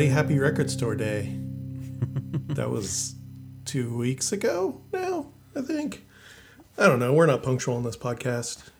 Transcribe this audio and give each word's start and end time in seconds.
Everybody. 0.00 0.14
Happy 0.14 0.38
Record 0.38 0.70
Store 0.70 0.94
Day. 0.94 1.24
that 2.54 2.70
was 2.70 3.16
two 3.66 3.94
weeks 3.98 4.32
ago 4.32 4.80
now, 4.94 5.26
I 5.54 5.60
think. 5.60 6.06
I 6.78 6.86
don't 6.86 6.98
know. 6.98 7.12
We're 7.12 7.26
not 7.26 7.42
punctual 7.42 7.76
in 7.76 7.82
this 7.82 7.98
podcast. 7.98 8.70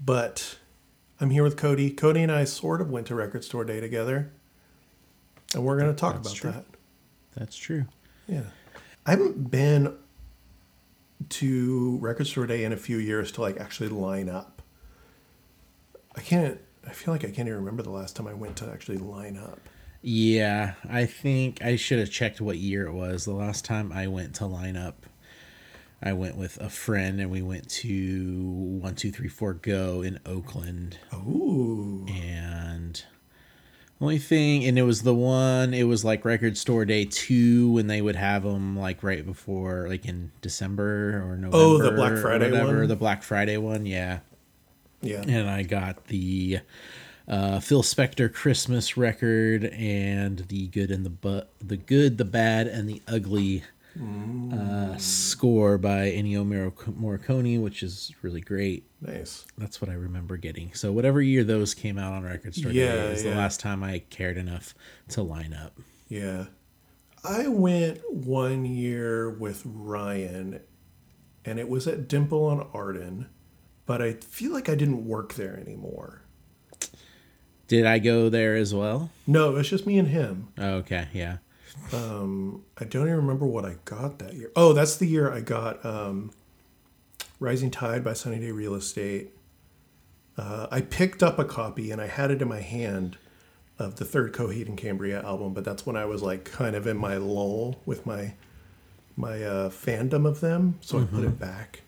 But 0.00 0.58
I'm 1.20 1.30
here 1.30 1.42
with 1.42 1.56
Cody. 1.56 1.90
Cody 1.90 2.22
and 2.22 2.30
I 2.30 2.44
sort 2.44 2.80
of 2.80 2.88
went 2.88 3.08
to 3.08 3.16
Record 3.16 3.42
Store 3.42 3.64
Day 3.64 3.80
together. 3.80 4.30
And 5.54 5.64
we're 5.64 5.76
going 5.76 5.92
to 5.92 5.98
talk 5.98 6.22
That's 6.22 6.28
about 6.28 6.36
true. 6.36 6.52
that. 6.52 6.64
That's 7.34 7.56
true. 7.56 7.86
Yeah. 8.28 8.44
I 9.04 9.10
haven't 9.10 9.50
been 9.50 9.96
to 11.30 11.98
Record 12.00 12.28
Store 12.28 12.46
Day 12.46 12.62
in 12.62 12.72
a 12.72 12.76
few 12.76 12.98
years 12.98 13.32
to 13.32 13.40
like 13.40 13.58
actually 13.58 13.88
line 13.88 14.28
up. 14.28 14.62
I 16.14 16.20
can't, 16.20 16.60
I 16.86 16.92
feel 16.92 17.12
like 17.12 17.24
I 17.24 17.32
can't 17.32 17.48
even 17.48 17.58
remember 17.58 17.82
the 17.82 17.90
last 17.90 18.14
time 18.14 18.28
I 18.28 18.34
went 18.34 18.54
to 18.58 18.70
actually 18.70 18.98
line 18.98 19.36
up. 19.36 19.58
Yeah, 20.06 20.74
I 20.86 21.06
think 21.06 21.62
I 21.64 21.76
should 21.76 21.98
have 21.98 22.10
checked 22.10 22.38
what 22.38 22.58
year 22.58 22.86
it 22.86 22.92
was. 22.92 23.24
The 23.24 23.32
last 23.32 23.64
time 23.64 23.90
I 23.90 24.06
went 24.06 24.34
to 24.34 24.46
line 24.46 24.76
up, 24.76 25.06
I 26.02 26.12
went 26.12 26.36
with 26.36 26.60
a 26.60 26.68
friend 26.68 27.20
and 27.20 27.30
we 27.30 27.40
went 27.40 27.70
to 27.70 28.42
one 28.82 28.96
two 28.96 29.10
three 29.10 29.28
four 29.28 29.54
go 29.54 30.02
in 30.02 30.20
Oakland. 30.26 30.98
Ooh. 31.14 32.04
And 32.06 33.02
only 33.98 34.18
thing, 34.18 34.66
and 34.66 34.78
it 34.78 34.82
was 34.82 35.04
the 35.04 35.14
one. 35.14 35.72
It 35.72 35.84
was 35.84 36.04
like 36.04 36.26
Record 36.26 36.58
Store 36.58 36.84
Day 36.84 37.06
two 37.06 37.70
when 37.70 37.86
they 37.86 38.02
would 38.02 38.16
have 38.16 38.42
them 38.42 38.78
like 38.78 39.02
right 39.02 39.24
before, 39.24 39.86
like 39.88 40.04
in 40.04 40.32
December 40.42 41.22
or 41.26 41.38
November. 41.38 41.56
Oh, 41.56 41.78
the 41.78 41.92
Black 41.92 42.18
Friday 42.18 42.50
whatever, 42.50 42.80
one? 42.80 42.88
The 42.88 42.96
Black 42.96 43.22
Friday 43.22 43.56
one, 43.56 43.86
yeah. 43.86 44.18
Yeah. 45.00 45.22
and 45.26 45.48
I 45.48 45.62
got 45.62 46.06
the 46.08 46.60
uh, 47.28 47.60
Phil 47.60 47.82
Spector 47.82 48.32
Christmas 48.32 48.96
record 48.96 49.64
and 49.64 50.40
the 50.48 50.68
good 50.68 50.90
and 50.90 51.04
the 51.04 51.10
but 51.10 51.50
the 51.60 51.76
good, 51.76 52.18
the 52.18 52.24
bad, 52.24 52.66
and 52.66 52.88
the 52.88 53.00
ugly 53.08 53.64
uh, 54.52 54.96
score 54.96 55.78
by 55.78 56.10
Ennio 56.10 56.44
Morricone, 56.44 57.62
which 57.62 57.82
is 57.82 58.12
really 58.22 58.40
great. 58.40 58.84
Nice. 59.00 59.44
That's 59.56 59.80
what 59.80 59.88
I 59.88 59.94
remember 59.94 60.36
getting. 60.36 60.74
So 60.74 60.92
whatever 60.92 61.22
year 61.22 61.44
those 61.44 61.74
came 61.74 61.98
out 61.98 62.12
on 62.12 62.24
Record 62.24 62.54
Store 62.54 62.72
Yeah, 62.72 62.94
Day 62.94 63.12
is 63.12 63.22
the 63.22 63.30
last 63.30 63.60
time 63.60 63.84
I 63.84 64.00
cared 64.10 64.36
enough 64.36 64.74
to 65.10 65.22
line 65.22 65.54
up. 65.54 65.78
Yeah. 66.08 66.46
I 67.22 67.48
went 67.48 68.00
one 68.12 68.64
year 68.64 69.30
with 69.30 69.62
Ryan 69.64 70.60
and 71.44 71.58
it 71.58 71.68
was 71.68 71.86
at 71.86 72.08
Dimple 72.08 72.46
on 72.46 72.68
Arden, 72.74 73.28
but 73.86 74.02
I 74.02 74.14
feel 74.14 74.52
like 74.52 74.68
I 74.68 74.74
didn't 74.74 75.06
work 75.06 75.34
there 75.34 75.56
anymore. 75.56 76.23
Did 77.66 77.86
I 77.86 77.98
go 77.98 78.28
there 78.28 78.56
as 78.56 78.74
well? 78.74 79.10
No, 79.26 79.50
it 79.50 79.54
was 79.54 79.70
just 79.70 79.86
me 79.86 79.98
and 79.98 80.08
him. 80.08 80.48
Oh, 80.58 80.74
okay, 80.76 81.08
yeah. 81.12 81.38
Um, 81.92 82.62
I 82.78 82.84
don't 82.84 83.06
even 83.06 83.16
remember 83.16 83.46
what 83.46 83.64
I 83.64 83.76
got 83.84 84.18
that 84.18 84.34
year. 84.34 84.50
Oh, 84.54 84.72
that's 84.72 84.96
the 84.96 85.06
year 85.06 85.32
I 85.32 85.40
got 85.40 85.84
um, 85.84 86.30
Rising 87.40 87.70
Tide 87.70 88.04
by 88.04 88.12
Sunny 88.12 88.38
Day 88.38 88.50
Real 88.50 88.74
Estate. 88.74 89.34
Uh, 90.36 90.66
I 90.70 90.80
picked 90.80 91.22
up 91.22 91.38
a 91.38 91.44
copy 91.44 91.90
and 91.90 92.00
I 92.00 92.06
had 92.06 92.30
it 92.30 92.42
in 92.42 92.48
my 92.48 92.60
hand 92.60 93.16
of 93.78 93.96
the 93.96 94.04
third 94.04 94.32
Coheed 94.32 94.66
and 94.66 94.76
Cambria 94.76 95.22
album, 95.22 95.52
but 95.52 95.64
that's 95.64 95.86
when 95.86 95.96
I 95.96 96.04
was 96.04 96.22
like 96.22 96.44
kind 96.44 96.76
of 96.76 96.86
in 96.86 96.96
my 96.96 97.16
lull 97.16 97.76
with 97.86 98.06
my 98.06 98.34
my 99.16 99.42
uh, 99.44 99.70
fandom 99.70 100.26
of 100.26 100.40
them, 100.40 100.76
so 100.80 101.00
I 101.00 101.04
put 101.04 101.22
it 101.22 101.38
back. 101.38 101.82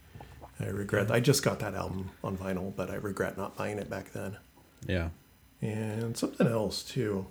I 0.61 0.67
regret. 0.67 1.11
I 1.11 1.19
just 1.19 1.43
got 1.43 1.59
that 1.59 1.75
album 1.75 2.11
on 2.23 2.37
vinyl, 2.39 2.73
but 2.75 2.89
I 2.89 2.95
regret 2.95 3.37
not 3.37 3.57
buying 3.57 3.79
it 3.79 3.91
back 3.91 4.13
then 4.13 4.37
Yeah. 4.87 5.09
And 5.63 6.17
something 6.17 6.47
else 6.47 6.83
too. 6.83 7.27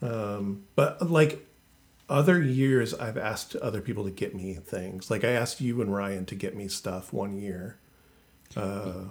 Um, 0.00 0.64
but 0.76 1.10
like 1.10 1.46
other 2.08 2.40
years, 2.42 2.94
I've 2.94 3.18
asked 3.18 3.56
other 3.56 3.80
people 3.80 4.04
to 4.04 4.10
get 4.10 4.34
me 4.34 4.54
things. 4.54 5.10
Like 5.10 5.24
I 5.24 5.30
asked 5.30 5.60
you 5.60 5.80
and 5.82 5.92
Ryan 5.92 6.24
to 6.26 6.34
get 6.34 6.56
me 6.56 6.68
stuff 6.68 7.12
one 7.12 7.36
year 7.36 7.76
Uh, 8.56 9.08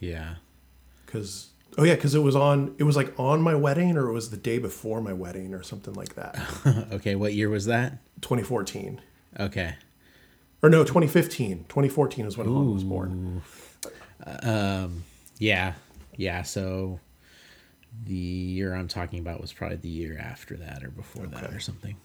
Yeah. 0.00 0.36
because 1.06 1.50
oh 1.78 1.84
yeah, 1.84 1.94
because 1.94 2.14
it 2.14 2.20
was 2.20 2.34
on. 2.34 2.74
It 2.78 2.84
was 2.84 2.96
like 2.96 3.12
on 3.18 3.40
my 3.42 3.54
wedding, 3.54 3.96
or 3.96 4.08
it 4.08 4.12
was 4.12 4.30
the 4.30 4.36
day 4.36 4.58
before 4.58 5.00
my 5.00 5.12
wedding, 5.12 5.54
or 5.54 5.62
something 5.62 5.94
like 5.94 6.14
that. 6.16 6.38
okay, 6.92 7.14
what 7.14 7.34
year 7.34 7.48
was 7.48 7.66
that? 7.66 7.98
2014 8.22 9.00
Okay. 9.38 9.74
or 10.62 10.68
no, 10.70 10.82
2015. 10.82 11.66
2014 11.68 12.26
is 12.26 12.36
when 12.36 12.48
Han 12.48 12.74
was 12.74 12.82
born. 12.84 13.42
Um. 14.42 15.04
Yeah, 15.38 15.74
yeah. 16.20 16.42
So 16.42 17.00
the 18.04 18.14
year 18.14 18.74
I'm 18.74 18.88
talking 18.88 19.20
about 19.20 19.40
was 19.40 19.54
probably 19.54 19.78
the 19.78 19.88
year 19.88 20.18
after 20.18 20.54
that 20.58 20.84
or 20.84 20.90
before 20.90 21.26
that 21.26 21.50
or 21.52 21.60
something. 21.60 21.96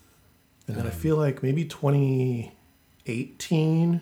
And 0.67 0.77
then 0.77 0.87
I 0.87 0.91
feel 0.91 1.17
like 1.17 1.43
maybe 1.43 1.65
2018, 1.65 4.01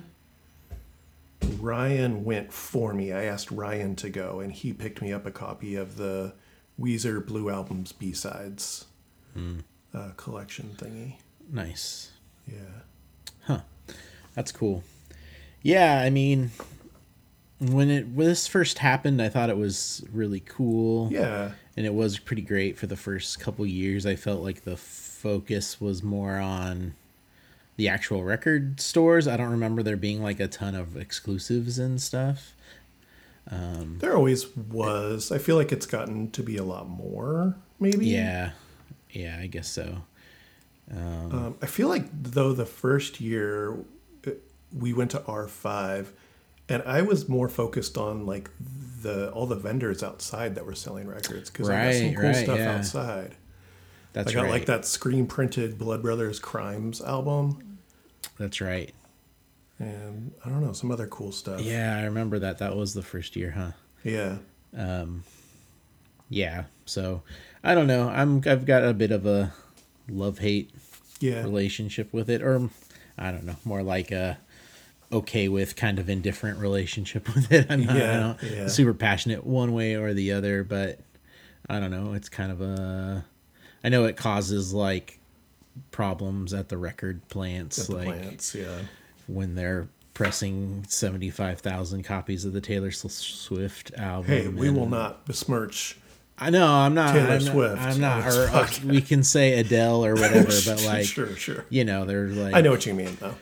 Ryan 1.60 2.24
went 2.24 2.54
for 2.54 2.94
me. 2.94 3.12
I 3.12 3.24
asked 3.24 3.52
Ryan 3.52 3.98
to 3.98 4.10
go, 4.10 4.40
and 4.40 4.54
he 4.54 4.72
picked 4.72 5.02
me 5.02 5.12
up 5.12 5.26
a 5.26 5.32
copy 5.32 5.76
of 5.76 5.98
the 5.98 6.32
Weezer 6.80 7.26
Blue 7.26 7.50
Albums 7.50 7.92
B 7.92 8.14
sides 8.14 8.86
uh, 9.94 10.12
collection 10.16 10.70
thingy. 10.78 11.16
Nice. 11.52 12.12
Yeah. 12.48 12.80
Huh. 13.46 13.60
That's 14.36 14.52
cool. 14.52 14.84
Yeah, 15.64 16.02
I 16.02 16.10
mean, 16.10 16.52
when 17.72 17.90
it 17.90 18.08
when 18.08 18.28
this 18.28 18.48
first 18.48 18.80
happened, 18.80 19.22
I 19.22 19.30
thought 19.30 19.50
it 19.50 19.58
was 19.58 20.04
really 20.12 20.42
cool. 20.42 21.10
Yeah. 21.12 21.52
and 21.76 21.86
it 21.86 21.94
was 21.94 22.20
pretty 22.20 22.42
great 22.42 22.78
for 22.78 22.88
the 22.88 22.96
first 22.98 23.40
couple 23.40 23.66
years. 23.66 24.06
I 24.06 24.16
felt 24.16 24.42
like 24.42 24.64
the 24.64 24.78
focus 24.78 25.80
was 25.82 26.04
more 26.04 26.38
on 26.38 26.94
the 27.78 27.88
actual 27.90 28.24
record 28.24 28.80
stores. 28.80 29.28
I 29.28 29.38
don't 29.38 29.50
remember 29.50 29.82
there 29.82 29.98
being 29.98 30.22
like 30.22 30.40
a 30.40 30.48
ton 30.48 30.76
of 30.76 30.96
exclusives 30.96 31.80
and 31.80 32.02
stuff. 32.02 32.54
There 33.50 34.16
always 34.16 34.56
was. 34.56 35.32
I 35.32 35.38
feel 35.38 35.56
like 35.56 35.72
it's 35.72 35.86
gotten 35.86 36.32
to 36.32 36.44
be 36.44 36.58
a 36.58 36.64
lot 36.64 36.88
more, 36.88 37.56
maybe. 37.80 38.08
Yeah, 38.08 38.52
yeah, 39.12 39.38
I 39.40 39.48
guess 39.48 39.68
so. 39.70 40.04
Um, 40.92 41.56
I 41.62 41.66
feel 41.66 41.88
like 41.88 42.06
though 42.12 42.54
the 42.54 42.66
first 42.66 43.20
year 43.22 43.74
uh, 44.26 44.32
we 44.78 44.94
went 44.94 45.12
to 45.12 45.20
R5 45.20 46.08
and 46.70 46.82
I 46.84 47.02
was 47.02 47.28
more 47.30 47.50
focused 47.50 47.98
on 47.98 48.26
like 48.26 48.50
the 49.02 49.32
all 49.32 49.46
the 49.46 49.56
vendors 49.56 50.02
outside 50.04 50.56
that 50.56 50.66
were 50.66 50.76
selling 50.76 51.08
records 51.08 51.50
because 51.50 51.70
I 51.70 51.86
got 51.86 51.94
some 51.96 52.14
cool 52.14 52.24
right, 52.24 52.36
stuff 52.36 52.58
yeah. 52.58 52.76
outside. 52.78 53.36
That's 54.14 54.30
I 54.32 54.34
got 54.34 54.44
right. 54.44 54.52
like 54.52 54.66
that 54.68 54.86
screen 54.86 55.26
printed 55.28 55.78
Blood 55.78 56.02
Brothers 56.04 56.40
Crimes 56.40 57.02
album 57.02 57.80
That's 58.38 58.62
right. 58.62 58.94
and 59.80 60.32
I 60.46 60.50
don't 60.50 60.64
know 60.64 60.74
some 60.74 60.92
other 60.92 61.08
cool 61.08 61.32
stuff. 61.32 61.62
Yeah, 61.62 61.98
I 61.98 62.04
remember 62.04 62.40
that. 62.40 62.60
That 62.60 62.76
was 62.76 62.94
the 62.94 63.02
first 63.02 63.36
year, 63.36 63.52
huh? 63.52 63.72
Yeah. 64.04 64.38
Um, 64.78 65.24
Yeah. 66.30 66.66
So 66.86 67.24
I 67.64 67.74
don't 67.76 67.88
know. 67.88 68.08
I'm 68.10 68.42
I've 68.46 68.66
got 68.66 68.84
a 68.84 68.94
bit 68.94 69.12
of 69.12 69.26
a 69.26 69.54
love 70.08 70.40
hate 70.40 70.70
Yeah. 71.20 71.42
relationship 71.44 72.14
with 72.14 72.30
it, 72.30 72.42
or 72.42 72.70
I 73.18 73.32
don't 73.32 73.46
know, 73.46 73.56
more 73.66 73.84
like 73.84 74.12
a 74.12 74.38
okay 75.14 75.48
with 75.48 75.76
kind 75.76 76.00
of 76.00 76.10
indifferent 76.10 76.60
relationship 76.60 77.28
with 77.36 77.52
it. 77.52 77.68
I'm 77.70 77.86
not, 77.86 77.96
Yeah, 77.96 78.36
yeah. 78.44 78.68
super 78.68 78.94
passionate 78.94 79.46
one 79.46 79.74
way 79.74 79.96
or 79.96 80.14
the 80.14 80.32
other, 80.34 80.64
but 80.64 81.00
I 81.70 81.80
don't 81.80 81.92
know. 81.92 82.14
It's 82.14 82.30
kind 82.30 82.52
of 82.52 82.62
a. 82.62 83.26
I 83.84 83.90
know 83.90 84.06
it 84.06 84.18
causes 84.18 84.74
like 84.74 85.20
problems 85.92 86.54
at 86.54 86.70
the 86.70 86.78
record 86.78 87.28
plants, 87.30 87.90
At 87.90 87.96
like 87.96 88.06
plants, 88.06 88.56
yeah. 88.56 88.80
when 89.28 89.56
they're 89.56 89.88
pressing 90.14 90.86
seventy 90.88 91.30
five 91.30 91.60
thousand 91.60 92.04
copies 92.04 92.46
of 92.46 92.54
the 92.54 92.62
Taylor 92.62 92.92
Swift 92.92 93.92
album. 93.98 94.26
Hey, 94.32 94.48
we 94.48 94.68
and- 94.68 94.78
will 94.78 94.90
not 94.90 95.26
besmirch. 95.26 95.98
I 96.38 96.50
know 96.50 96.68
I'm 96.68 96.96
not 96.96 97.14
Taylor 97.14 97.30
I'm 97.34 97.44
not- 97.46 97.52
Swift 97.54 97.82
I'm 97.82 98.02
not. 98.02 98.28
Or, 98.28 98.48
uh, 98.50 98.68
we 98.86 99.02
can 99.02 99.22
say 99.24 99.60
Adele 99.60 100.04
or 100.04 100.14
whatever, 100.16 100.52
but 100.66 100.84
like 100.86 101.06
sure, 101.06 101.36
sure. 101.36 101.66
you 101.70 101.86
know, 101.86 102.06
they're 102.06 102.28
like 102.28 102.56
I 102.56 102.62
know 102.62 102.72
what 102.72 102.86
you 102.86 102.94
mean 102.94 103.16
though. 103.20 103.36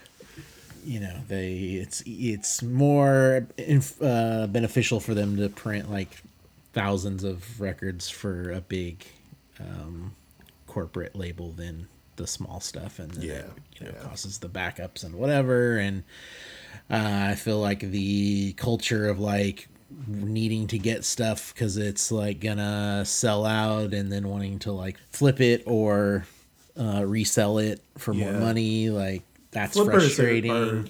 You 0.84 1.00
know 1.00 1.16
they 1.28 1.54
it's 1.82 2.04
it's 2.06 2.62
more 2.62 3.48
inf- 3.58 4.02
uh, 4.02 4.48
beneficial 4.48 5.00
for 5.00 5.14
them 5.14 5.38
to 5.38 5.50
print 5.50 5.90
like 5.92 6.22
thousands 6.74 7.24
of 7.24 7.60
records 7.60 8.10
for 8.10 8.52
a 8.52 8.62
big 8.62 9.06
um, 9.60 10.14
corporate 10.68 11.16
label 11.16 11.52
than 11.52 11.88
the 12.16 12.26
small 12.28 12.60
stuff. 12.60 13.00
And 13.00 13.12
then 13.12 13.24
Yeah, 13.28 13.34
it, 13.34 13.52
you 13.80 13.86
know 13.88 13.94
yeah. 13.96 14.04
causes 14.04 14.38
the 14.40 14.50
backups 14.50 15.04
and 15.04 15.16
whatever. 15.16 15.78
And 15.78 16.04
uh, 16.90 17.28
i 17.32 17.36
feel 17.36 17.60
like 17.60 17.80
the 17.80 18.54
culture 18.54 19.08
of 19.10 19.20
like 19.20 19.68
needing 20.08 20.68
to 20.68 20.78
get 20.78 21.04
stuff 21.04 21.54
because 21.54 21.78
it's 21.78 22.12
like 22.12 22.40
gonna 22.40 23.04
sell 23.06 23.46
out 23.46 23.94
and 23.94 24.12
then 24.12 24.28
wanting 24.30 24.60
to 24.60 24.72
like 24.72 24.98
flip 25.12 25.42
it 25.42 25.64
or 25.66 26.26
uh, 26.80 27.04
resell 27.06 27.58
it 27.58 27.82
for 27.98 28.14
more 28.14 28.32
money 28.32 28.90
like 28.90 29.22
that's 29.52 29.74
Flippers 29.74 30.04
frustrating 30.16 30.52
are 30.52 30.86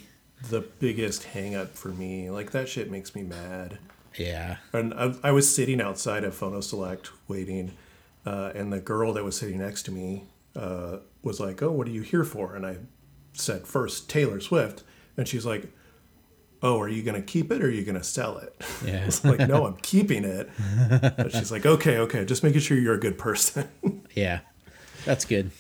the 0.50 0.62
biggest 0.80 1.24
hang 1.26 1.56
up 1.56 1.76
for 1.76 1.90
me. 1.90 2.30
Like 2.30 2.52
that 2.52 2.68
shit 2.70 2.90
makes 2.90 3.14
me 3.16 3.24
mad. 3.24 3.78
yeah 4.18 4.58
And 4.74 4.94
I, 4.94 5.14
I 5.24 5.32
was 5.32 5.54
sitting 5.54 5.80
outside 5.82 6.24
of 6.24 6.34
Phono 6.38 6.64
Select 6.64 7.12
waiting, 7.28 7.74
uh, 8.26 8.52
and 8.56 8.72
the 8.72 8.80
girl 8.80 9.14
that 9.14 9.24
was 9.24 9.38
sitting 9.38 9.60
next 9.60 9.84
to 9.84 9.92
me 9.92 10.24
uh, 10.56 10.98
was 11.24 11.40
like, 11.40 11.62
"Oh, 11.62 11.72
what 11.72 11.88
are 11.88 11.92
you 11.92 12.02
here 12.02 12.24
for?" 12.24 12.56
And 12.56 12.66
I 12.66 12.78
said 13.34 13.66
first 13.68 14.10
Taylor 14.10 14.40
Swift, 14.40 14.84
and 15.18 15.28
she's 15.28 15.46
like, 15.46 15.72
"Oh, 16.62 16.80
are 16.80 16.90
you 16.90 17.04
gonna 17.04 17.22
keep 17.22 17.52
it 17.52 17.62
or 17.64 17.68
are 17.68 17.70
you 17.70 17.84
gonna 17.84 18.04
sell 18.04 18.38
it?" 18.38 18.56
Yeah. 18.86 19.02
I 19.04 19.06
was 19.06 19.24
like, 19.24 19.48
"No, 19.48 19.66
I'm 19.66 19.78
keeping 19.78 20.24
it." 20.26 20.50
But 21.18 21.32
she's 21.32 21.52
like, 21.52 21.66
"Okay, 21.66 21.98
okay, 22.00 22.26
just 22.26 22.44
making 22.44 22.62
sure 22.62 22.78
you're 22.78 22.96
a 22.96 23.00
good 23.00 23.18
person." 23.18 23.70
Yeah. 24.14 24.40
That's 25.06 25.24
good. 25.26 25.52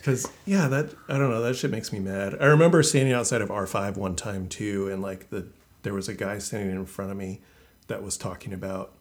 Because 0.00 0.28
yeah, 0.46 0.66
that 0.68 0.94
I 1.08 1.18
don't 1.18 1.30
know, 1.30 1.42
that 1.42 1.56
shit 1.56 1.70
makes 1.70 1.92
me 1.92 1.98
mad. 1.98 2.36
I 2.40 2.46
remember 2.46 2.82
standing 2.82 3.12
outside 3.12 3.42
of 3.42 3.50
R5 3.50 3.96
one 3.96 4.16
time 4.16 4.48
too, 4.48 4.88
and 4.88 5.02
like 5.02 5.30
the 5.30 5.46
there 5.82 5.92
was 5.94 6.08
a 6.08 6.14
guy 6.14 6.38
standing 6.38 6.74
in 6.74 6.86
front 6.86 7.10
of 7.10 7.16
me 7.16 7.40
that 7.86 8.02
was 8.02 8.16
talking 8.16 8.52
about 8.52 8.92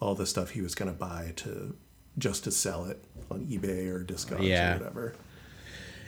all 0.00 0.14
the 0.14 0.26
stuff 0.26 0.50
he 0.50 0.60
was 0.60 0.74
gonna 0.74 0.92
buy 0.92 1.32
to 1.36 1.74
just 2.18 2.44
to 2.44 2.50
sell 2.52 2.84
it 2.86 3.04
on 3.30 3.46
eBay 3.46 3.88
or 3.88 4.04
Discogs 4.04 4.42
Yeah. 4.46 4.74
or 4.74 4.78
whatever. 4.78 5.14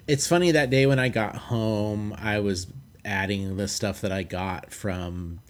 It's 0.06 0.26
funny 0.26 0.50
that 0.52 0.70
day 0.70 0.86
when 0.86 0.98
I 0.98 1.08
got 1.08 1.36
home, 1.36 2.14
I 2.18 2.38
was 2.40 2.66
adding 3.04 3.56
the 3.56 3.68
stuff 3.68 4.00
that 4.00 4.12
I 4.12 4.22
got 4.22 4.72
from 4.72 5.40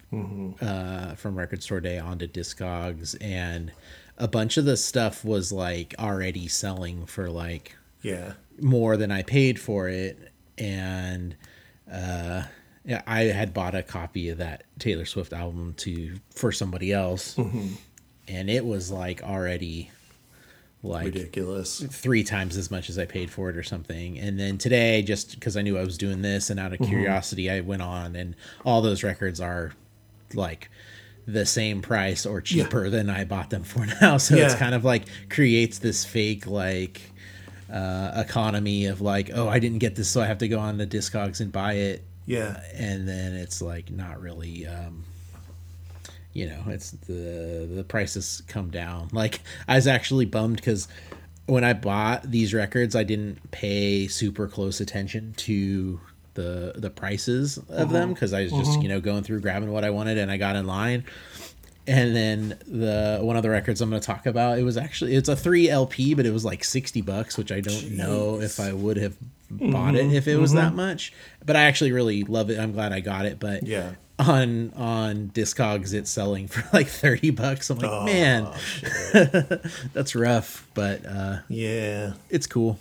uh, 0.61 1.15
from 1.15 1.35
Record 1.37 1.63
Store 1.63 1.79
Day 1.81 1.97
onto 1.99 2.27
Discogs, 2.27 3.15
and 3.21 3.71
a 4.17 4.27
bunch 4.27 4.57
of 4.57 4.65
the 4.65 4.75
stuff 4.77 5.23
was 5.23 5.51
like 5.51 5.95
already 5.97 6.47
selling 6.47 7.05
for 7.05 7.29
like 7.29 7.75
Yeah. 8.01 8.33
More 8.61 8.97
than 8.97 9.11
I 9.11 9.23
paid 9.23 9.59
for 9.59 9.87
it, 9.89 10.31
and 10.57 11.35
uh, 11.91 12.43
I 13.07 13.19
had 13.23 13.53
bought 13.53 13.75
a 13.75 13.83
copy 13.83 14.29
of 14.29 14.37
that 14.39 14.63
Taylor 14.79 15.05
Swift 15.05 15.33
album 15.33 15.73
to 15.77 16.15
for 16.35 16.51
somebody 16.51 16.91
else, 16.91 17.37
and 18.27 18.49
it 18.49 18.65
was 18.65 18.91
like 18.91 19.21
already 19.23 19.91
like 20.83 21.05
Ridiculous. 21.05 21.83
three 21.91 22.23
times 22.23 22.57
as 22.57 22.71
much 22.71 22.89
as 22.89 22.97
I 22.97 23.05
paid 23.05 23.29
for 23.29 23.49
it 23.49 23.55
or 23.57 23.63
something. 23.63 24.17
And 24.17 24.39
then 24.39 24.57
today, 24.57 25.03
just 25.03 25.35
because 25.35 25.55
I 25.55 25.61
knew 25.61 25.77
I 25.77 25.83
was 25.83 25.97
doing 25.97 26.21
this 26.23 26.49
and 26.49 26.59
out 26.59 26.73
of 26.73 26.79
curiosity, 26.79 27.51
I 27.51 27.61
went 27.61 27.83
on 27.83 28.15
and 28.15 28.35
all 28.65 28.81
those 28.81 29.03
records 29.03 29.39
are 29.39 29.73
like 30.33 30.71
the 31.27 31.45
same 31.45 31.83
price 31.83 32.25
or 32.25 32.41
cheaper 32.41 32.89
than 32.89 33.11
I 33.11 33.25
bought 33.25 33.51
them 33.51 33.63
for 33.63 33.85
now. 34.01 34.17
So 34.17 34.35
it's 34.35 34.55
kind 34.55 34.73
of 34.73 34.83
like 34.83 35.03
creates 35.29 35.77
this 35.77 36.03
fake 36.03 36.47
like 36.47 36.99
uh, 37.71 38.11
economy 38.15 38.85
of 38.85 39.01
like, 39.01 39.31
oh, 39.33 39.47
I 39.47 39.59
didn't 39.59 39.79
get 39.79 39.95
this, 39.95 40.09
so 40.09 40.21
I 40.21 40.25
have 40.25 40.39
to 40.39 40.47
go 40.47 40.59
on 40.59 40.77
the 40.77 40.87
Discogs 40.87 41.39
and 41.39 41.51
buy 41.51 41.73
it. 41.73 42.03
Yeah. 42.25 42.61
And 42.73 43.07
then 43.07 43.33
it's 43.33 43.61
like 43.61 43.91
not 43.91 44.21
really. 44.21 44.67
Um, 44.67 45.05
you 46.33 46.47
know, 46.47 46.63
it's 46.67 46.91
the 46.91 47.67
the 47.69 47.83
prices 47.83 48.41
come 48.47 48.69
down. 48.69 49.09
Like 49.11 49.41
I 49.67 49.75
was 49.75 49.87
actually 49.87 50.25
bummed 50.25 50.57
because 50.57 50.87
when 51.45 51.63
I 51.63 51.73
bought 51.73 52.23
these 52.23 52.53
records, 52.53 52.95
I 52.95 53.03
didn't 53.03 53.51
pay 53.51 54.07
super 54.07 54.47
close 54.47 54.79
attention 54.79 55.33
to 55.37 55.99
the 56.33 56.73
the 56.77 56.89
prices 56.89 57.57
of 57.67 57.89
them 57.89 58.13
because 58.13 58.31
I 58.31 58.43
was 58.43 58.53
just 58.53 58.81
you 58.81 58.87
know 58.87 59.01
going 59.01 59.23
through 59.23 59.41
grabbing 59.41 59.71
what 59.71 59.83
I 59.83 59.89
wanted 59.89 60.17
and 60.17 60.31
I 60.31 60.37
got 60.37 60.55
in 60.55 60.65
line. 60.65 61.03
And 61.87 62.15
then 62.15 62.49
the 62.67 63.19
one 63.21 63.35
of 63.37 63.43
the 63.43 63.49
records 63.49 63.81
I'm 63.81 63.89
going 63.89 63.99
to 64.01 64.05
talk 64.05 64.25
about, 64.27 64.59
it 64.59 64.63
was 64.63 64.77
actually 64.77 65.15
it's 65.15 65.29
a 65.29 65.35
three 65.35 65.67
LP, 65.69 66.13
but 66.13 66.25
it 66.25 66.31
was 66.31 66.45
like 66.45 66.63
sixty 66.63 67.01
bucks, 67.01 67.37
which 67.37 67.51
I 67.51 67.59
don't 67.61 67.91
know 67.97 68.39
if 68.39 68.59
I 68.59 68.71
would 68.71 68.97
have 68.97 69.15
bought 69.49 69.95
it 69.95 70.13
if 70.13 70.27
it 70.27 70.37
was 70.37 70.53
that 70.53 70.73
much. 70.75 71.11
But 71.45 71.55
I 71.55 71.61
actually 71.63 71.91
really 71.91 72.23
love 72.23 72.49
it. 72.51 72.59
I'm 72.59 72.71
glad 72.71 72.93
I 72.93 72.99
got 72.99 73.25
it. 73.25 73.39
But 73.39 73.63
Yeah. 73.65 73.93
on 74.19 74.71
on 74.75 75.31
Discogs 75.33 75.93
it's 75.95 76.11
selling 76.11 76.47
for 76.47 76.63
like 76.73 76.87
30 76.87 77.31
bucks. 77.31 77.69
I'm 77.71 77.79
like, 77.79 77.89
Oh, 77.91 78.05
man, 78.05 78.47
that's 79.93 80.15
rough, 80.15 80.67
but 80.75 81.03
uh 81.05 81.39
yeah. 81.49 82.13
it's 82.29 82.45
cool. 82.47 82.77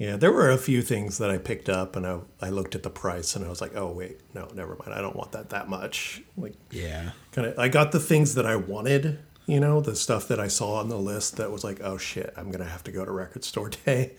Yeah, 0.00 0.16
there 0.16 0.32
were 0.32 0.48
a 0.50 0.56
few 0.56 0.80
things 0.80 1.18
that 1.18 1.30
I 1.30 1.36
picked 1.36 1.68
up, 1.68 1.94
and 1.94 2.06
I, 2.06 2.20
I 2.40 2.48
looked 2.48 2.74
at 2.74 2.82
the 2.82 2.88
price, 2.88 3.36
and 3.36 3.44
I 3.44 3.50
was 3.50 3.60
like, 3.60 3.76
"Oh 3.76 3.90
wait, 3.92 4.18
no, 4.34 4.48
never 4.54 4.74
mind. 4.80 4.94
I 4.94 5.02
don't 5.02 5.14
want 5.14 5.32
that 5.32 5.50
that 5.50 5.68
much." 5.68 6.22
Like, 6.38 6.54
Yeah. 6.70 7.10
kind 7.32 7.46
of, 7.48 7.58
I 7.58 7.68
got 7.68 7.92
the 7.92 8.00
things 8.00 8.34
that 8.36 8.46
I 8.46 8.56
wanted, 8.56 9.18
you 9.44 9.60
know, 9.60 9.82
the 9.82 9.94
stuff 9.94 10.26
that 10.28 10.40
I 10.40 10.48
saw 10.48 10.76
on 10.76 10.88
the 10.88 10.96
list 10.96 11.36
that 11.36 11.50
was 11.50 11.64
like, 11.64 11.80
"Oh 11.82 11.98
shit, 11.98 12.32
I'm 12.34 12.50
gonna 12.50 12.64
have 12.64 12.82
to 12.84 12.90
go 12.92 13.04
to 13.04 13.10
record 13.12 13.44
store 13.44 13.68
day," 13.84 14.12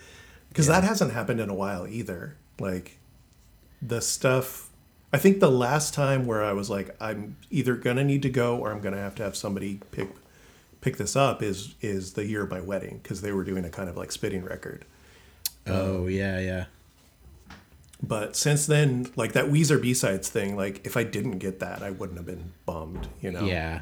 because 0.49 0.67
that 0.67 0.83
hasn't 0.83 1.13
happened 1.13 1.39
in 1.39 1.49
a 1.49 1.55
while 1.55 1.87
either. 1.87 2.37
Like, 2.59 2.99
the 3.81 4.01
stuff. 4.01 4.69
I 5.11 5.17
think 5.17 5.39
the 5.39 5.49
last 5.51 5.95
time 5.95 6.27
where 6.27 6.43
I 6.43 6.53
was 6.53 6.69
like, 6.69 6.95
I'm 7.01 7.37
either 7.49 7.75
gonna 7.75 8.03
need 8.03 8.21
to 8.21 8.29
go 8.29 8.55
or 8.57 8.71
I'm 8.71 8.81
gonna 8.81 8.97
have 9.01 9.15
to 9.15 9.23
have 9.23 9.35
somebody 9.35 9.79
pick 9.89 10.09
pick 10.79 10.97
this 10.97 11.15
up 11.15 11.41
is 11.41 11.73
is 11.81 12.13
the 12.13 12.25
year 12.25 12.43
of 12.43 12.51
my 12.51 12.61
wedding 12.61 12.99
because 13.01 13.21
they 13.21 13.31
were 13.31 13.43
doing 13.43 13.65
a 13.65 13.69
kind 13.71 13.89
of 13.89 13.97
like 13.97 14.11
spitting 14.11 14.43
record. 14.43 14.85
Oh, 15.67 16.07
yeah, 16.07 16.39
yeah. 16.39 16.65
But 18.03 18.35
since 18.35 18.65
then, 18.65 19.11
like 19.15 19.33
that 19.33 19.45
Weezer 19.45 19.79
B 19.81 19.93
sides 19.93 20.27
thing, 20.29 20.55
like 20.55 20.85
if 20.85 20.97
I 20.97 21.03
didn't 21.03 21.37
get 21.37 21.59
that, 21.59 21.83
I 21.83 21.91
wouldn't 21.91 22.17
have 22.17 22.25
been 22.25 22.51
bummed, 22.65 23.07
you 23.21 23.31
know? 23.31 23.45
Yeah. 23.45 23.81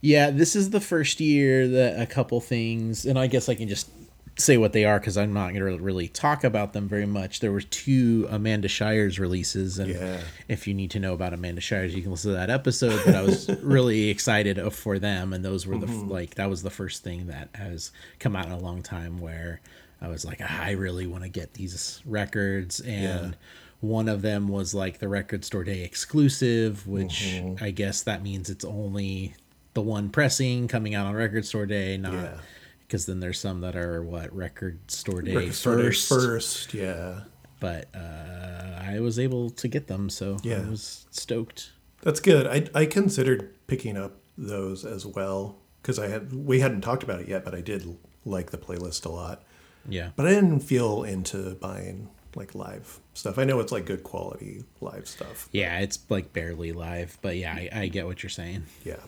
Yeah, 0.00 0.30
this 0.30 0.56
is 0.56 0.70
the 0.70 0.80
first 0.80 1.20
year 1.20 1.66
that 1.68 2.00
a 2.00 2.06
couple 2.06 2.40
things, 2.40 3.04
and 3.04 3.18
I 3.18 3.26
guess 3.28 3.48
I 3.48 3.54
can 3.54 3.68
just 3.68 3.88
say 4.36 4.56
what 4.56 4.72
they 4.72 4.84
are 4.84 5.00
because 5.00 5.16
I'm 5.16 5.32
not 5.32 5.52
going 5.52 5.64
to 5.78 5.82
really 5.82 6.06
talk 6.06 6.44
about 6.44 6.72
them 6.72 6.88
very 6.88 7.06
much. 7.06 7.40
There 7.40 7.50
were 7.50 7.60
two 7.60 8.26
Amanda 8.30 8.68
Shires 8.68 9.18
releases, 9.18 9.78
and 9.80 9.90
Yeah. 9.90 10.20
if 10.48 10.68
you 10.68 10.74
need 10.74 10.92
to 10.92 11.00
know 11.00 11.14
about 11.14 11.32
Amanda 11.34 11.60
Shires, 11.60 11.94
you 11.94 12.02
can 12.02 12.12
listen 12.12 12.30
to 12.32 12.36
that 12.36 12.48
episode. 12.50 13.00
But 13.04 13.16
I 13.16 13.22
was 13.22 13.48
really 13.62 14.08
excited 14.10 14.60
for 14.72 14.98
them, 15.00 15.32
and 15.32 15.44
those 15.44 15.66
were 15.66 15.76
the 15.78 15.86
Mm-hmm. 15.86 16.08
like 16.10 16.34
that 16.36 16.48
was 16.50 16.62
the 16.62 16.70
first 16.70 17.02
thing 17.02 17.26
that 17.28 17.48
has 17.54 17.90
come 18.20 18.36
out 18.36 18.46
in 18.46 18.52
a 18.52 18.58
long 18.58 18.82
time 18.82 19.18
where 19.20 19.60
I 20.00 20.08
was 20.08 20.24
like, 20.24 20.40
"Ah, 20.42 20.62
I 20.62 20.72
really 20.72 21.06
want 21.06 21.24
to 21.24 21.28
get 21.28 21.54
these 21.54 22.00
records, 22.06 22.80
and 22.80 23.36
one 23.80 24.08
of 24.08 24.22
them 24.22 24.48
was 24.48 24.74
like 24.74 24.98
the 24.98 25.08
record 25.08 25.44
store 25.44 25.64
day 25.64 25.82
exclusive, 25.84 26.86
which 26.86 27.24
Mm-hmm. 27.34 27.62
I 27.64 27.70
guess 27.70 28.02
that 28.02 28.22
means 28.22 28.50
it's 28.50 28.64
only 28.64 29.34
the 29.74 29.82
one 29.82 30.08
pressing 30.10 30.68
coming 30.68 30.94
out 30.94 31.06
on 31.06 31.14
record 31.14 31.44
store 31.46 31.66
day, 31.66 31.96
not 31.96 32.12
Yeah. 32.14 32.38
because 32.86 33.06
then 33.06 33.20
there's 33.20 33.38
some 33.38 33.60
that 33.60 33.76
are 33.76 34.02
what 34.02 34.34
record 34.34 34.78
store 34.90 35.22
day 35.22 35.34
Record 35.36 35.54
store 35.54 35.76
day 35.76 35.82
first. 35.84 36.08
first, 36.08 36.74
yeah. 36.74 37.20
But 37.60 37.88
uh, 37.94 38.80
I 38.80 39.00
was 39.00 39.18
able 39.18 39.50
to 39.50 39.68
get 39.68 39.86
them, 39.88 40.10
so 40.10 40.38
Yeah. 40.42 40.62
I 40.66 40.70
was 40.70 41.06
stoked. 41.10 41.70
That's 42.02 42.20
good. 42.20 42.46
I, 42.46 42.66
I 42.74 42.86
considered 42.86 43.50
picking 43.66 43.96
up 43.96 44.16
those 44.36 44.84
as 44.84 45.04
well 45.04 45.58
because 45.82 45.98
I 45.98 46.06
had 46.08 46.32
we 46.32 46.60
hadn't 46.60 46.80
talked 46.82 47.02
about 47.02 47.20
it 47.20 47.28
yet, 47.28 47.44
but 47.44 47.54
I 47.54 47.60
did 47.60 47.96
like 48.24 48.50
the 48.50 48.58
playlist 48.58 49.04
a 49.04 49.08
lot. 49.08 49.42
Yeah, 49.88 50.10
But 50.16 50.26
I 50.26 50.30
didn't 50.30 50.60
feel 50.60 51.02
into 51.02 51.54
buying 51.56 52.08
like 52.34 52.54
live 52.54 53.00
stuff. 53.14 53.38
I 53.38 53.44
know 53.44 53.58
it's 53.60 53.72
like 53.72 53.84
good 53.86 54.02
quality 54.04 54.64
live 54.80 55.06
stuff. 55.08 55.48
yeah, 55.52 55.78
it's 55.80 55.98
like 56.08 56.32
barely 56.32 56.72
live, 56.72 57.18
but 57.22 57.36
yeah, 57.36 57.52
I, 57.54 57.68
I 57.72 57.88
get 57.88 58.06
what 58.06 58.22
you're 58.22 58.30
saying. 58.30 58.64
Yeah, 58.84 59.00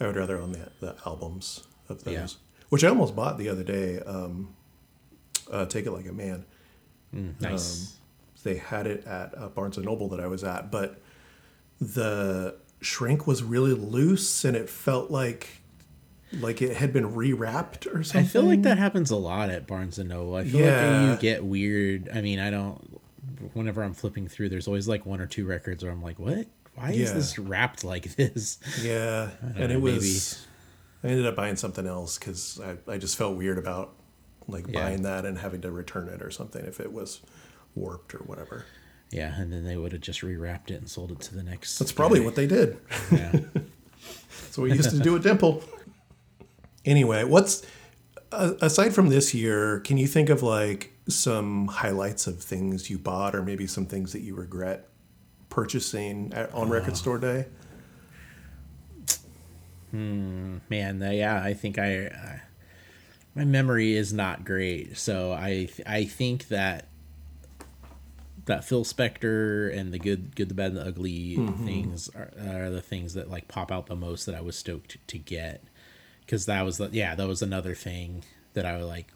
I 0.00 0.06
would 0.06 0.16
rather 0.16 0.38
own 0.38 0.52
the, 0.52 0.68
the 0.80 0.96
albums 1.06 1.62
of 1.88 2.02
those, 2.04 2.14
Yeah. 2.14 2.26
which 2.68 2.82
I 2.84 2.88
almost 2.88 3.14
bought 3.16 3.38
the 3.38 3.48
other 3.48 3.62
day. 3.64 4.00
Um, 4.00 4.54
uh, 5.50 5.66
Take 5.66 5.86
it 5.86 5.92
like 5.92 6.06
a 6.08 6.12
man. 6.12 6.44
Nice. 7.40 7.96
They 8.42 8.56
had 8.56 8.86
it 8.86 9.06
at 9.06 9.36
uh, 9.38 9.48
Barnes 9.48 9.76
and 9.76 9.86
Noble 9.86 10.08
that 10.08 10.20
I 10.20 10.26
was 10.26 10.42
at, 10.44 10.70
but 10.70 11.00
the 11.80 12.56
shrink 12.80 13.26
was 13.26 13.42
really 13.42 13.72
loose, 13.72 14.44
and 14.44 14.56
it 14.56 14.68
felt 14.68 15.10
like 15.10 15.62
like 16.40 16.62
it 16.62 16.76
had 16.76 16.92
been 16.92 17.12
rewrapped 17.12 17.86
or 17.86 18.02
something. 18.04 18.20
I 18.20 18.24
feel 18.24 18.42
like 18.42 18.62
that 18.62 18.78
happens 18.78 19.10
a 19.10 19.16
lot 19.16 19.50
at 19.50 19.66
Barnes 19.66 19.98
and 19.98 20.08
Noble. 20.08 20.36
I 20.36 20.44
feel 20.44 20.60
Yeah. 20.60 21.00
like 21.10 21.10
you 21.10 21.22
get 21.30 21.44
weird. 21.44 22.08
I 22.12 22.20
mean, 22.20 22.38
I 22.38 22.50
don't. 22.50 23.00
Whenever 23.54 23.82
I'm 23.82 23.94
flipping 23.94 24.28
through, 24.28 24.48
there's 24.50 24.66
always 24.66 24.88
like 24.88 25.04
one 25.06 25.20
or 25.20 25.26
two 25.26 25.46
records 25.46 25.82
where 25.82 25.92
I'm 25.92 26.02
like, 26.02 26.18
"What? 26.18 26.46
Why 26.74 26.90
is 26.92 27.12
this 27.14 27.38
wrapped 27.38 27.84
like 27.84 28.14
this?" 28.16 28.58
Yeah, 28.82 29.30
and 29.40 29.56
know, 29.58 29.64
it 29.74 29.80
was. 29.80 30.46
I 31.02 31.08
ended 31.08 31.26
up 31.26 31.36
buying 31.36 31.56
something 31.56 31.86
else 31.86 32.18
because 32.18 32.60
I, 32.60 32.76
I 32.92 32.98
just 32.98 33.16
felt 33.16 33.36
weird 33.36 33.58
about 33.58 33.94
like 34.48 34.66
Yeah. 34.68 34.82
buying 34.82 35.02
that 35.02 35.24
and 35.26 35.38
having 35.38 35.60
to 35.62 35.70
return 35.70 36.08
it 36.08 36.22
or 36.22 36.30
something 36.30 36.64
if 36.64 36.80
it 36.80 36.92
was 36.92 37.20
warped 37.74 38.14
or 38.14 38.18
whatever. 38.18 38.64
Yeah, 39.10 39.38
and 39.38 39.52
then 39.52 39.64
they 39.64 39.76
would 39.76 39.92
have 39.92 40.00
just 40.00 40.22
rewrapped 40.22 40.70
it 40.70 40.74
and 40.74 40.88
sold 40.88 41.12
it 41.12 41.20
to 41.20 41.34
the 41.34 41.42
next. 41.42 41.78
That's 41.78 41.92
probably 41.92 42.20
what 42.20 42.34
they 42.36 42.46
did. 42.46 42.78
Yeah. 43.12 43.32
That's 44.42 44.58
what 44.58 44.64
we 44.64 44.72
used 44.72 44.90
to 44.90 44.98
do 44.98 45.14
at 45.16 45.22
Dimple. 45.22 45.62
Anyway, 46.84 47.24
what's 47.24 47.64
uh, 48.32 48.54
aside 48.60 48.94
from 48.94 49.08
this 49.08 49.34
year? 49.34 49.80
Can 49.80 49.96
you 49.96 50.06
think 50.06 50.28
of 50.28 50.42
like 50.42 50.92
some 51.08 51.68
highlights 51.68 52.26
of 52.26 52.42
things 52.42 52.90
you 52.90 52.98
bought, 52.98 53.34
or 53.34 53.42
maybe 53.42 53.66
some 53.66 53.86
things 53.86 54.12
that 54.12 54.20
you 54.20 54.34
regret 54.34 54.88
purchasing 55.48 56.32
at, 56.34 56.52
on 56.52 56.68
Record 56.68 56.96
Store 56.96 57.18
Day? 57.18 57.46
Hmm, 59.94 60.56
man 60.68 61.00
uh, 61.00 61.10
yeah 61.10 61.40
i 61.40 61.54
think 61.54 61.78
i 61.78 62.06
uh, 62.06 62.38
my 63.36 63.44
memory 63.44 63.96
is 63.96 64.12
not 64.12 64.44
great 64.44 64.98
so 64.98 65.30
i 65.30 65.68
i 65.86 66.02
think 66.02 66.48
that 66.48 66.88
that 68.46 68.64
phil 68.64 68.84
spector 68.84 69.72
and 69.72 69.94
the 69.94 70.00
good 70.00 70.34
good 70.34 70.48
the 70.48 70.54
bad 70.54 70.72
and 70.72 70.78
the 70.78 70.84
ugly 70.84 71.36
things 71.64 72.10
are, 72.16 72.32
are 72.44 72.70
the 72.70 72.82
things 72.82 73.14
that 73.14 73.30
like 73.30 73.46
pop 73.46 73.70
out 73.70 73.86
the 73.86 73.94
most 73.94 74.26
that 74.26 74.34
i 74.34 74.40
was 74.40 74.58
stoked 74.58 74.98
to 75.06 75.16
get 75.16 75.62
because 76.24 76.46
that 76.46 76.62
was 76.62 76.78
the 76.78 76.88
yeah 76.92 77.14
that 77.14 77.26
was 77.26 77.42
another 77.42 77.74
thing 77.74 78.24
that 78.54 78.64
I 78.64 78.82
like 78.82 79.08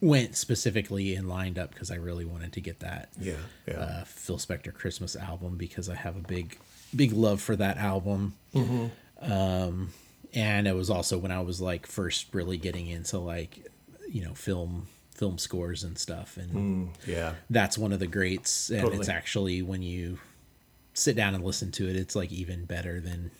went 0.00 0.36
specifically 0.36 1.14
and 1.14 1.28
lined 1.28 1.58
up 1.58 1.72
because 1.72 1.90
I 1.90 1.96
really 1.96 2.24
wanted 2.24 2.52
to 2.52 2.60
get 2.60 2.80
that 2.80 3.08
Yeah, 3.18 3.34
yeah. 3.66 3.74
uh, 3.74 4.04
Phil 4.04 4.38
Spector 4.38 4.72
Christmas 4.72 5.16
album 5.16 5.56
because 5.56 5.88
I 5.88 5.94
have 5.94 6.16
a 6.16 6.20
big 6.20 6.58
big 6.94 7.12
love 7.12 7.40
for 7.40 7.56
that 7.56 7.78
album. 7.78 8.34
Um, 9.20 9.90
and 10.34 10.68
it 10.68 10.74
was 10.74 10.90
also 10.90 11.18
when 11.18 11.32
I 11.32 11.40
was 11.40 11.60
like 11.60 11.86
first 11.86 12.34
really 12.34 12.58
getting 12.58 12.86
into 12.86 13.18
like 13.18 13.66
you 14.08 14.22
know 14.22 14.34
film 14.34 14.86
film 15.10 15.38
scores 15.38 15.82
and 15.82 15.98
stuff 15.98 16.36
and 16.36 16.90
yeah. 17.06 17.34
that's 17.48 17.78
one 17.78 17.90
of 17.90 17.98
the 17.98 18.06
greats 18.06 18.68
and 18.68 18.86
it's 18.92 19.08
actually 19.08 19.62
when 19.62 19.82
you 19.82 20.18
sit 20.92 21.16
down 21.16 21.34
and 21.34 21.42
listen 21.42 21.72
to 21.72 21.88
it 21.88 21.96
it's 21.96 22.14
like 22.14 22.30
even 22.30 22.66
better 22.66 23.00
than 23.00 23.30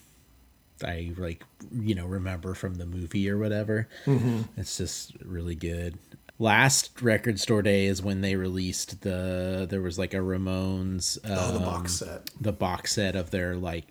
i 0.84 1.12
like 1.16 1.44
you 1.72 1.94
know 1.94 2.06
remember 2.06 2.54
from 2.54 2.74
the 2.74 2.86
movie 2.86 3.28
or 3.30 3.38
whatever 3.38 3.88
Mm-hmm. 4.06 4.42
it's 4.56 4.76
just 4.76 5.12
really 5.24 5.54
good 5.54 5.98
last 6.38 7.00
record 7.00 7.40
store 7.40 7.62
day 7.62 7.86
is 7.86 8.02
when 8.02 8.20
they 8.20 8.36
released 8.36 9.00
the 9.00 9.66
there 9.70 9.80
was 9.80 9.98
like 9.98 10.12
a 10.12 10.18
ramones 10.18 11.16
uh, 11.24 11.36
Oh, 11.48 11.52
the 11.52 11.60
box 11.60 11.94
set. 11.94 12.30
the 12.40 12.52
box 12.52 12.92
set 12.94 13.16
of 13.16 13.30
their 13.30 13.56
like 13.56 13.86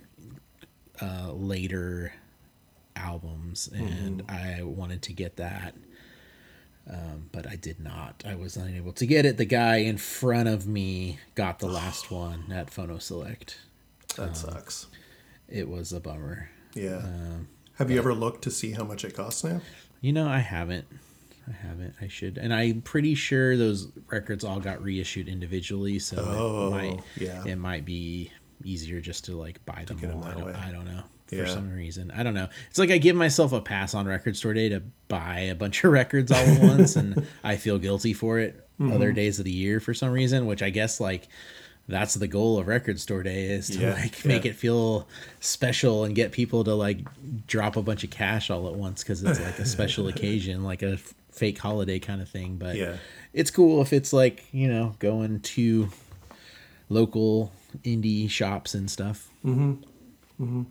uh 1.02 1.32
later 1.34 2.14
albums 2.96 3.68
and 3.74 4.22
Mm-hmm. 4.24 4.60
i 4.60 4.64
wanted 4.64 5.02
to 5.04 5.14
get 5.14 5.36
that 5.38 5.74
um, 6.90 7.30
but 7.32 7.48
i 7.48 7.56
did 7.56 7.80
not 7.80 8.24
i 8.28 8.36
was 8.36 8.56
unable 8.58 8.94
to 8.94 9.06
get 9.06 9.26
it 9.26 9.38
the 9.38 9.46
guy 9.46 9.78
in 9.78 9.98
front 9.98 10.48
of 10.48 10.68
me 10.68 11.20
got 11.34 11.60
the 11.60 11.68
last 11.68 12.12
one 12.12 12.46
at 12.52 12.68
phono 12.68 13.02
select 13.02 13.58
That 14.16 14.30
Um, 14.30 14.36
sucks. 14.36 14.88
it 15.50 15.68
was 15.68 15.92
a 15.92 16.00
bummer 16.00 16.50
Yeah. 16.76 16.98
um, 16.98 17.48
Have 17.76 17.90
you 17.90 17.98
ever 17.98 18.14
looked 18.14 18.44
to 18.44 18.52
see 18.52 18.72
how 18.74 18.84
much 18.84 19.04
it 19.04 19.16
costs 19.16 19.44
now? 19.44 19.62
you 20.02 20.12
know 20.14 20.28
i 20.28 20.38
haven't 20.40 20.86
i 21.48 21.52
haven't 21.52 21.96
i 22.02 22.08
should 22.08 22.38
and 22.38 22.54
i'm 22.54 22.82
pretty 22.82 23.16
sure 23.16 23.56
those 23.58 23.88
records 24.12 24.44
all 24.44 24.60
got 24.60 24.84
reissued 24.84 25.28
individually 25.28 25.98
so 25.98 26.18
Oh, 26.20 26.68
it 26.68 26.72
might 26.72 27.00
yeah. 27.18 27.44
it 27.46 27.56
might 27.56 27.86
be 27.86 28.30
easier 28.64 29.00
just 29.02 29.26
to 29.26 29.36
like 29.38 29.66
buy 29.66 29.84
them 29.86 29.98
get 29.98 30.12
'em 30.12 30.18
all. 30.18 30.24
I 30.26 30.34
don't. 30.34 30.56
I 30.56 30.72
don't 30.72 30.86
know 30.86 31.04
for 31.28 31.48
some 31.48 31.72
reason. 31.72 32.12
I 32.12 32.22
don't 32.24 32.34
know. 32.36 32.48
It's 32.70 32.78
like 32.80 32.92
I 32.92 32.98
give 33.00 33.16
myself 33.16 33.52
a 33.52 33.60
pass 33.62 33.94
on 33.96 34.06
record 34.06 34.38
store 34.38 34.54
day 34.54 34.70
to 34.70 34.82
buy 35.08 35.40
a 35.40 35.56
bunch 35.56 35.84
of 35.84 35.92
records 35.92 36.32
all 36.32 36.38
at 36.38 36.62
once, 36.62 36.96
and 36.96 37.26
I 37.44 37.56
feel 37.58 37.80
guilty 37.80 38.14
for 38.14 38.38
it 38.40 38.62
Mm-hmm. 38.80 38.92
other 38.92 39.14
days 39.14 39.40
of 39.40 39.46
the 39.46 39.52
year 39.54 39.80
for 39.80 39.94
some 39.94 40.12
reason. 40.12 40.46
Which 40.46 40.62
I 40.62 40.70
guess 40.70 41.00
like 41.00 41.30
that's 41.88 42.16
the 42.16 42.28
goal 42.28 42.58
of 42.58 42.68
record 42.68 43.00
store 43.00 43.22
day 43.24 43.46
is 43.46 43.68
to 43.70 43.80
Yeah, 43.80 43.94
like 43.94 44.26
make 44.26 44.44
yeah. 44.46 44.52
it 44.52 44.56
feel 44.56 45.08
special 45.40 46.04
and 46.04 46.16
get 46.16 46.32
people 46.32 46.64
to 46.64 46.74
like 46.74 47.00
drop 47.48 47.76
a 47.78 47.82
bunch 47.82 48.04
of 48.04 48.10
cash 48.10 48.50
all 48.50 48.68
at 48.68 48.74
once 48.76 49.04
because 49.04 49.24
it's 49.24 49.40
like 49.40 49.60
a 49.60 49.66
special 49.66 50.08
occasion, 50.14 50.64
like 50.64 50.82
a 50.82 50.94
f- 50.94 51.14
fake 51.32 51.60
holiday 51.60 52.00
kind 52.00 52.22
of 52.22 52.30
thing. 52.30 52.58
But 52.58 52.76
Yeah. 52.76 52.98
it's 53.34 53.52
cool 53.52 53.82
if 53.82 53.94
it's 53.94 54.12
like 54.14 54.46
you 54.52 54.68
know 54.68 54.96
going 55.00 55.42
to 55.42 55.90
local 56.90 57.52
indie 57.84 58.30
shops 58.30 58.74
and 58.74 58.90
stuff. 58.90 59.30
mm-hmm. 59.44 59.74
Mm-hmm. 60.44 60.64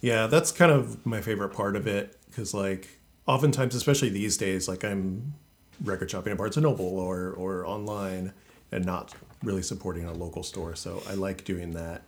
Yeah, 0.00 0.26
that's 0.26 0.52
kind 0.52 0.70
of 0.70 1.04
my 1.06 1.20
favorite 1.20 1.50
part 1.50 1.74
of 1.74 1.86
it 1.86 2.16
because, 2.28 2.52
like, 2.54 3.00
oftentimes, 3.26 3.74
especially 3.74 4.10
these 4.10 4.36
days, 4.36 4.68
like 4.68 4.84
I'm 4.84 5.34
record 5.82 6.10
shopping 6.10 6.32
at 6.32 6.38
Barnes 6.38 6.56
and 6.56 6.64
Noble 6.64 6.98
or 6.98 7.30
or 7.32 7.66
online 7.66 8.32
and 8.70 8.84
not 8.84 9.14
really 9.42 9.62
supporting 9.62 10.04
a 10.04 10.12
local 10.12 10.42
store. 10.42 10.74
So 10.74 11.02
I 11.08 11.14
like 11.14 11.44
doing 11.44 11.72
that. 11.72 12.02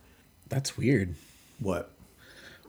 That's 0.47 0.77
weird. 0.77 1.15
What? 1.59 1.91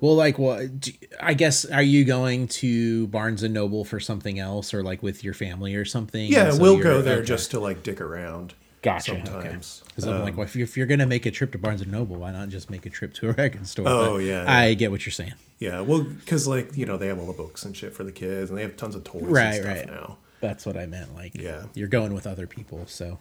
Well, 0.00 0.16
like, 0.16 0.38
what? 0.38 0.80
do- 0.80 0.92
I 1.20 1.34
guess 1.34 1.64
are 1.66 1.82
you 1.82 2.04
going 2.04 2.48
to 2.48 3.06
Barnes 3.08 3.42
and 3.42 3.52
Noble 3.52 3.84
for 3.84 4.00
something 4.00 4.38
else, 4.38 4.72
or 4.72 4.82
like 4.82 5.02
with 5.02 5.22
your 5.22 5.34
family 5.34 5.74
or 5.74 5.84
something? 5.84 6.30
Yeah, 6.30 6.50
so 6.52 6.60
we'll 6.60 6.78
go 6.78 7.02
there 7.02 7.18
okay. 7.18 7.26
just 7.26 7.50
to 7.52 7.60
like 7.60 7.82
dick 7.82 8.00
around. 8.00 8.54
Gotcha. 8.82 9.10
Sometimes. 9.22 9.82
Because 9.88 10.06
I'm 10.06 10.22
like, 10.22 10.38
well, 10.38 10.46
if 10.46 10.56
you're, 10.56 10.64
if 10.64 10.74
you're 10.74 10.86
gonna 10.86 11.04
make 11.06 11.26
a 11.26 11.30
trip 11.30 11.52
to 11.52 11.58
Barnes 11.58 11.82
and 11.82 11.92
Noble, 11.92 12.16
why 12.16 12.30
not 12.32 12.48
just 12.48 12.70
make 12.70 12.86
a 12.86 12.90
trip 12.90 13.12
to 13.14 13.28
a 13.28 13.32
record 13.32 13.66
store? 13.66 13.86
Oh, 13.86 14.16
yeah, 14.16 14.44
yeah. 14.44 14.50
I 14.50 14.72
get 14.72 14.90
what 14.90 15.04
you're 15.04 15.12
saying. 15.12 15.34
Yeah, 15.58 15.82
well, 15.82 16.02
because 16.02 16.48
like 16.48 16.74
you 16.74 16.86
know 16.86 16.96
they 16.96 17.08
have 17.08 17.18
all 17.18 17.26
the 17.26 17.34
books 17.34 17.66
and 17.66 17.76
shit 17.76 17.92
for 17.92 18.04
the 18.04 18.12
kids, 18.12 18.48
and 18.48 18.58
they 18.58 18.62
have 18.62 18.78
tons 18.78 18.94
of 18.94 19.04
toys 19.04 19.24
Right, 19.24 19.44
and 19.46 19.54
stuff 19.56 19.66
right. 19.76 19.86
now. 19.86 20.16
That's 20.40 20.64
what 20.64 20.78
I 20.78 20.86
meant. 20.86 21.14
Like, 21.14 21.34
Yeah. 21.34 21.64
you're 21.74 21.88
going 21.88 22.14
with 22.14 22.26
other 22.26 22.46
people, 22.46 22.86
so 22.86 23.18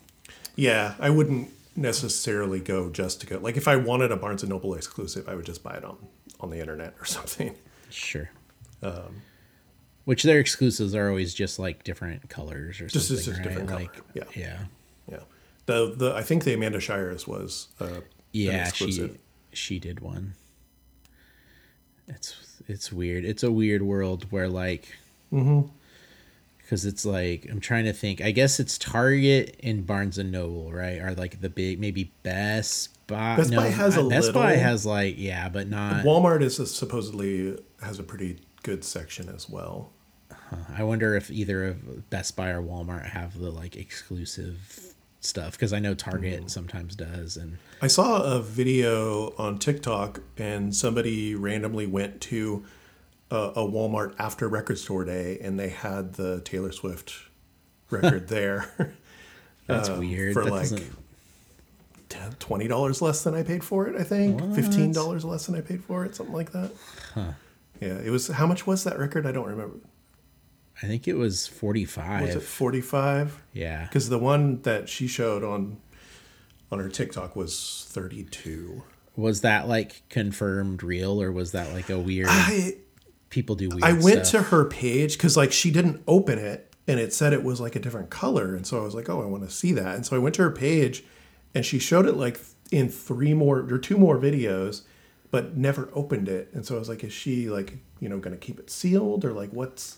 Yeah, 0.59 0.95
I 0.99 1.09
wouldn't 1.09 1.49
necessarily 1.75 2.59
go 2.59 2.89
just 2.89 3.21
to 3.21 3.27
go. 3.27 3.37
Like 3.39 3.55
if 3.57 3.67
I 3.67 3.75
wanted 3.77 4.11
a 4.11 4.17
Barnes 4.17 4.43
and 4.43 4.49
Noble 4.49 4.73
exclusive, 4.75 5.27
I 5.29 5.35
would 5.35 5.45
just 5.45 5.63
buy 5.63 5.75
it 5.75 5.83
on 5.85 5.97
on 6.41 6.49
the 6.49 6.59
internet 6.59 6.93
or 6.99 7.05
something. 7.17 7.55
sure. 7.89 8.29
Um, 8.83 9.21
Which 10.05 10.23
their 10.23 10.39
exclusives 10.39 10.93
are 10.95 11.09
always 11.09 11.33
just 11.33 11.59
like 11.59 11.83
different 11.83 12.29
colors 12.29 12.79
or 12.81 12.87
Just- 12.87 13.07
something, 13.07 13.25
just 13.25 13.37
right? 13.39 13.43
different 13.47 13.69
color, 13.69 13.81
like, 13.81 14.01
yeah. 14.13 14.23
yeah, 14.35 14.59
Yeah, 15.11 15.19
the 15.65 15.93
the 15.95 16.13
I 16.15 16.23
think 16.23 16.43
the 16.43 16.53
Amanda 16.53 16.79
Shires 16.79 17.27
was 17.27 17.67
uh, 17.79 18.01
yeah. 18.33 18.69
She 18.71 19.11
she 19.53 19.79
did 19.79 19.99
one. 20.01 20.33
It's 22.07 22.61
it's 22.67 22.91
weird. 22.91 23.23
It's 23.25 23.43
a 23.43 23.51
weird 23.51 23.81
world 23.81 24.25
where 24.31 24.49
like, 24.49 24.87
Mm-hmm. 25.31 25.69
Because 26.69 26.85
it's 26.85 27.03
like 27.03 27.47
I'm 27.49 27.59
trying 27.59 27.85
to 27.85 27.93
think. 27.93 28.21
I 28.21 28.29
guess 28.29 28.59
it's 28.59 28.77
Target 28.77 29.59
and 29.63 29.88
Barnes 29.88 30.19
and 30.19 30.31
Noble, 30.31 30.71
right? 30.71 30.99
Are 31.01 31.15
like 31.15 31.41
the 31.41 31.49
big 31.49 31.79
maybe 31.79 32.11
Best 32.21 32.89
Buy. 33.07 33.35
Best 33.38 33.55
Buy 33.55 33.69
has 33.69 33.95
a 33.95 34.03
little 34.03 34.11
Best 34.11 34.33
Buy 34.33 34.51
has 34.51 34.85
like 34.85 35.15
yeah, 35.17 35.49
but 35.49 35.67
not. 35.67 36.05
Walmart 36.05 36.43
is 36.43 36.59
a, 36.59 36.67
supposedly 36.67 37.57
has 37.81 37.97
a 37.97 38.03
pretty 38.03 38.38
good 38.61 38.83
section 38.83 39.29
as 39.29 39.49
well. 39.49 39.89
I 40.77 40.83
wonder 40.83 41.15
if 41.15 41.31
either 41.31 41.65
of 41.65 42.09
Best 42.11 42.35
Buy 42.35 42.49
or 42.49 42.61
Walmart 42.61 43.09
have 43.09 43.39
the 43.39 43.49
like 43.49 43.75
exclusive 43.75 44.93
stuff 45.21 45.53
because 45.53 45.73
I 45.73 45.79
know 45.79 45.95
Target 45.95 46.43
Mm. 46.45 46.49
sometimes 46.51 46.95
does, 46.95 47.35
and 47.35 47.57
I 47.81 47.88
saw 47.88 48.21
a 48.21 48.39
video 48.43 49.33
on 49.39 49.57
TikTok, 49.57 50.21
and 50.38 50.75
somebody 50.75 51.33
randomly 51.33 51.88
went 51.88 52.21
to 52.21 52.63
a, 53.31 53.36
a 53.36 53.67
Walmart 53.67 54.15
after 54.19 54.48
Record 54.48 54.77
Store 54.77 55.05
Day, 55.05 55.39
and 55.41 55.59
they 55.59 55.69
had 55.69 56.13
the 56.13 56.41
Taylor 56.41 56.71
Swift 56.71 57.13
record 57.89 58.27
there. 58.29 58.93
that's 59.67 59.89
uh, 59.89 59.95
weird. 60.00 60.33
for 60.33 60.43
That 60.45 60.51
like 60.51 60.62
doesn't- 60.69 60.95
twenty 62.39 62.67
dollars 62.67 63.01
less 63.01 63.24
than 63.24 63.36
I 63.36 63.43
paid 63.43 63.63
for 63.63 63.88
it. 63.88 63.95
I 64.00 64.03
think 64.03 64.55
fifteen 64.55 64.91
dollars 64.91 65.24
less 65.24 65.45
than 65.45 65.55
I 65.55 65.62
paid 65.62 65.83
for 65.83 66.05
it, 66.05 66.15
something 66.15 66.33
like 66.36 66.51
that. 66.51 66.71
Yeah, 67.15 67.98
it 68.03 68.09
was. 68.09 68.27
How 68.27 68.45
much 68.48 68.65
was 68.67 68.83
that 68.83 68.98
record? 69.00 69.25
I 69.25 69.31
don't 69.31 69.48
remember. 69.48 69.77
I 70.81 70.88
think 70.88 71.07
it 71.07 71.15
was 71.15 71.45
forty 71.48 71.86
five. 71.86 72.21
Was 72.24 72.36
it 72.36 72.41
forty 72.43 72.81
five? 72.81 73.41
Yeah. 73.53 73.83
Because 73.86 74.09
the 74.09 74.17
one 74.17 74.62
that 74.63 74.89
she 74.89 75.07
showed 75.07 75.43
on 75.43 75.77
on 76.71 76.79
her 76.79 76.89
TikTok 76.89 77.36
was 77.36 77.86
thirty 77.89 78.24
two. 78.24 78.83
Was 79.15 79.41
that 79.41 79.67
like 79.67 80.01
confirmed 80.09 80.81
real 80.83 81.21
or 81.21 81.31
was 81.31 81.51
that 81.51 81.74
like 81.74 81.89
a 81.89 82.00
weird? 82.00 82.27
I 82.29 82.75
people 83.29 83.55
do 83.55 83.69
weird. 83.69 83.83
I 83.83 83.93
went 83.93 84.25
stuff. 84.25 84.45
to 84.45 84.50
her 84.50 84.65
page 84.65 85.13
because 85.17 85.38
like 85.38 85.51
she 85.51 85.71
didn't 85.71 86.03
open 86.07 86.39
it 86.39 86.74
and 86.88 87.00
it 87.00 87.13
said 87.13 87.33
it 87.33 87.43
was 87.43 87.62
like 87.62 87.75
a 87.75 87.79
different 87.79 88.09
color, 88.09 88.55
and 88.55 88.65
so 88.65 88.79
I 88.79 88.83
was 88.83 88.95
like, 88.95 89.09
oh, 89.09 89.21
I 89.21 89.25
want 89.25 89.43
to 89.43 89.50
see 89.53 89.71
that, 89.74 89.95
and 89.95 90.05
so 90.05 90.15
I 90.15 90.19
went 90.19 90.36
to 90.36 90.41
her 90.41 90.51
page, 90.51 91.03
and 91.53 91.65
she 91.65 91.77
showed 91.77 92.07
it 92.07 92.15
like 92.15 92.39
in 92.71 92.89
three 92.89 93.33
more 93.33 93.59
or 93.59 93.77
two 93.77 93.98
more 93.98 94.17
videos, 94.17 94.81
but 95.29 95.55
never 95.55 95.89
opened 95.93 96.27
it, 96.27 96.50
and 96.53 96.65
so 96.65 96.75
I 96.75 96.79
was 96.79 96.89
like, 96.89 97.03
is 97.03 97.13
she 97.13 97.50
like 97.50 97.77
you 98.00 98.09
know 98.09 98.17
going 98.17 98.36
to 98.36 98.39
keep 98.39 98.59
it 98.59 98.69
sealed 98.69 99.24
or 99.24 99.33
like 99.33 99.51
what's 99.51 99.98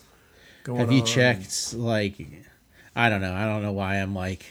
going 0.64 0.80
on? 0.80 0.86
Have 0.86 0.92
you 0.92 1.02
checked 1.02 1.74
like? 1.74 2.14
I 2.94 3.08
don't 3.08 3.22
know. 3.22 3.32
I 3.32 3.46
don't 3.46 3.62
know 3.62 3.72
why 3.72 3.96
I'm 3.96 4.14
like 4.14 4.44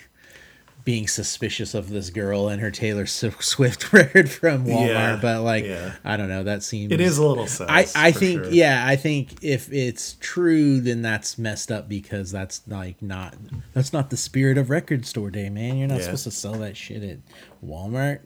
being 0.84 1.08
suspicious 1.08 1.74
of 1.74 1.90
this 1.90 2.10
girl 2.10 2.48
and 2.48 2.62
her 2.62 2.72
Taylor 2.72 3.06
Swift 3.06 3.94
record 3.94 4.30
from 4.30 4.66
Walmart, 4.66 4.88
Yeah, 4.88 5.20
but 5.22 5.42
like 5.42 5.66
yeah. 5.66 5.94
I 6.04 6.18
don't 6.18 6.28
know. 6.30 6.44
That 6.44 6.64
seems 6.64 6.92
It 6.92 7.00
is 7.02 7.18
a 7.18 7.26
little 7.26 7.48
sus. 7.48 7.68
I, 7.96 8.08
I 8.08 8.12
think 8.12 8.44
sure. 8.46 8.52
yeah 8.52 8.84
I 8.86 8.96
think 8.96 9.44
if 9.44 9.72
it's 9.72 10.18
true 10.20 10.80
then 10.82 11.02
that's 11.02 11.38
messed 11.38 11.72
up 11.72 11.88
because 11.88 12.32
that's 12.32 12.62
like 12.68 13.02
not 13.02 13.36
that's 13.74 13.94
not 13.94 14.10
the 14.10 14.18
spirit 14.18 14.58
of 14.58 14.70
record 14.70 15.06
store 15.06 15.30
day 15.30 15.50
man 15.50 15.78
you're 15.78 15.88
not 15.88 15.98
Yeah. 16.00 16.04
supposed 16.06 16.24
to 16.26 16.32
sell 16.32 16.54
that 16.54 16.76
shit 16.78 17.04
at 17.04 17.18
Walmart 17.64 18.20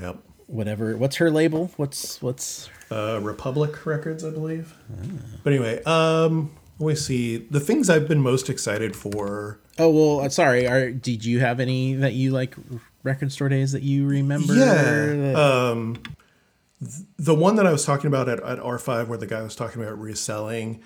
Yep. 0.00 0.18
whatever 0.46 0.96
what's 0.96 1.16
her 1.16 1.30
label 1.30 1.70
what's 1.76 2.20
what's 2.22 2.68
uh, 2.92 3.20
Republic 3.22 3.86
Records, 3.86 4.24
I 4.24 4.30
believe. 4.30 4.74
But 5.44 5.52
anyway, 5.52 5.80
um, 5.84 6.50
let 6.80 6.88
me 6.88 6.94
see. 6.96 7.36
The 7.36 7.60
things 7.60 7.88
I've 7.88 8.08
been 8.08 8.20
most 8.20 8.50
excited 8.50 8.96
for. 8.96 9.60
Oh 9.80 9.90
well 9.90 10.20
uh, 10.24 10.28
sorry 10.28 10.66
are 10.66 10.90
did 10.90 11.24
you 11.24 11.40
have 11.40 11.60
any 11.60 11.94
that 11.94 12.12
you 12.12 12.30
like 12.30 12.54
record 13.02 13.32
store 13.32 13.48
days 13.48 13.72
that 13.72 13.82
you 13.82 14.06
remember 14.06 14.54
Yeah. 14.54 15.32
Um, 15.34 16.02
the 17.18 17.34
one 17.34 17.56
that 17.56 17.66
I 17.66 17.72
was 17.72 17.84
talking 17.84 18.08
about 18.08 18.28
at, 18.28 18.40
at 18.42 18.58
R5, 18.58 19.06
where 19.08 19.18
the 19.18 19.26
guy 19.26 19.42
was 19.42 19.54
talking 19.54 19.82
about 19.82 19.98
reselling, 19.98 20.80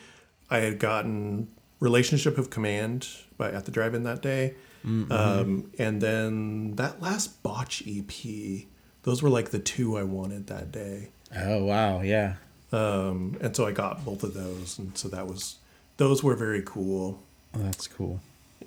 I 0.51 0.59
had 0.59 0.79
gotten 0.81 1.49
Relationship 1.79 2.37
of 2.39 2.51
Command 2.51 3.09
by 3.37 3.53
at 3.53 3.65
the 3.65 3.71
drive-in 3.71 4.03
that 4.05 4.21
day, 4.23 4.55
um, 4.85 5.71
and 5.79 6.01
then 6.01 6.75
that 6.77 7.01
last 7.01 7.43
Botch 7.43 7.83
EP. 7.87 8.67
Those 9.05 9.23
were 9.23 9.29
like 9.29 9.51
the 9.51 9.59
two 9.59 9.97
I 9.97 10.03
wanted 10.03 10.47
that 10.49 10.73
day. 10.73 11.11
oh 11.37 11.65
wow 11.65 12.01
yeah 12.01 12.35
Um, 12.73 13.37
and 13.41 13.55
so 13.55 13.67
I 13.67 13.73
got 13.73 14.05
both 14.05 14.23
of 14.25 14.35
those, 14.35 14.79
and 14.79 14.97
so 14.97 15.09
that 15.09 15.27
was 15.27 15.59
those 15.97 16.23
were 16.25 16.35
very 16.35 16.63
cool. 16.65 17.23
Oh, 17.55 17.59
that's 17.59 17.87
cool. 17.87 18.21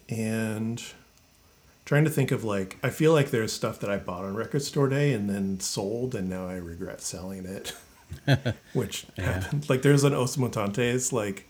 And 0.10 0.84
trying 1.86 2.04
to 2.04 2.10
think 2.10 2.32
of 2.32 2.44
like 2.44 2.78
I 2.84 2.90
feel 2.90 3.14
like 3.14 3.32
there's 3.32 3.54
stuff 3.54 3.80
that 3.80 3.90
I 3.90 3.98
bought 3.98 4.26
on 4.26 4.36
record 4.36 4.62
store 4.62 4.90
day 4.90 5.14
and 5.14 5.30
then 5.30 5.60
sold, 5.60 6.16
and 6.16 6.30
now 6.30 6.48
I 6.48 6.56
regret 6.56 7.02
selling 7.02 7.46
it. 7.46 7.74
Which 8.74 9.06
happened. 9.18 9.70
Like 9.70 9.82
there's 9.82 10.04
an 10.04 10.14
Os 10.14 10.38
Mutantes 10.38 11.12
like 11.12 11.48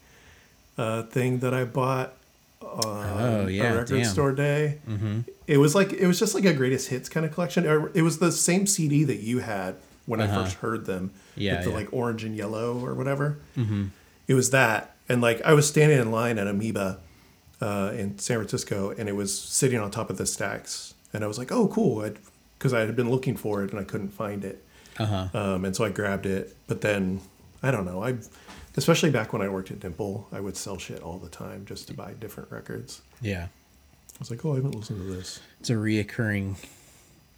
uh, 0.77 1.03
thing 1.03 1.39
that 1.39 1.53
I 1.53 1.65
bought 1.65 2.13
on 2.61 3.05
Oh, 3.05 3.47
yeah, 3.47 3.73
a 3.73 3.77
record 3.77 3.97
damn. 3.97 4.05
store 4.05 4.31
day. 4.31 4.79
Mm-hmm. 4.87 5.21
It 5.47 5.57
was 5.57 5.75
like 5.75 5.93
it 5.93 6.07
was 6.07 6.19
just 6.19 6.35
like 6.35 6.45
a 6.45 6.53
greatest 6.53 6.89
hits 6.89 7.09
kind 7.09 7.25
of 7.25 7.33
collection. 7.33 7.65
It 7.93 8.01
was 8.01 8.19
the 8.19 8.31
same 8.31 8.67
CD 8.67 9.03
that 9.05 9.17
you 9.17 9.39
had 9.39 9.75
when 10.05 10.21
I 10.21 10.27
first 10.27 10.57
heard 10.57 10.85
them. 10.85 11.11
Yeah, 11.35 11.57
with 11.57 11.65
the 11.65 11.69
yeah. 11.71 11.75
like 11.77 11.93
orange 11.93 12.23
and 12.23 12.35
yellow 12.35 12.83
or 12.83 12.93
whatever. 12.93 13.37
Mm-hmm. 13.55 13.87
It 14.27 14.33
was 14.33 14.49
that, 14.49 14.95
and 15.07 15.21
like 15.21 15.41
I 15.43 15.53
was 15.53 15.67
standing 15.67 15.99
in 15.99 16.11
line 16.11 16.37
at 16.37 16.47
Amoeba 16.47 16.99
uh, 17.61 17.91
in 17.95 18.17
San 18.19 18.37
Francisco, 18.37 18.91
and 18.97 19.07
it 19.09 19.15
was 19.15 19.37
sitting 19.37 19.79
on 19.79 19.89
top 19.91 20.09
of 20.09 20.17
the 20.17 20.25
stacks, 20.25 20.93
and 21.13 21.23
I 21.23 21.27
was 21.27 21.37
like, 21.37 21.51
"Oh, 21.51 21.67
cool!" 21.67 22.07
Because 22.57 22.73
I 22.73 22.81
had 22.81 22.95
been 22.95 23.09
looking 23.09 23.35
for 23.37 23.63
it 23.63 23.71
and 23.71 23.79
I 23.79 23.83
couldn't 23.83 24.09
find 24.09 24.43
it, 24.43 24.63
Uh-huh. 24.97 25.27
um, 25.33 25.65
and 25.65 25.75
so 25.75 25.85
I 25.85 25.89
grabbed 25.89 26.25
it. 26.25 26.55
But 26.67 26.81
then 26.81 27.21
I 27.63 27.71
don't 27.71 27.85
know. 27.85 28.03
I, 28.03 28.15
especially 28.75 29.09
back 29.11 29.33
when 29.33 29.41
I 29.41 29.49
worked 29.49 29.71
at 29.71 29.79
Dimple, 29.79 30.27
I 30.31 30.39
would 30.39 30.55
sell 30.57 30.77
shit 30.77 31.01
all 31.01 31.17
the 31.17 31.29
time 31.29 31.65
just 31.65 31.87
to 31.87 31.93
buy 31.93 32.13
different 32.13 32.51
records. 32.51 33.01
Yeah. 33.21 33.47
I 33.47 34.19
was 34.19 34.31
like, 34.31 34.43
"Oh, 34.45 34.53
I 34.53 34.55
haven't 34.55 34.75
listened 34.75 34.99
to 35.01 35.15
this." 35.15 35.39
It's 35.59 35.69
a 35.69 35.73
reoccurring 35.73 36.55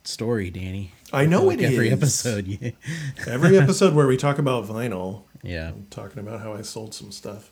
story, 0.06 0.50
Danny. 0.50 0.94
I 1.12 1.26
know 1.26 1.44
like 1.46 1.60
it 1.60 1.66
every 1.66 1.88
is. 1.88 1.94
episode. 1.94 2.48
Yeah. 2.48 2.72
Every 3.28 3.58
episode 3.58 3.94
where 3.94 4.08
we 4.08 4.16
talk 4.18 4.38
about 4.40 4.66
vinyl, 4.66 5.24
Yeah. 5.44 5.70
I'm 5.70 5.88
talking 5.90 6.20
about 6.20 6.40
how 6.42 6.54
I 6.54 6.62
sold 6.62 6.94
some 6.94 7.12
stuff. 7.12 7.52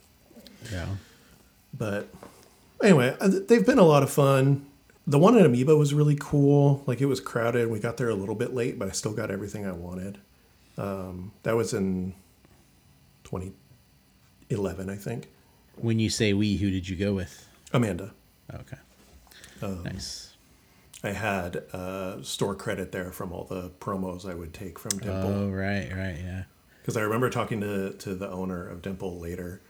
Yeah. 0.71 0.85
But 1.77 2.07
anyway, 2.81 3.15
uh, 3.19 3.29
they've 3.47 3.65
been 3.65 3.79
a 3.79 3.83
lot 3.83 4.03
of 4.03 4.09
fun. 4.09 4.65
The 5.05 5.19
one 5.19 5.37
at 5.37 5.45
Amoeba 5.45 5.75
was 5.75 5.93
really 5.93 6.17
cool. 6.19 6.83
Like 6.85 7.01
it 7.01 7.05
was 7.05 7.19
crowded. 7.19 7.69
We 7.69 7.79
got 7.79 7.97
there 7.97 8.09
a 8.09 8.15
little 8.15 8.35
bit 8.35 8.53
late, 8.53 8.77
but 8.77 8.87
I 8.87 8.91
still 8.91 9.13
got 9.13 9.31
everything 9.31 9.65
I 9.65 9.71
wanted. 9.71 10.17
Um, 10.77 11.31
that 11.43 11.55
was 11.55 11.73
in 11.73 12.13
2011, 13.23 14.89
I 14.89 14.95
think. 14.95 15.29
When 15.75 15.99
you 15.99 16.09
say 16.09 16.33
we, 16.33 16.57
who 16.57 16.69
did 16.69 16.89
you 16.89 16.95
go 16.95 17.13
with? 17.13 17.47
Amanda. 17.71 18.13
Okay. 18.53 18.77
Um, 19.61 19.83
nice. 19.83 20.33
I 21.03 21.11
had 21.11 21.57
uh, 21.73 22.21
store 22.23 22.55
credit 22.55 22.91
there 22.91 23.11
from 23.11 23.31
all 23.31 23.43
the 23.45 23.69
promos 23.79 24.29
I 24.29 24.33
would 24.33 24.53
take 24.53 24.79
from 24.79 24.97
Dimple. 24.97 25.29
Oh, 25.29 25.49
right, 25.49 25.89
right, 25.91 26.17
yeah. 26.19 26.43
because 26.81 26.97
I 26.97 27.01
remember 27.01 27.29
talking 27.29 27.61
to 27.61 27.93
to 27.93 28.15
the 28.15 28.29
owner 28.29 28.67
of 28.67 28.81
Dimple 28.81 29.19
later, 29.19 29.61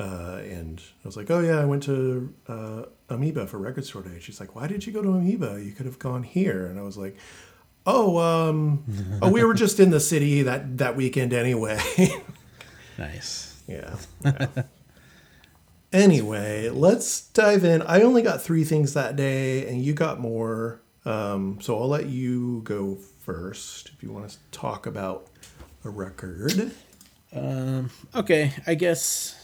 uh, 0.00 0.40
and 0.48 0.80
I 1.04 1.08
was 1.08 1.16
like, 1.16 1.30
"Oh 1.30 1.40
yeah, 1.40 1.60
I 1.60 1.66
went 1.66 1.82
to 1.82 2.32
uh, 2.48 2.82
Amoeba 3.10 3.46
for 3.46 3.58
Record 3.58 3.84
Store 3.84 4.00
Day." 4.02 4.18
She's 4.18 4.40
like, 4.40 4.54
"Why 4.54 4.66
did 4.66 4.86
you 4.86 4.94
go 4.94 5.02
to 5.02 5.10
Amoeba? 5.10 5.62
You 5.62 5.72
could 5.72 5.84
have 5.84 5.98
gone 5.98 6.22
here." 6.22 6.66
And 6.66 6.78
I 6.78 6.82
was 6.82 6.96
like, 6.96 7.18
"Oh, 7.84 8.16
um, 8.16 8.84
oh, 9.22 9.30
we 9.30 9.44
were 9.44 9.52
just 9.52 9.78
in 9.78 9.90
the 9.90 10.00
city 10.00 10.42
that 10.42 10.78
that 10.78 10.96
weekend 10.96 11.32
anyway." 11.32 11.78
Nice. 12.98 13.62
yeah. 13.66 13.96
yeah. 14.22 14.46
anyway, 15.90 16.68
let's 16.68 17.28
dive 17.28 17.64
in. 17.64 17.80
I 17.80 18.02
only 18.02 18.20
got 18.20 18.42
three 18.42 18.62
things 18.62 18.92
that 18.92 19.16
day, 19.16 19.66
and 19.66 19.82
you 19.82 19.94
got 19.94 20.20
more. 20.20 20.82
Um, 21.06 21.58
so 21.62 21.80
I'll 21.80 21.88
let 21.88 22.10
you 22.10 22.60
go 22.64 22.96
first 22.96 23.88
if 23.94 24.02
you 24.02 24.12
want 24.12 24.28
to 24.28 24.36
talk 24.50 24.84
about 24.84 25.28
a 25.82 25.88
record. 25.88 26.72
Okay, 28.14 28.52
I 28.66 28.74
guess 28.74 29.39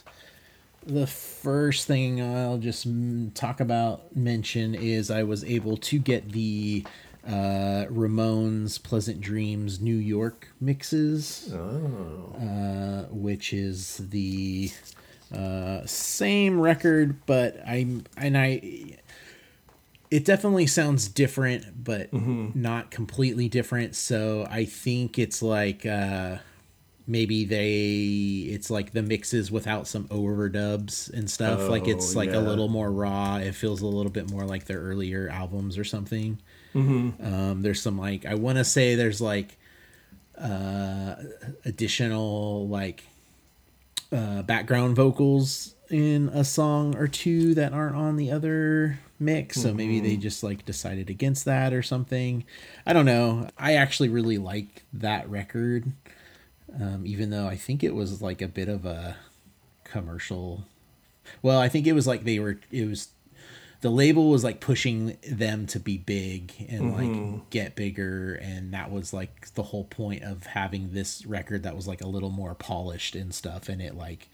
the 0.87 1.07
first 1.07 1.87
thing 1.87 2.23
I'll 2.23 2.59
just 2.59 2.87
talk 3.35 3.61
about, 3.61 4.15
mention, 4.17 4.75
is 4.75 5.11
I 5.11 5.23
was 5.25 5.45
able 5.45 5.77
to 5.79 5.99
get 5.99 6.31
the 6.33 6.85
uh, 7.27 7.87
Ramones 7.91 8.81
Pleasant 8.83 9.21
Dreams 9.21 9.81
New 9.81 9.97
York 9.97 10.49
mixes, 10.61 11.53
uh, 12.41 13.07
which 13.11 13.53
is 13.53 13.97
the 14.11 14.71
uh, 15.35 15.85
same 15.87 16.61
record, 16.61 17.27
but 17.27 17.57
I'm 17.67 18.05
and 18.17 18.39
I. 18.39 18.99
It 20.09 20.25
definitely 20.25 20.69
sounds 20.69 21.09
different, 21.09 21.83
but 21.83 22.13
not 22.55 22.93
completely 22.93 23.49
different. 23.49 23.97
So 23.97 24.47
I 24.49 24.65
think 24.65 25.19
it's 25.19 25.43
like 25.43 25.85
uh, 25.85 26.37
maybe 27.07 27.45
they 27.45 28.53
it's 28.53 28.69
like 28.71 28.93
the 28.93 29.03
mixes 29.03 29.51
without 29.51 29.87
some 29.87 30.05
overdubs 30.09 31.13
and 31.13 31.31
stuff. 31.31 31.69
like 31.69 31.87
it's 31.89 32.15
Oh, 32.15 32.19
like 32.19 32.33
a 32.33 32.39
little 32.41 32.69
more 32.69 32.91
raw. 32.91 33.37
It 33.37 33.55
feels 33.55 33.81
a 33.83 33.87
little 33.87 34.11
bit 34.13 34.31
more 34.31 34.45
like 34.45 34.65
their 34.67 34.81
earlier 34.81 35.29
albums 35.29 35.79
or 35.79 35.85
something. 35.85 36.39
Um, 36.75 37.63
there's 37.63 37.81
some 37.81 37.97
like 37.99 38.27
I 38.27 38.35
want 38.35 38.59
to 38.59 38.65
say 38.65 38.97
there's 38.97 39.21
like 39.21 39.57
uh, 40.37 41.15
additional 41.65 42.69
like 42.69 43.05
uh, 44.13 44.43
background 44.43 44.97
vocals 44.97 45.75
in 45.89 46.29
a 46.31 46.45
song 46.45 46.97
or 46.97 47.07
two 47.09 47.55
that 47.55 47.73
aren't 47.73 47.97
on 47.97 48.17
the 48.17 48.31
other 48.31 48.99
mix. 49.19 49.61
So 49.63 49.73
maybe 49.73 50.01
they 50.01 50.17
just 50.17 50.43
like 50.43 50.65
decided 50.65 51.09
against 51.11 51.45
that 51.47 51.73
or 51.73 51.83
something. 51.83 52.45
I 52.85 52.93
don't 52.93 53.07
know. 53.07 53.49
I 53.57 53.75
actually 53.75 54.09
really 54.09 54.37
like 54.39 54.85
that 54.93 55.29
record, 55.31 55.93
um, 56.81 57.03
even 57.07 57.31
though 57.31 57.47
I 57.47 57.57
think 57.57 57.83
it 57.85 57.95
was 57.95 58.21
like 58.23 58.43
a 58.43 58.49
bit 58.49 58.69
of 58.69 58.85
a 58.87 59.17
commercial. 59.85 60.65
Well, 61.43 61.59
I 61.61 61.69
think 61.69 61.87
it 61.87 61.93
was 61.93 62.07
like 62.07 62.25
they 62.25 62.39
were. 62.39 62.59
It 62.71 62.87
was 62.89 63.09
the 63.83 63.91
label 63.91 64.31
was 64.31 64.43
like 64.43 64.61
pushing 64.61 65.19
them 65.29 65.67
to 65.69 65.79
be 65.79 65.99
big 65.99 66.53
and 66.69 66.93
like 66.95 67.51
get 67.51 67.77
bigger 67.77 68.35
and 68.35 68.73
that 68.73 68.91
was 68.91 69.13
like 69.13 69.53
the 69.55 69.63
whole 69.65 69.85
point 69.85 70.23
of 70.23 70.45
having 70.47 70.93
this 70.93 71.27
record 71.27 71.63
that 71.63 71.77
was 71.77 71.87
like 71.87 72.01
a 72.01 72.07
little 72.09 72.31
more 72.31 72.55
polished 72.55 73.15
and 73.15 73.35
stuff 73.35 73.69
and 73.69 73.83
it 73.83 73.95
like 73.95 74.29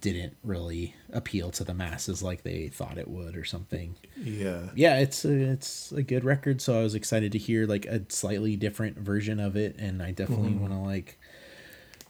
didn't 0.00 0.34
really 0.42 0.94
appeal 1.12 1.50
to 1.50 1.62
the 1.62 1.74
masses 1.74 2.22
like 2.22 2.42
they 2.42 2.68
thought 2.68 2.96
it 2.96 3.06
would 3.06 3.36
or 3.36 3.44
something 3.44 3.94
Yeah. 4.16 4.70
yeah 4.74 4.96
it's 4.98 5.26
a, 5.26 5.30
it's 5.30 5.92
a 5.92 6.02
good 6.02 6.24
record 6.24 6.62
so 6.62 6.78
i 6.80 6.82
was 6.82 6.94
excited 6.94 7.32
to 7.32 7.38
hear 7.38 7.66
like 7.66 7.84
a 7.84 8.00
slightly 8.08 8.56
different 8.56 8.96
version 8.98 9.38
of 9.38 9.56
it 9.56 9.76
and 9.78 10.02
i 10.02 10.10
definitely 10.10 10.54
want 10.54 10.72
to 10.72 10.78
like 10.78 11.18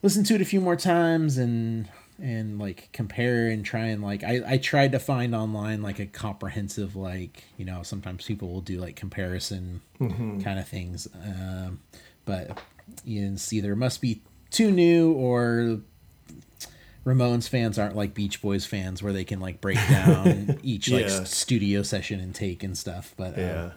listen 0.03 0.25
to 0.25 0.35
it 0.35 0.41
a 0.41 0.45
few 0.45 0.61
more 0.61 0.77
times 0.77 1.39
and 1.39 1.89
and 2.23 2.59
like 2.59 2.91
compare 2.93 3.49
and 3.49 3.65
try 3.65 3.87
and 3.87 4.03
like 4.03 4.23
I, 4.23 4.43
I 4.47 4.59
tried 4.59 4.93
to 4.93 4.99
find 4.99 5.35
online 5.35 5.81
like 5.83 5.99
a 5.99 6.07
comprehensive 6.07 6.95
like 6.95 7.45
you 7.57 7.65
know 7.65 7.83
sometimes 7.83 8.25
people 8.27 8.49
will 8.53 8.61
do 8.61 8.79
like 8.79 8.95
comparison 8.97 9.81
kind 9.99 10.59
of 10.59 10.69
things 10.69 11.09
um 11.25 11.81
but 12.27 12.59
you 13.05 13.23
know, 13.23 13.33
it's 13.33 13.53
either 13.53 13.75
must 13.77 14.01
be 14.01 14.21
too 14.51 14.71
new 14.71 15.13
or 15.13 15.81
Ramones 17.05 17.49
fans 17.49 17.79
aren't 17.79 17.97
like 17.97 18.13
Beach 18.13 18.43
Boys 18.43 18.67
fans 18.67 19.03
where 19.03 19.13
they 19.13 19.25
can 19.25 19.41
like 19.41 19.61
break 19.61 19.79
down 19.89 20.59
each 20.63 20.91
like 20.91 21.07
Yeah. 21.07 21.21
s- 21.23 21.35
studio 21.35 21.83
session 21.83 22.21
and 22.21 22.35
take 22.35 22.63
and 22.63 22.77
stuff. 22.77 23.15
But 23.17 23.35
um, 23.35 23.41
Yeah. 23.41 23.71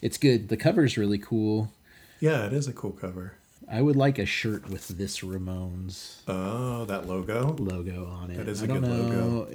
it's 0.00 0.16
good. 0.16 0.48
The 0.48 0.56
cover's 0.56 0.96
really 0.96 1.18
cool. 1.18 1.70
Yeah, 2.18 2.46
it 2.46 2.52
is 2.54 2.68
a 2.68 2.72
cool 2.72 2.92
cover. 2.92 3.34
I 3.72 3.80
would 3.80 3.96
like 3.96 4.18
a 4.18 4.26
shirt 4.26 4.68
with 4.68 4.86
this 4.88 5.20
Ramones 5.20 6.20
Oh, 6.28 6.84
that 6.84 7.08
logo. 7.08 7.56
logo 7.58 8.06
on 8.06 8.30
it. 8.30 8.36
That 8.36 8.48
is 8.48 8.60
I 8.60 8.66
a 8.66 8.68
don't 8.68 8.82
good 8.82 8.90
know. 8.90 8.96
logo. 8.96 9.48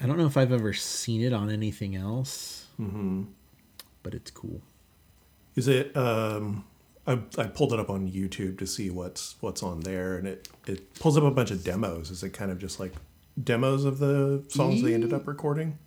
I 0.00 0.06
don't 0.06 0.16
know 0.16 0.26
if 0.26 0.36
I've 0.36 0.52
ever 0.52 0.72
seen 0.72 1.20
it 1.20 1.32
on 1.32 1.50
anything 1.50 1.96
else, 1.96 2.66
mm-hmm. 2.80 3.24
but 4.04 4.14
it's 4.14 4.30
cool. 4.30 4.62
Is 5.56 5.66
it? 5.66 5.96
Um, 5.96 6.64
I, 7.06 7.18
I 7.36 7.44
pulled 7.48 7.72
it 7.72 7.80
up 7.80 7.90
on 7.90 8.10
YouTube 8.10 8.58
to 8.58 8.66
see 8.66 8.90
what's 8.90 9.34
what's 9.40 9.62
on 9.62 9.80
there, 9.80 10.16
and 10.16 10.26
it 10.26 10.48
it 10.66 10.94
pulls 10.94 11.16
up 11.16 11.24
a 11.24 11.30
bunch 11.30 11.50
of 11.50 11.64
demos. 11.64 12.10
Is 12.10 12.22
it 12.22 12.30
kind 12.30 12.50
of 12.50 12.58
just 12.58 12.78
like 12.78 12.92
demos 13.42 13.84
of 13.84 13.98
the 13.98 14.44
songs 14.48 14.82
they 14.82 14.94
ended 14.94 15.12
up 15.12 15.26
recording? 15.26 15.78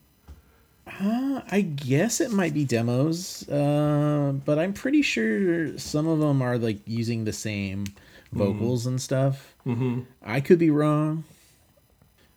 I 1.00 1.62
guess 1.62 2.22
it 2.22 2.32
might 2.32 2.54
be 2.54 2.64
demos, 2.66 3.48
uh, 3.50 4.34
but 4.46 4.58
I'm 4.60 4.74
pretty 4.74 5.02
sure 5.02 5.78
some 5.78 6.08
of 6.08 6.20
them 6.20 6.42
are 6.42 6.58
like 6.58 6.80
using 6.86 7.26
the 7.26 7.34
same 7.34 7.86
vocals 8.32 8.86
and 8.86 9.00
stuff. 9.02 9.54
Mm-hmm. 9.66 10.02
I 10.24 10.40
could 10.42 10.60
be 10.60 10.70
wrong. 10.70 11.24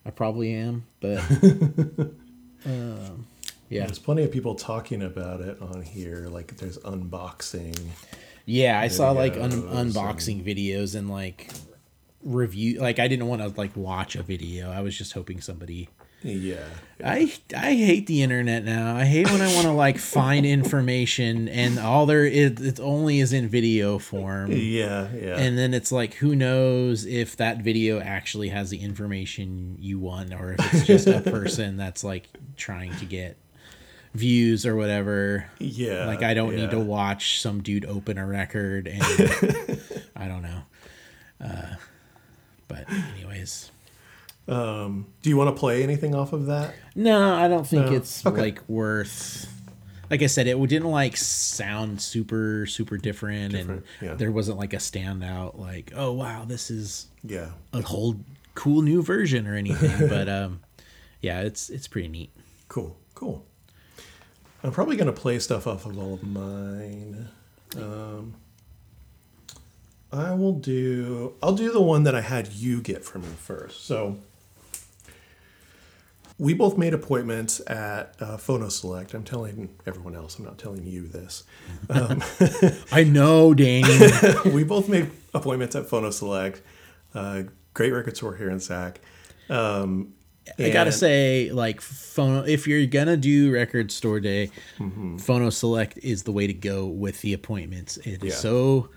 I 0.05 0.09
probably 0.09 0.53
am, 0.53 0.85
but 0.99 1.19
um, 2.65 3.25
yeah, 3.69 3.85
There's 3.85 3.99
plenty 3.99 4.23
of 4.23 4.31
people 4.31 4.55
talking 4.55 5.01
about 5.03 5.41
it 5.41 5.61
on 5.61 5.81
here. 5.81 6.27
Like 6.29 6.57
there's 6.57 6.77
unboxing. 6.79 7.79
yeah. 8.45 8.79
I 8.79 8.87
saw 8.89 9.11
like 9.11 9.37
un- 9.37 9.51
Videos 9.51 9.77
and- 9.79 9.93
unboxing 9.93 10.43
videos 10.43 10.95
and 10.95 11.09
like 11.09 11.51
review. 12.23 12.79
Like 12.79 12.99
I 12.99 13.07
didn't 13.07 13.27
want 13.27 13.41
to 13.41 13.49
like 13.59 13.75
watch 13.77 14.15
a 14.15 14.23
video. 14.23 14.71
I 14.71 14.81
was 14.81 14.97
just 14.97 15.13
hoping 15.13 15.39
somebody 15.41 15.89
Yeah. 16.23 16.63
I 17.03 17.33
I 17.55 17.73
hate 17.73 18.05
the 18.05 18.21
internet 18.21 18.63
now. 18.63 18.95
I 18.95 19.05
hate 19.05 19.29
when 19.31 19.41
I 19.41 19.51
want 19.55 19.65
to 19.65 19.71
like 19.71 19.97
find 20.17 20.45
information 20.45 21.47
and 21.47 21.79
all 21.79 22.05
there 22.05 22.25
it, 22.25 22.59
it 22.59 22.79
only 22.79 23.19
is 23.19 23.33
in 23.33 23.47
video 23.47 23.97
form. 23.97 24.51
Yeah, 24.51 25.09
yeah. 25.13 25.37
And 25.37 25.57
then 25.57 25.73
it's 25.73 25.91
like 25.91 26.15
who 26.15 26.35
knows 26.35 27.05
if 27.05 27.37
that 27.37 27.63
video 27.63 27.99
actually 27.99 28.49
has 28.49 28.69
the 28.69 28.77
information 28.81 29.77
you 29.79 29.99
want 29.99 30.33
or 30.33 30.53
if 30.59 30.73
it's 30.73 30.85
just 30.85 31.07
a 31.07 31.21
person 31.31 31.77
that's 31.77 32.03
like 32.03 32.27
trying 32.55 32.95
to 32.97 33.05
get 33.05 33.37
views 34.13 34.65
or 34.65 34.75
whatever. 34.75 35.47
yeah. 35.57 36.05
Like 36.05 36.21
I 36.21 36.33
don't 36.33 36.55
need 36.55 36.71
to 36.71 36.79
watch 36.79 37.41
some 37.41 37.63
dude 37.63 37.85
open 37.85 38.17
a 38.19 38.27
record 38.27 38.87
and 38.87 39.01
I 40.15 40.27
don't 40.27 40.43
know. 40.43 40.61
Uh, 41.43 41.75
but 42.67 42.85
anyways, 42.91 43.71
Um, 44.47 45.05
do 45.21 45.29
you 45.29 45.37
want 45.37 45.55
to 45.55 45.59
play 45.59 45.83
anything 45.83 46.15
off 46.15 46.33
of 46.33 46.47
that? 46.47 46.73
no, 46.95 47.33
I 47.35 47.47
don't 47.47 47.65
think 47.65 47.87
No. 47.87 47.93
it's 47.93 48.25
Okay. 48.25 48.41
like 48.41 48.67
worth. 48.67 49.47
Like 50.09 50.21
I 50.21 50.25
said, 50.27 50.45
it 50.47 50.59
didn't 50.67 50.89
like 50.91 51.15
sound 51.15 52.01
super 52.01 52.65
super 52.65 52.97
different, 52.97 53.53
Different, 53.53 53.85
and 54.01 54.09
yeah. 54.09 54.15
there 54.15 54.31
wasn't 54.31 54.57
like 54.57 54.73
a 54.73 54.77
standout 54.77 55.57
like 55.57 55.93
oh 55.95 56.11
wow 56.11 56.43
this 56.45 56.69
is 56.69 57.07
Yeah. 57.23 57.51
a 57.71 57.81
whole 57.81 58.17
cool 58.55 58.81
new 58.81 59.01
version 59.01 59.47
or 59.47 59.55
anything. 59.55 60.09
but 60.09 60.27
um, 60.27 60.59
yeah, 61.21 61.41
it's 61.41 61.69
it's 61.69 61.87
pretty 61.87 62.09
neat. 62.09 62.31
Cool. 62.67 62.97
Cool. 63.15 63.45
I'm 64.63 64.71
probably 64.71 64.95
going 64.97 65.07
to 65.13 65.13
play 65.21 65.39
stuff 65.39 65.65
off 65.65 65.85
of 65.85 65.97
all 65.97 66.15
of 66.15 66.23
mine. 66.23 67.29
Um, 67.77 68.33
I 70.11 70.33
will 70.33 70.53
do. 70.53 71.33
I'll 71.41 71.55
do 71.55 71.71
the 71.71 71.81
one 71.81 72.03
that 72.03 72.13
I 72.15 72.21
had 72.21 72.49
you 72.51 72.81
get 72.81 73.03
for 73.05 73.17
me 73.19 73.27
first. 73.37 73.85
So 73.85 74.17
we 76.41 76.55
both 76.55 76.75
made 76.75 76.91
appointments 76.95 77.59
at 77.67 78.15
uh, 78.19 78.35
Phono 78.35 78.71
Select. 78.71 79.13
I'm 79.13 79.23
telling 79.23 79.69
everyone 79.85 80.15
else. 80.15 80.39
I'm 80.39 80.45
not 80.45 80.57
telling 80.57 80.83
you 80.87 81.07
this. 81.07 81.43
I 82.91 83.03
know, 83.03 83.53
Danny. 83.53 83.87
we 84.51 84.63
both 84.63 84.89
made 84.89 85.11
appointments 85.35 85.75
at 85.75 85.85
Phono 85.87 86.11
Select. 86.11 86.63
Uh, 87.13 87.43
great 87.75 87.91
record 87.91 88.17
store 88.17 88.35
here 88.35 88.49
in 88.49 88.59
Sac. 88.59 89.01
Um, 89.49 90.13
I 90.57 90.71
gotta 90.71 90.91
say, 90.91 91.51
like, 91.51 91.79
phono. 91.79 92.47
If 92.47 92.65
you're 92.67 92.87
gonna 92.87 93.17
do 93.17 93.51
record 93.51 93.91
store 93.91 94.19
day, 94.19 94.49
Mm-hmm. 94.79 95.17
Phono 95.17 95.53
Select 95.53 95.99
is 95.99 96.23
the 96.23 96.31
way 96.31 96.47
to 96.47 96.53
go 96.53 96.87
with 96.87 97.21
the 97.21 97.33
appointments. 97.33 97.97
It 97.97 98.23
is 98.23 98.33
Yeah. 98.33 98.35
so 98.39 98.89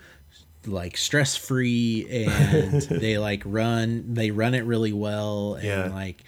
like 0.66 0.96
stress 0.96 1.36
free, 1.36 2.06
and 2.10 2.80
they 3.02 3.18
like 3.18 3.42
run. 3.44 4.14
They 4.14 4.30
run 4.30 4.54
it 4.54 4.64
really 4.64 4.94
well, 4.94 5.54
and 5.56 5.64
Yeah. 5.64 5.88
like. 5.88 6.24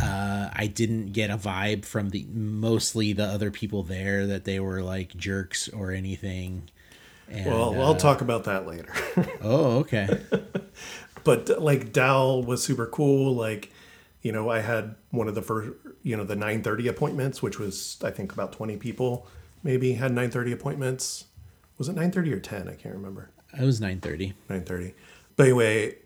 Uh, 0.00 0.50
I 0.52 0.66
didn't 0.66 1.12
get 1.12 1.30
a 1.30 1.36
vibe 1.36 1.84
from 1.84 2.10
the 2.10 2.26
mostly 2.32 3.12
the 3.12 3.24
other 3.24 3.50
people 3.50 3.82
there 3.82 4.26
that 4.26 4.44
they 4.44 4.60
were 4.60 4.82
like 4.82 5.14
jerks 5.16 5.68
or 5.68 5.92
anything. 5.92 6.70
And, 7.28 7.46
well, 7.46 7.80
uh, 7.80 7.84
I'll 7.84 7.96
talk 7.96 8.20
about 8.20 8.44
that 8.44 8.66
later. 8.66 8.92
Oh, 9.42 9.78
okay. 9.78 10.20
but 11.24 11.62
like 11.62 11.92
Dal 11.92 12.42
was 12.42 12.62
super 12.62 12.86
cool. 12.86 13.34
Like, 13.34 13.72
you 14.22 14.32
know, 14.32 14.48
I 14.50 14.60
had 14.60 14.94
one 15.10 15.28
of 15.28 15.34
the 15.34 15.42
first, 15.42 15.70
you 16.02 16.16
know, 16.16 16.24
the 16.24 16.34
9:30 16.36 16.88
appointments, 16.88 17.42
which 17.42 17.58
was 17.58 17.98
I 18.02 18.10
think 18.10 18.32
about 18.32 18.52
20 18.52 18.76
people, 18.76 19.26
maybe 19.62 19.92
had 19.94 20.12
9:30 20.12 20.52
appointments. 20.52 21.26
Was 21.78 21.88
it 21.88 21.96
9:30 21.96 22.32
or 22.32 22.40
10? 22.40 22.68
I 22.68 22.74
can't 22.74 22.94
remember. 22.94 23.30
It 23.58 23.64
was 23.64 23.80
nine 23.80 24.00
thirty. 24.00 24.34
9:30. 24.48 24.94
But 25.36 25.44
anyway, 25.44 25.96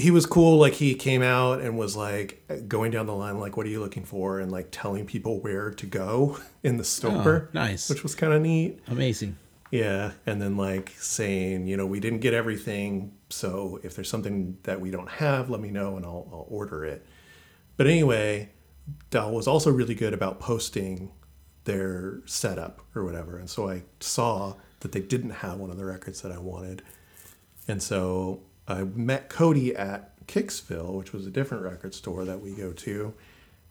he 0.00 0.10
was 0.10 0.26
cool. 0.26 0.58
Like 0.58 0.74
he 0.74 0.94
came 0.94 1.22
out 1.22 1.60
and 1.60 1.78
was 1.78 1.96
like 1.96 2.42
going 2.66 2.90
down 2.90 3.06
the 3.06 3.14
line, 3.14 3.38
like, 3.38 3.56
"What 3.56 3.66
are 3.66 3.68
you 3.68 3.80
looking 3.80 4.04
for?" 4.04 4.40
and 4.40 4.50
like 4.50 4.68
telling 4.70 5.06
people 5.06 5.40
where 5.40 5.70
to 5.70 5.86
go 5.86 6.38
in 6.62 6.76
the 6.76 6.82
oh, 6.82 6.84
store. 6.84 7.48
Oh, 7.48 7.52
nice. 7.52 7.88
which 7.88 8.02
was 8.02 8.14
kind 8.14 8.32
of 8.32 8.42
neat. 8.42 8.80
Amazing. 8.88 9.36
Yeah, 9.70 10.12
and 10.26 10.42
then 10.42 10.56
like 10.56 10.90
saying, 10.98 11.68
you 11.68 11.76
know, 11.76 11.86
we 11.86 12.00
didn't 12.00 12.20
get 12.20 12.34
everything, 12.34 13.12
so 13.28 13.78
if 13.84 13.94
there's 13.94 14.10
something 14.10 14.58
that 14.64 14.80
we 14.80 14.90
don't 14.90 15.08
have, 15.08 15.48
let 15.48 15.60
me 15.60 15.70
know 15.70 15.96
and 15.96 16.04
I'll, 16.04 16.28
I'll 16.32 16.46
order 16.48 16.84
it. 16.84 17.06
But 17.76 17.86
anyway, 17.86 18.50
Dell 19.10 19.30
was 19.30 19.46
also 19.46 19.70
really 19.70 19.94
good 19.94 20.12
about 20.12 20.40
posting 20.40 21.12
their 21.64 22.20
setup 22.26 22.82
or 22.96 23.04
whatever, 23.04 23.38
and 23.38 23.48
so 23.48 23.70
I 23.70 23.84
saw 24.00 24.54
that 24.80 24.90
they 24.90 25.00
didn't 25.00 25.30
have 25.30 25.58
one 25.58 25.70
of 25.70 25.76
the 25.76 25.84
records 25.84 26.22
that 26.22 26.32
I 26.32 26.38
wanted, 26.38 26.82
and 27.68 27.80
so 27.80 28.40
I 28.70 28.84
met 28.84 29.28
Cody 29.28 29.74
at 29.74 30.26
Kicksville, 30.26 30.94
which 30.94 31.12
was 31.12 31.26
a 31.26 31.30
different 31.30 31.64
record 31.64 31.94
store 31.94 32.24
that 32.24 32.40
we 32.40 32.52
go 32.52 32.72
to, 32.72 33.14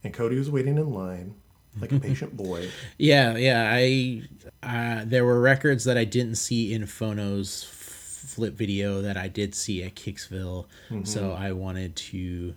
and 0.04 0.14
Cody 0.14 0.38
was 0.38 0.50
waiting 0.50 0.78
in 0.78 0.92
line 0.94 1.36
like 1.80 1.92
a 1.92 2.00
patient 2.02 2.36
boy. 2.36 2.70
Yeah, 2.98 3.36
yeah. 3.38 3.70
I 3.74 4.24
uh, 4.64 5.04
there 5.06 5.26
were 5.26 5.40
records 5.40 5.86
that 5.86 5.98
I 5.98 6.06
didn't 6.06 6.36
see 6.36 6.74
in 6.74 6.86
Phono's 6.86 7.64
flip 7.64 8.56
video 8.56 9.02
that 9.02 9.18
I 9.18 9.28
did 9.28 9.56
see 9.56 9.84
at 9.84 9.96
Kicksville, 9.96 10.66
so 11.04 11.32
I 11.32 11.52
wanted 11.54 11.96
to 11.96 12.54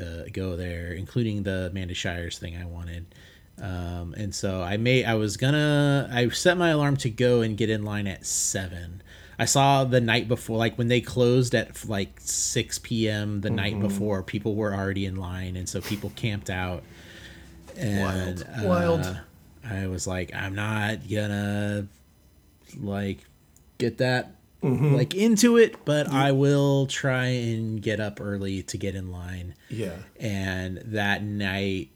uh, 0.00 0.24
go 0.32 0.56
there, 0.56 0.92
including 0.92 1.42
the 1.42 1.68
Amanda 1.70 1.94
Shires 1.94 2.38
thing 2.38 2.56
I 2.56 2.64
wanted. 2.64 3.06
Um, 3.60 4.14
and 4.16 4.34
so 4.34 4.62
I 4.62 4.76
made. 4.76 5.04
I 5.04 5.14
was 5.14 5.36
gonna. 5.36 6.08
I 6.12 6.28
set 6.30 6.56
my 6.56 6.70
alarm 6.70 6.96
to 6.98 7.10
go 7.10 7.42
and 7.42 7.56
get 7.56 7.70
in 7.70 7.84
line 7.84 8.06
at 8.06 8.26
seven. 8.26 9.02
I 9.40 9.46
saw 9.46 9.84
the 9.84 10.00
night 10.00 10.28
before, 10.28 10.58
like 10.58 10.76
when 10.76 10.88
they 10.88 11.00
closed 11.00 11.54
at 11.54 11.88
like 11.88 12.20
six 12.20 12.78
p.m. 12.78 13.40
the 13.40 13.50
night 13.50 13.80
before, 13.80 14.22
people 14.22 14.54
were 14.54 14.74
already 14.74 15.06
in 15.06 15.16
line, 15.16 15.56
and 15.56 15.68
so 15.68 15.80
people 15.80 16.12
camped 16.14 16.50
out. 16.50 16.82
And 17.76 18.44
Wild. 18.62 18.64
Wild. 18.64 19.00
uh, 19.00 19.14
I 19.64 19.86
was 19.86 20.06
like, 20.06 20.34
I'm 20.34 20.54
not 20.54 21.08
gonna 21.10 21.86
like 22.78 23.18
get 23.78 23.98
that 23.98 24.34
Mm-hmm. 24.62 24.94
like 24.94 25.14
into 25.14 25.56
it, 25.56 25.86
but 25.86 26.06
I 26.12 26.32
will 26.32 26.86
try 26.86 27.28
and 27.28 27.80
get 27.80 27.98
up 27.98 28.20
early 28.20 28.62
to 28.64 28.76
get 28.76 28.94
in 28.94 29.10
line. 29.10 29.54
Yeah. 29.70 29.96
And 30.20 30.82
that 30.84 31.22
night, 31.22 31.88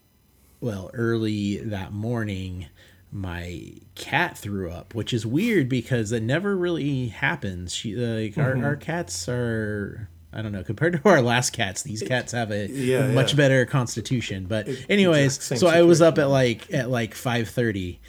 well, 0.63 0.91
early 0.95 1.59
that 1.59 1.93
morning, 1.93 2.69
my 3.17 3.71
cat 3.95 4.37
threw 4.37 4.71
up, 4.71 4.93
which 4.95 5.13
is 5.13 5.25
weird 5.25 5.69
because 5.69 6.11
it 6.11 6.23
never 6.23 6.57
really 6.57 7.07
happens. 7.07 7.73
She 7.75 7.95
like 7.95 8.37
our, 8.37 8.55
Mm-hmm. 8.55 8.65
our 8.65 8.77
cats 8.77 9.29
are 9.29 10.09
I 10.33 10.43
don't 10.43 10.51
know 10.51 10.65
compared 10.65 10.95
to 11.03 11.09
our 11.09 11.23
last 11.23 11.51
cats. 11.53 11.83
These 11.83 12.03
cats 12.03 12.33
have 12.33 12.51
a, 12.51 12.67
Yeah, 12.69 13.05
a 13.05 13.13
much 13.13 13.33
yeah. 13.33 13.37
better 13.37 13.67
constitution. 13.67 14.47
But 14.47 14.69
anyways, 14.89 15.37
exact 15.37 15.43
same 15.45 15.59
so 15.59 15.69
I 15.69 15.83
was 15.83 16.03
up 16.03 16.19
at 16.19 16.29
like 16.29 16.75
at 16.75 16.91
like 16.91 17.15
five 17.15 17.49
thirty, 17.49 18.01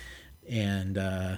and 0.49 0.97
uh, 0.97 1.35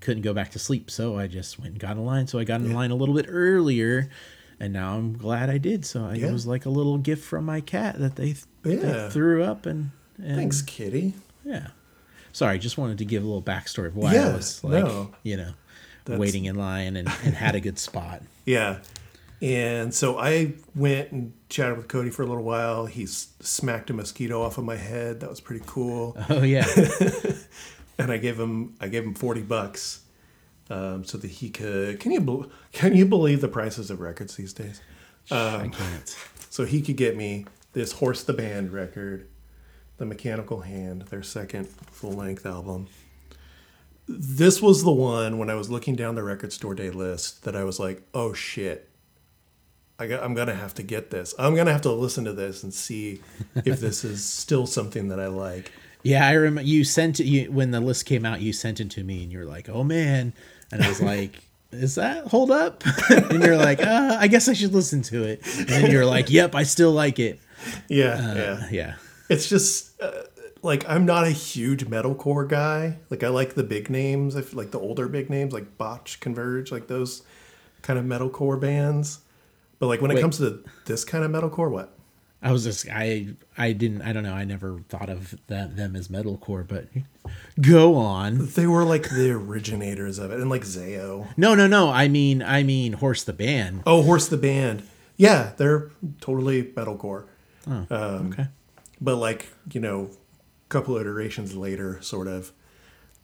couldn't 0.00 0.22
go 0.22 0.34
back 0.34 0.50
to 0.50 0.58
sleep. 0.58 0.90
So 0.90 1.16
I 1.16 1.28
just 1.28 1.60
went 1.60 1.72
and 1.72 1.80
got 1.80 1.92
in 1.96 2.04
line. 2.04 2.26
So 2.26 2.40
I 2.40 2.44
got 2.44 2.60
in 2.60 2.72
line 2.74 2.90
a 2.90 2.96
little 2.96 3.14
bit 3.14 3.26
earlier, 3.28 4.10
and 4.58 4.72
now 4.72 4.96
I'm 4.96 5.16
glad 5.16 5.48
I 5.48 5.58
did. 5.58 5.84
So 5.84 6.06
I, 6.06 6.14
Yeah. 6.14 6.26
it 6.28 6.32
was 6.32 6.44
like 6.44 6.66
a 6.66 6.70
little 6.70 6.98
gift 6.98 7.22
from 7.24 7.44
my 7.44 7.60
cat 7.60 8.00
that 8.00 8.16
they, 8.16 8.34
they 8.62 9.08
threw 9.10 9.44
up 9.44 9.64
and, 9.64 9.92
and 10.18 10.34
Thanks, 10.36 10.60
Kitty. 10.60 11.14
yeah. 11.44 11.68
Sorry, 12.32 12.58
just 12.58 12.78
wanted 12.78 12.98
to 12.98 13.04
give 13.04 13.22
a 13.22 13.26
little 13.26 13.42
backstory 13.42 13.86
of 13.88 13.96
why 13.96 14.14
Yeah, 14.14 14.28
I 14.30 14.36
was 14.36 14.64
like, 14.64 14.84
no. 14.84 15.10
you 15.22 15.36
know, 15.36 15.52
That's- 16.04 16.18
waiting 16.20 16.46
in 16.46 16.56
line 16.56 16.96
and, 16.96 17.08
and 17.24 17.34
had 17.34 17.54
a 17.54 17.60
good 17.60 17.78
spot. 17.78 18.22
Yeah. 18.44 18.78
And 19.40 19.92
so 19.94 20.18
I 20.18 20.54
went 20.74 21.10
and 21.12 21.32
chatted 21.48 21.76
with 21.76 21.88
Cody 21.88 22.10
for 22.10 22.22
a 22.22 22.26
little 22.26 22.42
while. 22.44 22.86
He 22.86 23.06
smacked 23.06 23.90
a 23.90 23.92
mosquito 23.92 24.40
off 24.42 24.56
of 24.58 24.64
my 24.64 24.76
head. 24.76 25.20
That 25.20 25.30
was 25.30 25.40
pretty 25.40 25.64
cool. 25.66 26.16
Oh 26.28 26.42
yeah, 26.42 26.64
And 27.98 28.10
I 28.10 28.16
gave 28.18 28.38
him 28.38 28.74
I 28.80 28.88
gave 28.88 29.04
him 29.04 29.14
40 29.14 29.42
bucks 29.42 30.00
um, 30.70 31.04
so 31.04 31.18
that 31.18 31.28
he 31.28 31.50
could 31.50 32.00
Can 32.00 32.12
you 32.12 32.50
can 32.72 32.94
you 32.96 33.04
believe 33.04 33.40
the 33.40 33.48
prices 33.48 33.90
of 33.90 34.00
records 34.00 34.36
these 34.36 34.52
days? 34.52 34.80
I 35.30 35.68
can't. 35.72 36.16
So 36.50 36.64
he 36.64 36.80
could 36.82 36.96
get 36.96 37.16
me 37.16 37.46
this 37.72 37.92
Horse 37.92 38.22
the 38.24 38.32
Band 38.32 38.72
record, 38.72 39.28
The 39.98 40.06
Mechanical 40.06 40.60
Hand, 40.60 41.02
their 41.10 41.22
second 41.22 41.66
full 41.68 42.12
length 42.12 42.44
album. 42.46 42.88
This 44.08 44.60
was 44.60 44.82
the 44.82 44.90
one 44.92 45.38
when 45.38 45.48
I 45.48 45.54
was 45.54 45.70
looking 45.70 45.94
down 45.94 46.16
the 46.16 46.22
record 46.24 46.52
store 46.52 46.74
day 46.74 46.90
list 46.90 47.44
that 47.44 47.54
I 47.54 47.64
was 47.64 47.78
like, 47.78 48.02
oh 48.14 48.32
shit. 48.32 48.88
I 49.98 50.06
got, 50.08 50.22
I'm 50.24 50.34
gonna 50.34 50.54
have 50.54 50.74
to 50.74 50.82
get 50.82 51.10
this. 51.10 51.34
I'm 51.38 51.54
gonna 51.54 51.70
have 51.72 51.82
to 51.82 51.92
listen 51.92 52.24
to 52.24 52.32
this 52.32 52.64
and 52.64 52.74
see 52.74 53.20
if 53.64 53.78
this 53.78 54.04
is 54.04 54.24
still 54.42 54.66
something 54.66 55.08
that 55.08 55.20
I 55.20 55.28
like. 55.28 55.70
Yeah, 56.02 56.26
I 56.26 56.32
remember 56.32 56.62
you 56.62 56.82
sent 56.82 57.20
it 57.20 57.26
you, 57.26 57.52
when 57.52 57.70
the 57.70 57.80
list 57.80 58.06
came 58.06 58.24
out. 58.26 58.40
You 58.40 58.52
sent 58.52 58.80
it 58.80 58.90
to 58.92 59.04
me, 59.04 59.22
and 59.22 59.30
you're 59.30 59.44
like, 59.44 59.68
"Oh 59.68 59.84
man," 59.84 60.32
and 60.72 60.82
I 60.82 60.88
was 60.88 61.00
like, 61.12 61.40
"Is 61.70 61.94
that 61.94 62.26
hold 62.26 62.50
up?" 62.50 62.82
and 63.10 63.40
you're 63.44 63.56
like, 63.56 63.80
uh, 63.80 64.16
"I 64.18 64.26
guess 64.26 64.48
I 64.48 64.54
should 64.54 64.72
listen 64.74 65.02
to 65.02 65.22
it." 65.22 65.42
And 65.56 65.68
then 65.68 65.90
you're 65.92 66.06
like, 66.06 66.28
"Yep, 66.28 66.56
I 66.56 66.64
still 66.64 66.90
like 66.90 67.20
it." 67.20 67.38
Yeah, 67.88 68.14
Uh, 68.14 68.34
yeah. 68.34 68.68
yeah, 68.72 68.94
It's 69.32 69.48
just 69.48 70.00
uh, 70.00 70.10
like 70.62 70.88
I'm 70.88 71.04
not 71.06 71.24
a 71.26 71.30
huge 71.30 71.86
metalcore 71.86 72.48
guy. 72.48 72.98
Like 73.10 73.22
I 73.22 73.28
like 73.28 73.54
the 73.54 73.64
big 73.64 73.90
names, 73.90 74.36
I 74.36 74.42
like 74.52 74.70
the 74.70 74.78
older 74.80 75.08
big 75.08 75.30
names 75.30 75.52
like 75.52 75.76
Botch, 75.78 76.20
Converge, 76.20 76.70
like 76.70 76.86
those 76.86 77.22
kind 77.82 77.98
of 77.98 78.04
metalcore 78.04 78.60
bands. 78.60 79.20
But 79.78 79.86
like 79.88 80.00
when 80.00 80.10
it 80.12 80.20
comes 80.20 80.38
to 80.38 80.62
this 80.86 81.04
kind 81.04 81.24
of 81.24 81.30
metalcore, 81.30 81.70
what? 81.70 81.98
I 82.44 82.50
was 82.52 82.64
just 82.64 82.88
I 82.90 83.28
I 83.56 83.72
didn't 83.72 84.02
I 84.02 84.12
don't 84.12 84.24
know 84.24 84.34
I 84.34 84.44
never 84.44 84.80
thought 84.88 85.08
of 85.08 85.34
that 85.46 85.76
them 85.76 85.94
as 85.96 86.08
metalcore, 86.08 86.66
but 86.66 86.86
go 87.60 87.94
on. 87.94 88.48
They 88.54 88.66
were 88.66 88.84
like 88.84 89.08
the 89.10 89.30
originators 89.30 90.18
of 90.18 90.30
it, 90.32 90.40
and 90.40 90.50
like 90.50 90.62
Zao. 90.62 91.28
No, 91.36 91.54
no, 91.54 91.66
no. 91.66 91.90
I 91.90 92.08
mean 92.08 92.42
I 92.42 92.62
mean 92.64 92.94
Horse 92.94 93.22
the 93.24 93.32
band. 93.32 93.82
Oh, 93.86 94.02
Horse 94.02 94.28
the 94.28 94.36
band. 94.36 94.82
Yeah, 95.16 95.52
they're 95.56 95.90
totally 96.20 96.64
metalcore. 96.64 97.26
Oh, 97.68 97.86
Um, 97.90 98.32
okay. 98.32 98.46
But 99.02 99.16
like 99.16 99.48
you 99.72 99.80
know 99.80 100.10
a 100.64 100.68
couple 100.68 100.96
iterations 100.96 101.54
later 101.54 102.00
sort 102.02 102.28
of. 102.28 102.52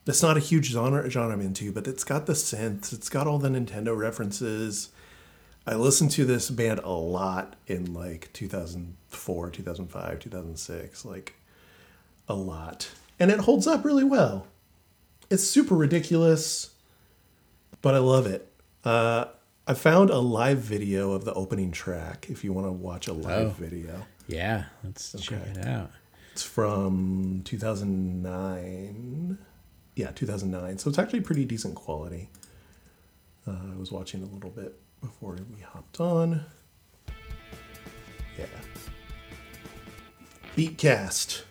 That's 0.05 0.23
not 0.23 0.37
a 0.37 0.39
huge 0.39 0.71
genre 0.71 1.07
genre 1.09 1.33
i'm 1.33 1.41
into 1.41 1.71
but 1.71 1.85
it's 1.87 2.03
got 2.03 2.25
the 2.25 2.33
synths 2.33 2.91
it's 2.93 3.09
got 3.09 3.27
all 3.27 3.37
the 3.37 3.49
nintendo 3.49 3.95
references. 3.95 4.89
I 5.67 5.75
listened 5.75 6.09
to 6.11 6.25
this 6.25 6.49
band 6.49 6.79
a 6.83 6.89
lot 6.91 7.55
in 7.67 7.93
like 7.93 8.29
2004 8.33 9.49
2005 9.51 10.19
2006 10.19 11.05
like 11.05 11.35
a 12.27 12.33
lot. 12.33 12.89
And 13.19 13.29
it 13.29 13.41
holds 13.41 13.67
up 13.67 13.83
really 13.85 14.03
well. 14.03 14.47
It's 15.29 15.43
super 15.43 15.75
ridiculous 15.75 16.71
but 17.83 17.93
i 17.93 17.99
love 17.99 18.25
it. 18.25 18.51
Uh, 18.83 19.25
i 19.67 19.73
found 19.75 20.09
a 20.09 20.17
live 20.19 20.57
video 20.59 21.11
of 21.11 21.23
the 21.23 21.33
opening 21.33 21.71
track 21.71 22.27
if 22.29 22.43
you 22.43 22.51
want 22.51 22.65
to 22.65 22.71
watch 22.71 23.07
a 23.07 23.13
live 23.13 23.47
Oh. 23.47 23.55
video 23.59 24.05
Yeah, 24.29 24.65
let's 24.83 25.11
check 25.19 25.39
it 25.55 25.65
out. 25.65 25.89
it's 26.31 26.43
from 26.43 27.41
2009. 27.45 29.39
Yeah, 29.95 30.11
2009. 30.11 30.77
So 30.77 30.89
it's 30.89 30.99
actually 30.99 31.21
pretty 31.21 31.45
decent 31.45 31.73
quality. 31.73 32.29
Uh, 33.47 33.55
I 33.73 33.75
was 33.75 33.91
watching 33.91 34.21
a 34.21 34.27
little 34.27 34.51
bit 34.51 34.79
before 35.01 35.35
we 35.51 35.61
hopped 35.61 35.99
on. 35.99 36.45
Yeah. 38.37 38.45
Beatcast. 40.55 41.41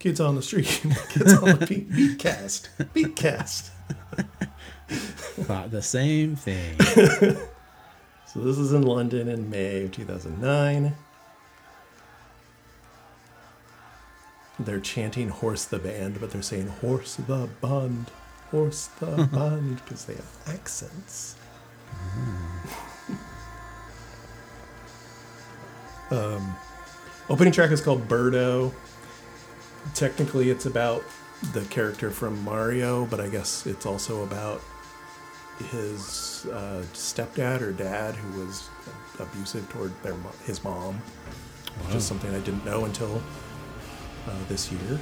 Kids 0.00 0.18
on 0.20 0.34
the 0.34 0.42
street. 0.42 0.66
Kids 1.10 1.34
on 1.34 1.60
the 1.60 1.66
beat. 1.68 1.88
Beatcast. 1.88 2.68
Beatcast. 2.92 3.70
Thought 4.88 5.70
the 5.70 5.82
same 5.82 6.34
thing. 6.34 6.76
So 8.26 8.40
this 8.40 8.58
is 8.58 8.72
in 8.72 8.82
London 8.82 9.28
in 9.28 9.48
May 9.48 9.84
of 9.84 9.92
2009. 9.92 10.92
They're 14.58 14.80
chanting 14.80 15.28
Horse 15.30 15.64
the 15.64 15.78
Band, 15.78 16.20
but 16.20 16.30
they're 16.30 16.42
saying 16.42 16.68
Horse 16.68 17.16
the 17.16 17.48
Band, 17.60 18.10
Horse 18.50 18.86
the 19.00 19.28
Band, 19.32 19.82
because 19.84 20.04
they 20.04 20.14
have 20.14 20.30
accents. 20.46 21.36
um, 26.10 26.54
opening 27.28 27.52
track 27.52 27.70
is 27.70 27.80
called 27.80 28.06
Birdo. 28.08 28.72
Technically, 29.94 30.50
it's 30.50 30.66
about 30.66 31.02
the 31.52 31.62
character 31.66 32.10
from 32.10 32.42
Mario, 32.44 33.06
but 33.06 33.20
I 33.20 33.28
guess 33.28 33.66
it's 33.66 33.86
also 33.86 34.22
about 34.22 34.62
his 35.70 36.46
uh, 36.52 36.82
stepdad 36.92 37.60
or 37.60 37.72
dad 37.72 38.14
who 38.14 38.40
was 38.40 38.68
abusive 39.18 39.68
toward 39.68 39.92
their 40.02 40.14
his 40.46 40.62
mom, 40.64 40.94
which 41.86 41.96
is 41.96 42.04
something 42.04 42.34
I 42.34 42.38
didn't 42.40 42.64
know 42.64 42.84
until 42.86 43.22
Uh, 44.26 44.32
this 44.48 44.72
year. 44.72 44.98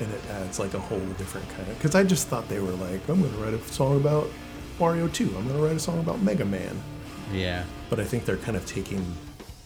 And 0.00 0.12
it 0.12 0.20
adds 0.30 0.58
like 0.58 0.74
a 0.74 0.78
whole 0.78 0.98
different 1.16 1.48
kind 1.50 1.68
of 1.68 1.78
because 1.78 1.94
I 1.94 2.02
just 2.02 2.28
thought 2.28 2.48
they 2.48 2.58
were 2.60 2.72
like 2.72 3.08
I'm 3.08 3.22
gonna 3.22 3.36
write 3.38 3.54
a 3.54 3.62
song 3.72 3.96
about 3.96 4.28
Mario 4.78 5.08
2. 5.08 5.34
I'm 5.36 5.46
gonna 5.46 5.62
write 5.62 5.76
a 5.76 5.80
song 5.80 6.00
about 6.00 6.20
Mega 6.20 6.44
Man. 6.44 6.82
Yeah, 7.32 7.64
But 7.88 8.00
I 8.00 8.04
think 8.04 8.26
they're 8.26 8.36
kind 8.36 8.56
of 8.56 8.66
taking 8.66 9.16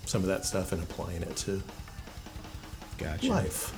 some 0.07 0.23
of 0.23 0.29
that 0.29 0.45
stuff 0.45 0.71
and 0.73 0.81
applying 0.83 1.23
it 1.23 1.35
to 1.39 1.61
gotcha. 2.99 3.29
life. 3.29 3.75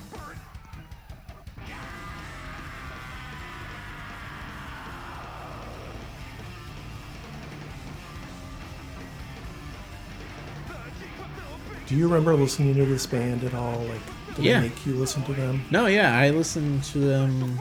Do 11.91 11.97
you 11.97 12.07
remember 12.07 12.37
listening 12.37 12.77
to 12.77 12.87
this 12.87 13.05
band 13.05 13.43
at 13.43 13.53
all? 13.53 13.81
Like, 13.81 14.37
did 14.37 14.45
Yeah. 14.45 14.61
make 14.61 14.87
you 14.87 14.95
listen 14.95 15.25
to 15.25 15.33
them? 15.33 15.65
No, 15.73 15.87
yeah, 15.87 16.17
I 16.17 16.31
listened 16.31 16.85
to 16.85 17.01
them 17.01 17.61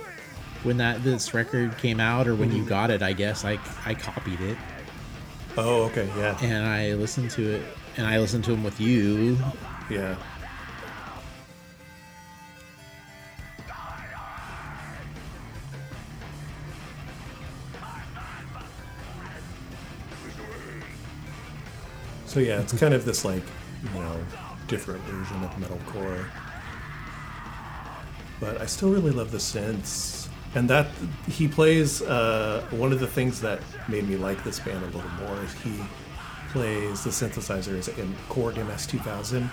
when 0.61 0.77
that 0.77 1.03
this 1.03 1.33
record 1.33 1.75
came 1.79 1.99
out, 1.99 2.27
or 2.27 2.35
when 2.35 2.51
you 2.51 2.59
mm-hmm. 2.59 2.69
got 2.69 2.91
it. 2.91 3.01
I 3.01 3.13
guess 3.13 3.43
I 3.43 3.57
I 3.87 3.95
copied 3.95 4.39
it 4.39 4.55
Oh, 5.57 5.85
okay, 5.85 6.07
yeah, 6.15 6.37
and 6.43 6.63
I 6.67 6.93
listened 6.93 7.31
to 7.31 7.55
it, 7.55 7.63
and 7.97 8.05
I 8.05 8.19
listened 8.19 8.43
to 8.43 8.51
them 8.51 8.63
with 8.63 8.79
you. 8.79 9.35
yeah. 9.89 10.15
So 22.27 22.39
yeah, 22.39 22.59
it's 22.59 22.73
mm-hmm. 22.73 22.77
kind 22.77 22.93
of 22.93 23.05
this 23.05 23.25
like, 23.25 23.41
you 23.83 23.99
know, 23.99 24.17
different 24.67 25.01
version 25.03 25.43
of 25.43 25.51
metalcore. 25.51 26.25
But 28.39 28.61
I 28.61 28.65
still 28.65 28.89
really 28.91 29.11
love 29.11 29.31
the 29.31 29.37
synths. 29.37 30.27
And 30.55 30.69
that 30.69 30.87
he 31.27 31.47
plays 31.47 32.01
uh, 32.01 32.65
one 32.71 32.91
of 32.91 32.99
the 32.99 33.07
things 33.07 33.39
that 33.41 33.59
made 33.87 34.07
me 34.07 34.15
like 34.15 34.43
this 34.43 34.59
band 34.59 34.81
a 34.81 34.85
little 34.87 35.09
more 35.23 35.37
is 35.43 35.53
he 35.53 35.79
plays 36.51 37.03
the 37.03 37.11
synthesizers 37.11 37.95
in 37.99 38.15
Korg 38.29 38.55
MS2000, 38.55 39.47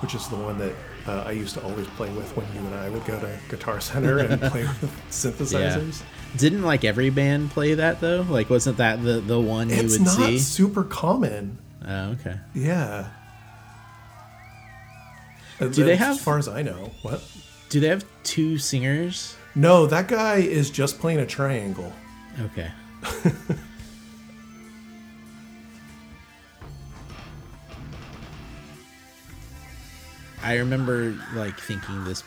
which 0.00 0.14
is 0.14 0.26
the 0.28 0.36
one 0.36 0.56
that 0.58 0.72
uh, 1.06 1.24
I 1.26 1.32
used 1.32 1.54
to 1.54 1.62
always 1.62 1.86
play 1.88 2.10
with 2.10 2.34
when 2.34 2.46
you 2.54 2.60
and 2.60 2.74
I 2.74 2.88
would 2.88 3.04
go 3.04 3.20
to 3.20 3.38
Guitar 3.50 3.80
Center 3.80 4.18
and 4.20 4.40
play 4.50 4.62
with 4.62 4.90
synthesizers. 5.10 6.02
Didn't 6.36 6.62
like 6.62 6.84
every 6.84 7.10
band 7.10 7.50
play 7.50 7.74
that 7.74 8.00
though? 8.00 8.22
Like, 8.28 8.48
wasn't 8.48 8.78
that 8.78 9.02
the 9.02 9.20
the 9.20 9.38
one 9.40 9.68
you 9.68 9.76
It's 9.76 9.98
would 9.98 10.06
not 10.06 10.40
super 10.40 10.84
common. 10.84 11.58
Oh, 11.86 12.10
okay. 12.12 12.36
Yeah. 12.54 13.10
Do 15.58 15.84
they 15.84 15.96
have? 15.96 16.16
As 16.16 16.22
far 16.22 16.38
as 16.38 16.48
I 16.48 16.62
know, 16.62 16.92
what? 17.02 17.22
Do 17.68 17.80
they 17.80 17.88
have 17.88 18.04
two 18.22 18.58
singers? 18.58 19.36
No, 19.54 19.86
that 19.86 20.08
guy 20.08 20.36
is 20.36 20.70
just 20.70 21.00
playing 21.00 21.18
a 21.18 21.26
triangle. 21.26 21.92
Okay. 22.40 22.70
I 30.42 30.56
remember 30.56 31.16
like 31.34 31.58
thinking 31.58 32.04
this 32.04 32.22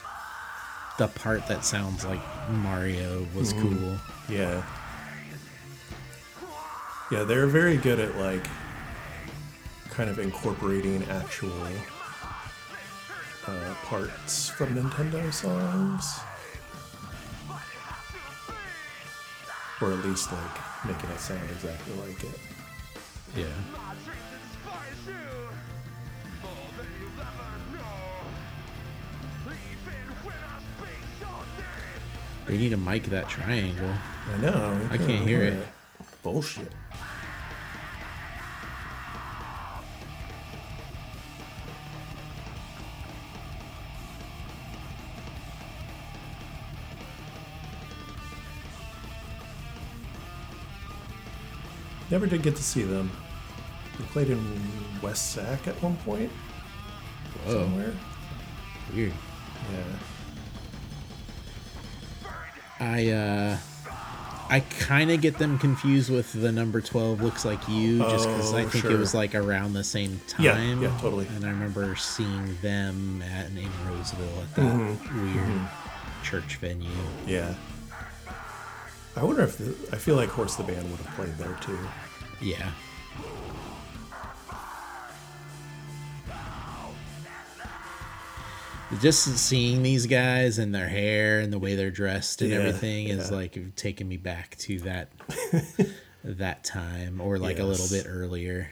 the 0.98 1.08
part 1.08 1.46
that 1.48 1.64
sounds 1.64 2.04
like 2.04 2.20
Mario 2.50 3.26
was 3.34 3.54
mm-hmm. 3.54 3.78
cool. 3.78 3.96
Yeah. 4.28 4.62
Yeah, 7.10 7.24
they're 7.24 7.46
very 7.46 7.78
good 7.78 7.98
at 7.98 8.16
like 8.18 8.46
kind 9.90 10.08
of 10.08 10.18
incorporating 10.18 11.02
actual 11.04 11.50
uh, 13.46 13.74
parts 13.84 14.48
from 14.50 14.74
Nintendo 14.74 15.32
songs. 15.32 16.20
Or 19.80 19.92
at 19.92 20.04
least 20.04 20.30
like 20.30 20.86
making 20.86 21.10
it 21.10 21.18
sound 21.18 21.50
exactly 21.50 21.94
like 21.94 22.22
it. 22.22 22.38
Yeah. 23.36 23.46
They 32.46 32.58
need 32.58 32.70
to 32.70 32.76
mic 32.76 33.04
that 33.04 33.28
triangle. 33.28 33.90
I 34.34 34.38
know. 34.38 34.80
I 34.90 34.98
can't 34.98 35.26
hear 35.26 35.42
it. 35.42 35.66
Bullshit. 36.22 36.72
Never 52.12 52.26
did 52.26 52.42
get 52.42 52.54
to 52.56 52.62
see 52.62 52.82
them. 52.82 53.10
They 53.98 54.04
played 54.04 54.28
in 54.28 54.60
West 55.00 55.32
Sac 55.32 55.66
at 55.66 55.82
one 55.82 55.96
point 55.96 56.30
Whoa, 57.46 57.62
somewhere. 57.64 57.92
weird. 58.94 59.12
Yeah. 59.72 59.84
I 62.80 63.08
uh 63.08 63.56
I 64.50 64.60
kind 64.60 65.10
of 65.10 65.22
get 65.22 65.38
them 65.38 65.58
confused 65.58 66.10
with 66.10 66.34
the 66.34 66.52
number 66.52 66.82
12 66.82 67.22
looks 67.22 67.46
like 67.46 67.66
you 67.66 68.00
just 68.00 68.28
cuz 68.28 68.52
I 68.52 68.64
Oh, 68.64 68.68
think 68.68 68.84
it 68.84 68.98
was 68.98 69.14
like 69.14 69.34
around 69.34 69.72
the 69.72 69.82
same 69.84 70.20
time. 70.28 70.44
Yeah, 70.44 70.60
yeah, 70.90 70.98
totally. 71.00 71.26
And 71.34 71.46
I 71.46 71.48
remember 71.48 71.96
seeing 71.96 72.58
them 72.60 73.22
at 73.22 73.46
in 73.46 73.70
Roseville 73.88 74.42
at 74.42 74.54
that 74.56 74.64
Mm-hmm. 74.74 75.34
weird 75.34 75.60
church 76.22 76.56
venue. 76.56 76.90
Yeah. 77.26 77.54
I 79.16 79.24
wonder 79.24 79.42
if 79.42 79.58
the, 79.58 79.94
I 79.94 79.98
feel 79.98 80.16
like 80.16 80.30
Horse 80.30 80.56
the 80.56 80.62
Band 80.62 80.90
would 80.90 81.00
have 81.00 81.14
played 81.14 81.36
there 81.36 81.56
too. 81.60 81.78
Yeah. 82.40 82.70
Just 89.00 89.24
seeing 89.38 89.82
these 89.82 90.06
guys 90.06 90.58
and 90.58 90.74
their 90.74 90.88
hair 90.88 91.40
and 91.40 91.52
the 91.52 91.58
way 91.58 91.76
they're 91.76 91.90
dressed 91.90 92.42
and 92.42 92.50
yeah, 92.50 92.58
everything 92.58 93.08
yeah. 93.08 93.14
is 93.14 93.30
like 93.30 93.58
taking 93.74 94.06
me 94.06 94.18
back 94.18 94.56
to 94.58 94.78
that 94.80 95.08
that 96.24 96.62
time 96.62 97.20
or 97.20 97.38
like 97.38 97.56
yes. 97.56 97.64
a 97.64 97.66
little 97.66 97.88
bit 97.88 98.06
earlier. 98.08 98.68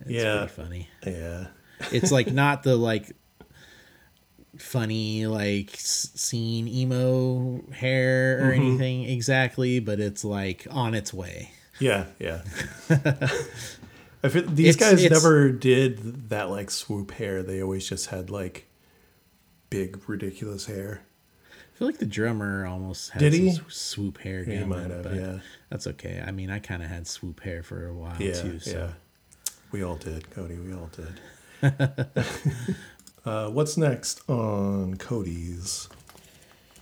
It's 0.00 0.10
yeah. 0.10 0.46
funny. 0.46 0.88
Yeah. 1.06 1.48
it's 1.92 2.10
like 2.10 2.32
not 2.32 2.62
the 2.62 2.76
like 2.76 3.14
funny 4.60 5.26
like 5.26 5.70
scene 5.74 6.68
emo 6.68 7.62
hair 7.72 8.38
or 8.38 8.52
Mm-hmm. 8.52 8.62
anything 8.62 9.04
exactly, 9.04 9.80
but 9.80 10.00
it's 10.00 10.24
like 10.24 10.66
on 10.70 10.94
its 10.94 11.12
way. 11.14 11.50
Yeah, 11.78 12.06
yeah. 12.18 12.42
I 14.22 14.28
feel, 14.28 14.42
these 14.46 14.76
It's- 14.76 14.76
guys 14.76 15.02
it's- 15.04 15.10
never 15.22 15.50
did 15.50 16.28
that 16.28 16.50
like 16.50 16.70
swoop 16.70 17.10
hair. 17.12 17.42
They 17.42 17.62
always 17.62 17.88
just 17.88 18.06
had 18.08 18.28
like 18.30 18.66
big 19.70 20.06
ridiculous 20.08 20.66
hair. 20.66 21.02
I 21.52 21.78
feel 21.78 21.86
like 21.88 21.98
the 21.98 22.04
drummer 22.06 22.66
almost 22.66 23.10
had 23.12 23.20
Did 23.20 23.32
he? 23.32 23.58
swoop 23.68 24.18
hair. 24.18 24.44
He 24.44 24.62
might 24.64 24.90
have, 24.90 25.02
but 25.04 25.14
yeah. 25.14 25.38
That's 25.70 25.86
okay. 25.86 26.22
I 26.26 26.30
mean, 26.32 26.50
I 26.50 26.58
kind 26.58 26.82
of 26.82 26.90
had 26.90 27.06
swoop 27.06 27.40
hair 27.40 27.62
for 27.62 27.86
a 27.86 27.94
while 27.94 28.16
Yeah, 28.20 28.34
too. 28.42 28.58
So. 28.58 28.70
yeah. 28.70 29.52
We 29.72 29.82
all 29.82 29.96
did, 29.96 30.28
Cody. 30.30 30.56
We 30.56 30.74
all 30.74 30.90
did. 30.92 31.14
uh, 33.24 33.48
what's 33.50 33.76
next 33.76 34.22
on 34.28 34.96
Cody's 34.96 35.88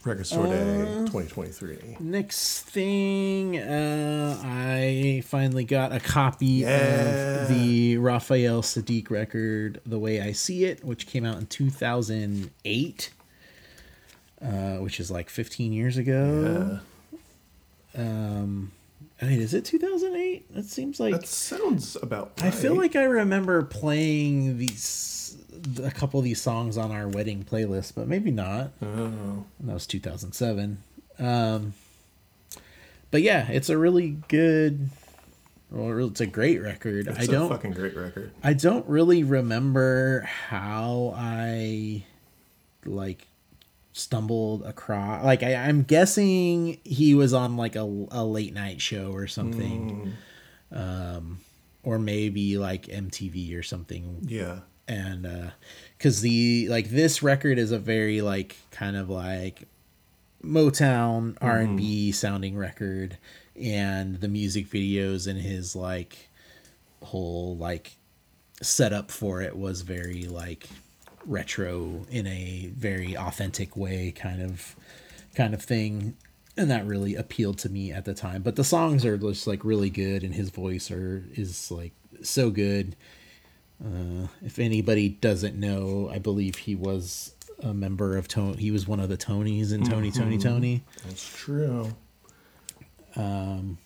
Record 0.04 0.26
Store 0.26 0.46
Uh, 0.46 0.50
Day 0.50 0.84
2023? 1.10 1.96
Next 2.00 2.60
thing, 2.62 3.58
uh, 3.58 4.40
I 4.44 5.22
finally 5.26 5.64
got 5.64 5.92
a 5.92 6.00
copy 6.00 6.46
Yeah. 6.46 7.42
of 7.42 7.48
the 7.48 7.96
Raphael 7.98 8.62
Saadiq 8.62 9.10
record, 9.10 9.80
The 9.84 9.98
Way 9.98 10.20
I 10.20 10.32
See 10.32 10.64
It, 10.64 10.84
which 10.84 11.06
came 11.06 11.24
out 11.24 11.38
in 11.38 11.46
2008, 11.46 13.10
uh, 14.40 14.76
which 14.76 15.00
is 15.00 15.10
like 15.10 15.28
15 15.28 15.72
years 15.72 15.96
ago. 15.96 16.80
Yeah. 17.94 18.00
Um, 18.00 18.70
I 19.20 19.24
mean, 19.24 19.40
is 19.40 19.52
it 19.54 19.64
2008? 19.64 20.46
It 20.54 20.64
seems 20.66 21.00
like. 21.00 21.12
That 21.14 21.26
sounds 21.26 21.96
about 22.00 22.32
I 22.40 22.52
feel 22.52 22.76
like 22.76 22.94
I 22.94 23.02
remember 23.04 23.62
playing 23.62 24.58
these 24.58 25.27
a 25.82 25.90
couple 25.90 26.18
of 26.20 26.24
these 26.24 26.40
songs 26.40 26.76
on 26.76 26.90
our 26.92 27.08
wedding 27.08 27.44
playlist, 27.44 27.94
but 27.94 28.06
maybe 28.08 28.30
not. 28.30 28.70
Oh, 28.82 29.44
That 29.60 29.74
was 29.74 29.86
2007. 29.86 30.78
Um, 31.18 31.74
but 33.10 33.22
yeah, 33.22 33.48
it's 33.50 33.68
a 33.70 33.78
really 33.78 34.18
good. 34.28 34.90
Well, 35.70 36.06
it's 36.08 36.20
a 36.20 36.26
great 36.26 36.62
record. 36.62 37.08
it's 37.08 37.18
I 37.18 37.22
a 37.22 37.26
don't. 37.26 37.48
fucking 37.48 37.72
great 37.72 37.96
record. 37.96 38.32
I 38.42 38.52
don't 38.54 38.86
really 38.88 39.22
remember 39.22 40.22
how 40.48 41.14
I 41.16 42.04
like 42.86 43.26
stumbled 43.92 44.62
across. 44.62 45.24
Like 45.24 45.42
I, 45.42 45.54
I'm 45.56 45.82
guessing 45.82 46.78
he 46.84 47.14
was 47.14 47.34
on 47.34 47.56
like 47.56 47.76
a, 47.76 47.82
a 48.10 48.24
late 48.24 48.54
night 48.54 48.80
show 48.80 49.12
or 49.12 49.26
something, 49.26 50.14
um, 50.72 51.40
or 51.82 51.98
maybe 51.98 52.56
like 52.58 52.86
MTV 52.86 53.58
or 53.58 53.62
something 53.62 54.20
Yeah. 54.26 54.60
And 54.88 55.26
uh 55.26 55.50
because 55.96 56.20
the 56.20 56.68
like 56.68 56.90
this 56.90 57.22
record 57.22 57.58
is 57.58 57.70
a 57.72 57.78
very 57.78 58.20
like 58.20 58.56
kind 58.70 58.96
of 58.96 59.08
like 59.10 59.68
motown 60.42 61.36
r&b 61.40 62.12
sounding 62.12 62.56
record 62.56 63.18
and 63.60 64.20
the 64.20 64.28
music 64.28 64.66
videos 64.68 65.26
and 65.26 65.40
his 65.40 65.76
like 65.76 66.28
whole 67.02 67.56
like 67.56 67.96
setup 68.62 69.10
for 69.10 69.40
it 69.42 69.56
was 69.56 69.82
very 69.82 70.24
like 70.24 70.68
retro 71.26 72.06
in 72.10 72.26
a 72.26 72.70
very 72.76 73.16
authentic 73.16 73.76
way 73.76 74.10
kind 74.10 74.40
of 74.40 74.74
kind 75.34 75.54
of 75.54 75.62
thing 75.62 76.16
and 76.58 76.70
that 76.70 76.84
really 76.84 77.14
appealed 77.14 77.56
to 77.58 77.68
me 77.68 77.92
at 77.92 78.04
the 78.04 78.14
time. 78.14 78.42
But 78.42 78.56
the 78.56 78.64
songs 78.64 79.04
are 79.04 79.16
just 79.16 79.46
like 79.46 79.64
really 79.64 79.90
good 79.90 80.24
and 80.24 80.34
his 80.34 80.50
voice 80.50 80.90
are 80.90 81.24
is 81.34 81.70
like 81.70 81.92
so 82.22 82.50
good 82.50 82.96
uh, 83.84 84.26
if 84.44 84.58
anybody 84.58 85.08
doesn't 85.08 85.54
know, 85.54 86.10
I 86.12 86.18
believe 86.18 86.56
he 86.56 86.74
was 86.74 87.34
a 87.62 87.72
member 87.74 88.16
of 88.16 88.28
Tony. 88.28 88.56
He 88.56 88.70
was 88.70 88.86
one 88.86 89.00
of 89.00 89.08
the 89.08 89.16
Tonys 89.16 89.72
in 89.72 89.84
Tony, 89.84 90.10
Tony, 90.10 90.36
mm-hmm. 90.36 90.48
Tony. 90.48 90.82
That's 91.06 91.36
true. 91.36 91.94
Um, 93.16 93.78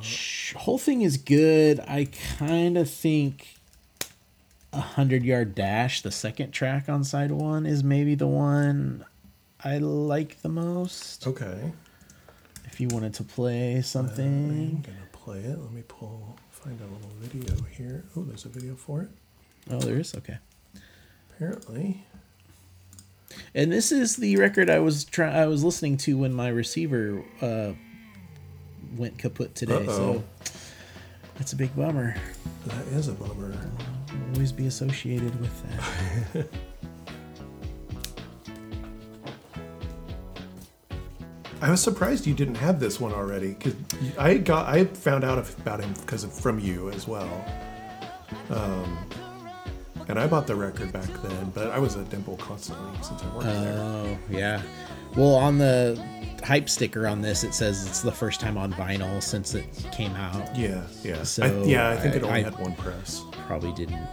sh- 0.00 0.54
Whole 0.54 0.78
thing 0.78 1.02
is 1.02 1.16
good. 1.16 1.80
I 1.80 2.08
kind 2.38 2.76
of 2.78 2.90
think 2.90 3.56
a 4.72 4.80
hundred 4.80 5.24
yard 5.24 5.54
dash, 5.54 6.02
the 6.02 6.10
second 6.10 6.52
track 6.52 6.88
on 6.88 7.04
side 7.04 7.30
one, 7.32 7.66
is 7.66 7.82
maybe 7.82 8.14
the 8.14 8.26
one 8.26 9.04
I 9.62 9.78
like 9.78 10.40
the 10.42 10.48
most. 10.48 11.26
Okay. 11.26 11.72
If 12.66 12.80
you 12.80 12.88
wanted 12.88 13.14
to 13.14 13.24
play 13.24 13.74
uh, 13.74 13.76
I'm 13.76 13.82
something, 13.82 14.84
gonna 14.86 14.98
play 15.12 15.40
it. 15.40 15.58
Let 15.58 15.72
me 15.72 15.82
pull, 15.86 16.38
find 16.62 16.78
a 16.80 16.84
little 16.84 17.10
video 17.20 17.54
here. 17.76 18.04
Oh, 18.16 18.22
there's 18.22 18.44
a 18.44 18.48
video 18.48 18.74
for 18.74 19.02
it. 19.02 19.08
oh, 19.70 19.78
there 19.78 19.98
is 19.98 20.14
okay. 20.14 20.38
Apparently. 21.34 22.04
And 23.54 23.72
this 23.72 23.92
is 23.92 24.16
the 24.16 24.36
record 24.36 24.68
I 24.68 24.78
was 24.80 25.04
try- 25.04 25.32
I 25.32 25.46
was 25.46 25.64
listening 25.64 25.96
to 25.98 26.18
when 26.18 26.32
my 26.34 26.48
receiver 26.48 27.22
uh, 27.40 27.72
went 28.96 29.18
kaput 29.18 29.54
today. 29.54 29.86
So 29.86 30.10
Uh-oh. 30.12 30.24
that's 31.36 31.52
a 31.52 31.56
big 31.56 31.74
bummer. 31.74 32.16
That 32.66 32.86
is 32.88 33.08
a 33.08 33.12
bummer. 33.12 33.54
I'll 34.10 34.34
always 34.34 34.52
be 34.52 34.66
associated 34.66 35.38
with 35.40 36.32
that. 36.32 36.48
I 41.62 41.70
was 41.70 41.80
surprised 41.82 42.26
you 42.26 42.34
didn't 42.34 42.54
have 42.56 42.80
this 42.80 42.98
one 43.00 43.12
already 43.12 43.48
because 43.54 43.74
I 44.18 44.38
got 44.38 44.66
I 44.68 44.84
found 44.86 45.24
out 45.24 45.38
about 45.58 45.80
him 45.80 45.92
because 45.94 46.24
of 46.24 46.32
from 46.32 46.58
you 46.58 46.90
as 46.90 47.06
well. 47.06 47.44
Um, 48.48 48.98
and 50.08 50.18
I 50.18 50.26
bought 50.26 50.46
the 50.46 50.56
record 50.56 50.92
back 50.92 51.08
then, 51.22 51.50
but 51.54 51.70
I 51.70 51.78
was 51.78 51.96
at 51.96 52.08
Dimple 52.10 52.36
constantly 52.38 52.90
since 53.02 53.22
I 53.22 53.26
worked 53.34 53.44
there. 53.46 53.78
oh 53.78 54.18
yeah. 54.30 54.62
Well, 55.16 55.34
on 55.34 55.58
the 55.58 56.02
hype 56.44 56.68
sticker 56.68 57.06
on 57.06 57.20
this, 57.20 57.44
it 57.44 57.52
says 57.52 57.86
it's 57.86 58.00
the 58.00 58.12
first 58.12 58.40
time 58.40 58.56
on 58.56 58.72
vinyl 58.72 59.22
since 59.22 59.54
it 59.54 59.66
came 59.92 60.14
out. 60.14 60.56
Yeah, 60.56 60.82
yeah, 61.02 61.22
So, 61.24 61.42
I, 61.44 61.64
yeah. 61.66 61.90
I 61.90 61.96
think 61.96 62.14
it 62.14 62.22
only 62.22 62.40
I- 62.40 62.42
had 62.44 62.58
one 62.58 62.74
press. 62.76 63.22
Probably 63.46 63.72
didn't 63.72 64.06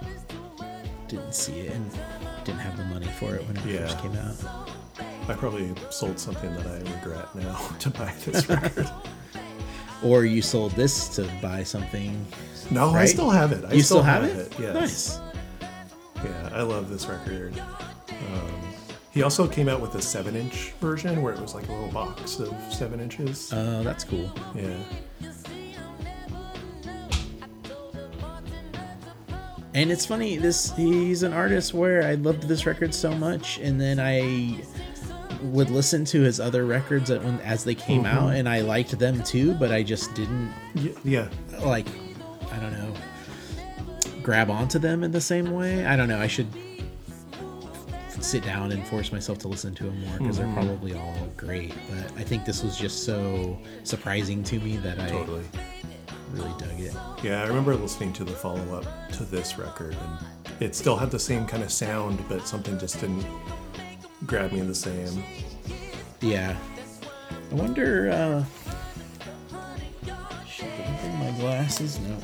didn't 1.08 1.34
see 1.34 1.62
it 1.62 1.72
and 1.74 1.90
didn't 2.44 2.60
have 2.60 2.76
the 2.76 2.84
money 2.86 3.08
for 3.20 3.34
it 3.36 3.48
when 3.48 3.56
it 3.56 3.66
Yeah. 3.66 3.80
first 3.88 4.00
came 4.00 4.16
out. 4.18 4.70
I 5.30 5.34
probably 5.34 5.74
sold 5.90 6.18
something 6.20 6.54
that 6.56 6.66
I 6.68 6.78
regret 6.96 7.34
now 7.36 7.58
to 7.80 7.90
buy 7.90 8.14
this 8.26 8.48
record. 8.50 8.90
Or 10.04 10.26
you 10.26 10.42
sold 10.42 10.72
this 10.74 11.10
to 11.16 11.30
buy 11.42 11.64
something. 11.64 12.26
No, 12.70 12.90
I 12.92 13.06
still 13.06 13.30
have 13.30 13.52
it. 13.52 13.66
I 13.66 13.74
you 13.74 13.82
still 13.82 14.04
have 14.04 14.24
it? 14.24 14.54
Yes. 14.60 14.74
Nice. 14.74 15.20
Yeah, 16.24 16.50
I 16.54 16.62
love 16.62 16.90
this 16.90 17.08
record. 17.08 17.58
Um, 18.10 18.74
he 19.12 19.24
also 19.24 19.48
came 19.48 19.68
out 19.70 19.82
with 19.82 19.96
a 19.96 20.02
seven-inch 20.02 20.72
version 20.80 21.22
where 21.22 21.34
it 21.34 21.40
was 21.40 21.56
like 21.56 21.68
a 21.68 21.72
little 21.72 21.92
box 21.92 22.40
of 22.40 22.56
seven 22.72 23.00
inches. 23.00 23.52
Oh, 23.54 23.84
that's 23.84 24.04
cool. 24.04 24.32
yeah. 24.56 24.78
And 29.74 29.92
it's 29.92 30.06
funny, 30.06 30.38
this 30.38 30.76
he's 30.76 31.22
an 31.24 31.34
artist 31.34 31.74
where 31.74 32.04
I 32.04 32.16
loved 32.16 32.44
this 32.48 32.66
record 32.66 32.94
so 32.96 33.12
much, 33.12 33.60
and 33.60 33.80
then 33.80 34.00
I 34.00 34.64
would 35.42 35.70
listen 35.70 36.06
to 36.06 36.22
his 36.22 36.40
other 36.40 36.66
records 36.66 37.10
when 37.10 37.40
as 37.42 37.64
they 37.64 37.76
came 37.76 38.04
Mm-hmm. 38.04 38.18
out, 38.18 38.36
and 38.36 38.48
I 38.50 38.62
liked 38.62 38.98
them 38.98 39.24
too, 39.24 39.54
but 39.56 39.72
I 39.72 39.84
just 39.84 40.14
didn't 40.14 40.52
Yeah. 41.04 41.28
like, 41.64 41.88
I 42.52 42.58
don't 42.60 42.74
know, 42.74 42.94
grab 44.24 44.50
onto 44.50 44.80
them 44.80 45.04
in 45.04 45.12
the 45.12 45.22
same 45.22 45.52
way. 45.52 45.86
I 45.86 45.96
don't 45.96 46.08
know. 46.10 46.20
I 46.20 46.28
should 46.28 46.48
sit 48.20 48.44
down 48.44 48.72
and 48.72 48.86
force 48.88 49.12
myself 49.12 49.38
to 49.40 49.48
listen 49.48 49.74
to 49.76 49.84
them 49.86 50.02
more 50.02 50.18
because 50.18 50.40
Mm-hmm. 50.40 50.56
they're 50.56 50.64
probably 50.66 50.94
all 50.96 51.28
great. 51.38 51.74
But 51.90 52.18
I 52.20 52.24
think 52.24 52.46
this 52.46 52.64
was 52.64 52.78
just 52.78 53.04
so 53.04 53.58
surprising 53.84 54.44
to 54.46 54.60
me 54.60 54.78
that 54.78 55.00
I 55.00 55.08
Totally. 55.10 55.44
really 56.34 56.52
dug 56.58 56.80
it. 56.80 56.96
Yeah, 57.24 57.44
I 57.44 57.48
remember 57.48 57.76
listening 57.76 58.12
to 58.14 58.24
the 58.24 58.34
follow-up 58.34 58.86
to 59.14 59.24
this 59.24 59.58
record, 59.58 59.96
and 59.96 60.62
it 60.62 60.76
still 60.76 60.98
had 60.98 61.12
the 61.12 61.20
same 61.20 61.46
kind 61.46 61.62
of 61.64 61.72
sound, 61.72 62.22
but 62.28 62.48
something 62.48 62.78
just 62.80 63.00
didn't 63.00 63.26
grab 64.26 64.52
me 64.52 64.60
in 64.60 64.68
the 64.68 64.76
same. 64.76 65.24
Yeah. 66.22 66.58
I 67.52 67.56
wonder, 67.56 68.10
uh. 68.12 68.44
Did 70.58 70.70
I 70.70 71.00
bring 71.02 71.20
my 71.20 71.32
glasses? 71.40 72.00
No. 72.00 72.18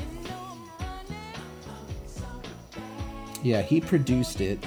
Yeah, 3.43 3.61
he 3.61 3.81
produced 3.81 4.41
it. 4.41 4.63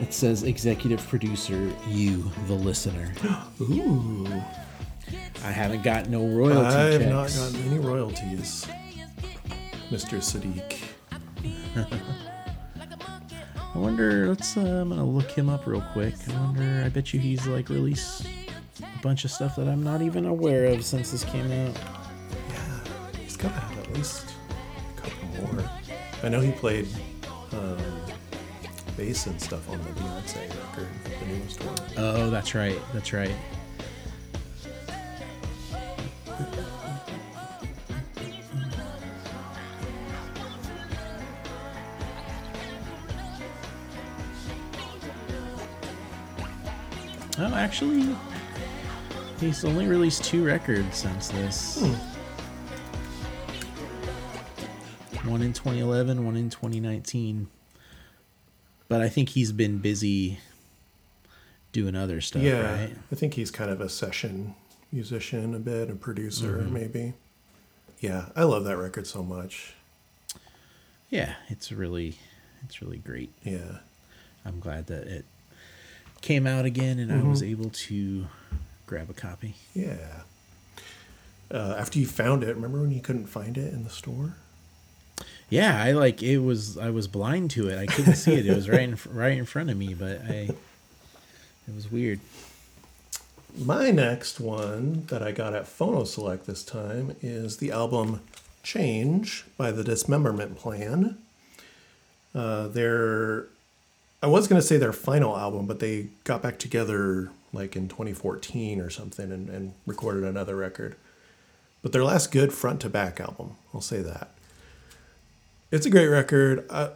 It 0.00 0.12
says 0.12 0.42
executive 0.42 1.06
producer, 1.08 1.72
you, 1.88 2.30
the 2.46 2.52
listener. 2.52 3.14
Ooh. 3.60 4.26
I 5.44 5.50
haven't 5.50 5.82
got 5.82 6.08
no 6.08 6.26
royalty 6.26 6.66
I 6.66 6.80
have 6.92 7.00
checks. 7.02 7.36
not 7.38 7.52
gotten 7.52 7.70
any 7.70 7.78
royalties, 7.78 8.66
Mr. 9.90 10.18
Saadiq. 10.18 10.80
I 13.74 13.78
wonder. 13.78 14.28
Let's. 14.28 14.56
Uh, 14.56 14.60
I'm 14.60 14.88
gonna 14.88 15.04
look 15.04 15.30
him 15.30 15.48
up 15.50 15.66
real 15.66 15.82
quick. 15.92 16.14
I 16.28 16.40
wonder. 16.40 16.82
I 16.84 16.88
bet 16.88 17.12
you 17.12 17.20
he's 17.20 17.46
like 17.46 17.68
released 17.68 18.24
a 18.80 19.02
bunch 19.02 19.24
of 19.24 19.30
stuff 19.30 19.56
that 19.56 19.68
I'm 19.68 19.82
not 19.82 20.00
even 20.00 20.24
aware 20.26 20.66
of 20.66 20.84
since 20.84 21.10
this 21.10 21.24
came 21.24 21.46
out. 21.52 21.74
Yeah, 22.48 23.20
he's 23.20 23.36
got 23.36 23.48
to 23.52 23.60
have 23.60 23.78
at 23.78 23.92
least 23.94 24.26
a 24.96 25.00
couple 25.00 25.54
more. 25.56 25.70
I 26.22 26.28
know 26.28 26.40
he 26.40 26.52
played 26.52 26.86
um, 27.52 27.76
bass 28.96 29.26
and 29.26 29.40
stuff 29.40 29.68
on 29.68 29.78
the 29.82 29.90
Beyonce 29.90 30.48
record, 30.48 30.88
the 31.20 31.26
newest 31.26 31.62
one. 31.64 31.76
Oh, 31.98 32.30
that's 32.30 32.54
right. 32.54 32.78
That's 32.92 33.12
right. 33.12 33.34
Actually, 47.54 48.14
he's 49.40 49.64
only 49.64 49.86
released 49.86 50.24
two 50.24 50.44
records 50.44 50.96
since 50.98 51.28
this. 51.28 51.82
One 55.24 55.40
in 55.40 55.52
2011, 55.54 56.24
one 56.24 56.36
in 56.36 56.50
2019. 56.50 57.48
But 58.88 59.00
I 59.00 59.08
think 59.08 59.30
he's 59.30 59.52
been 59.52 59.78
busy 59.78 60.38
doing 61.72 61.96
other 61.96 62.20
stuff, 62.20 62.42
yeah, 62.42 62.80
right? 62.80 62.96
I 63.10 63.14
think 63.14 63.34
he's 63.34 63.50
kind 63.50 63.70
of 63.70 63.80
a 63.80 63.88
session 63.88 64.54
musician, 64.92 65.54
a 65.54 65.58
bit, 65.58 65.90
a 65.90 65.94
producer, 65.94 66.58
Mm-hmm. 66.58 66.72
maybe. 66.72 67.12
Yeah, 68.00 68.26
I 68.36 68.42
love 68.44 68.64
that 68.64 68.76
record 68.76 69.06
so 69.06 69.22
much. 69.22 69.74
Yeah, 71.08 71.34
it's 71.48 71.72
really 71.72 72.16
it's 72.64 72.82
really 72.82 72.98
great. 72.98 73.32
Yeah. 73.42 73.78
I'm 74.44 74.60
glad 74.60 74.88
that 74.88 75.06
it 75.06 75.24
came 76.24 76.46
out 76.46 76.64
again 76.64 76.98
and 76.98 77.12
I 77.12 77.22
was 77.22 77.42
able 77.42 77.68
to 77.68 78.26
grab 78.86 79.10
a 79.10 79.12
copy. 79.12 79.56
Yeah. 79.74 80.22
Uh, 81.50 81.76
after 81.78 81.98
you 81.98 82.06
found 82.06 82.42
it, 82.42 82.54
remember 82.54 82.80
when 82.80 82.90
you 82.90 83.02
couldn't 83.02 83.26
find 83.26 83.58
it 83.58 83.72
in 83.74 83.84
the 83.84 83.90
store? 83.90 84.34
Yeah, 85.50 85.80
I 85.80 85.92
like 85.92 86.22
it 86.22 86.38
was 86.38 86.78
I 86.78 86.88
was 86.88 87.06
blind 87.06 87.50
to 87.52 87.68
it. 87.68 87.78
I 87.78 87.86
couldn't 87.86 88.16
see 88.16 88.32
it. 88.32 88.46
It 88.46 88.56
was 88.56 88.68
right 88.68 88.80
in 88.80 88.98
right 89.10 89.36
in 89.36 89.44
front 89.44 89.68
of 89.68 89.76
me, 89.76 89.92
but 89.92 90.22
I 90.22 90.48
it 91.68 91.74
was 91.74 91.92
weird. 91.92 92.20
My 93.56 93.90
next 93.90 94.40
one 94.40 95.04
that 95.06 95.22
I 95.22 95.30
got 95.30 95.54
at 95.54 95.64
Phono 95.64 96.06
Select 96.06 96.46
this 96.46 96.64
time 96.64 97.14
is 97.20 97.58
the 97.58 97.70
album 97.70 98.20
Change 98.64 99.44
by 99.56 99.70
the 99.70 99.84
Dismemberment 99.84 100.56
Plan. 100.56 101.18
Uh, 102.34 102.66
their, 102.66 103.46
I 104.24 104.26
was 104.26 104.48
going 104.48 104.58
to 104.58 104.66
say 104.66 104.78
their 104.78 104.94
final 104.94 105.36
album, 105.36 105.66
but 105.66 105.80
they 105.80 106.06
got 106.24 106.40
back 106.40 106.58
together 106.58 107.30
like 107.52 107.76
in 107.76 107.88
2014 107.88 108.80
or 108.80 108.88
something 108.88 109.30
and, 109.30 109.50
and 109.50 109.74
recorded 109.86 110.24
another 110.24 110.56
record. 110.56 110.96
But 111.82 111.92
their 111.92 112.04
last 112.04 112.32
good 112.32 112.50
front 112.50 112.80
to 112.80 112.88
back 112.88 113.20
album, 113.20 113.56
I'll 113.74 113.82
say 113.82 114.00
that. 114.00 114.30
It's 115.70 115.84
a 115.84 115.90
great 115.90 116.06
record. 116.06 116.64
I, 116.70 116.92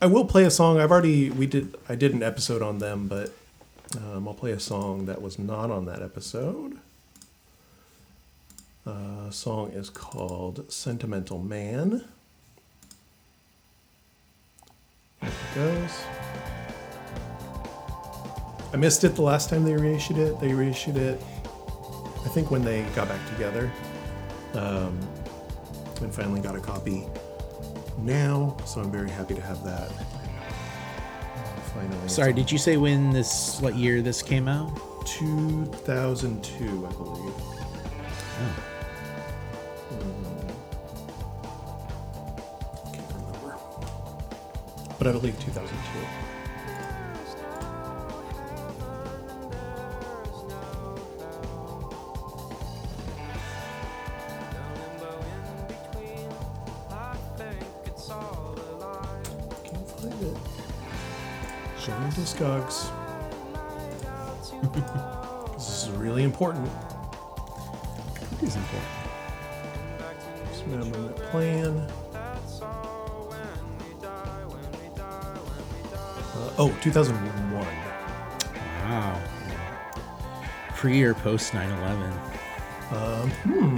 I 0.00 0.06
will 0.06 0.24
play 0.24 0.44
a 0.44 0.50
song. 0.50 0.80
I've 0.80 0.90
already 0.90 1.28
we 1.28 1.46
did 1.46 1.76
I 1.86 1.96
did 1.96 2.14
an 2.14 2.22
episode 2.22 2.62
on 2.62 2.78
them, 2.78 3.08
but 3.08 3.34
um, 3.98 4.26
I'll 4.26 4.32
play 4.32 4.52
a 4.52 4.60
song 4.60 5.04
that 5.04 5.20
was 5.20 5.38
not 5.38 5.70
on 5.70 5.84
that 5.84 6.00
episode. 6.00 6.78
Uh, 8.86 9.28
song 9.28 9.70
is 9.72 9.90
called 9.90 10.72
Sentimental 10.72 11.40
Man. 11.40 12.04
Here 15.20 15.30
it 15.30 15.54
goes. 15.54 16.33
I 18.74 18.76
missed 18.76 19.04
it 19.04 19.14
the 19.14 19.22
last 19.22 19.48
time 19.50 19.62
they 19.62 19.76
reissued 19.76 20.18
it. 20.18 20.40
They 20.40 20.52
reissued 20.52 20.96
it, 20.96 21.22
I 22.24 22.28
think, 22.30 22.50
when 22.50 22.64
they 22.64 22.82
got 22.96 23.06
back 23.06 23.24
together. 23.28 23.70
Um, 24.54 24.98
and 26.00 26.12
finally 26.12 26.40
got 26.40 26.56
a 26.56 26.60
copy 26.60 27.06
now, 27.98 28.56
so 28.66 28.80
I'm 28.80 28.90
very 28.90 29.10
happy 29.10 29.36
to 29.36 29.40
have 29.40 29.62
that. 29.62 29.92
Finally. 31.72 32.08
Sorry, 32.08 32.32
did 32.32 32.50
you 32.50 32.58
say 32.58 32.76
when 32.76 33.10
this 33.10 33.60
what 33.60 33.76
year 33.76 34.02
this 34.02 34.22
came 34.22 34.48
out? 34.48 34.76
2002, 35.06 36.64
I 36.64 36.92
believe. 36.94 37.32
Oh. 38.40 38.56
Can't 42.92 43.12
remember. 43.14 43.56
But 44.98 45.06
I 45.06 45.12
believe 45.12 45.38
2002. 45.38 46.23
Discogs. 62.24 62.88
this 65.52 65.82
is 65.82 65.90
really 65.90 66.22
important. 66.22 66.66
It 68.40 68.44
is 68.44 68.56
important. 68.56 68.88
Dismemberment 70.50 71.16
plan. 71.16 71.86
Uh, 76.32 76.54
oh, 76.56 76.74
2001. 76.80 77.66
Wow. 78.88 79.20
Pre 80.70 81.02
or 81.02 81.12
post 81.12 81.52
9/11? 81.52 82.10
Um, 82.90 83.30
hmm. 83.44 83.76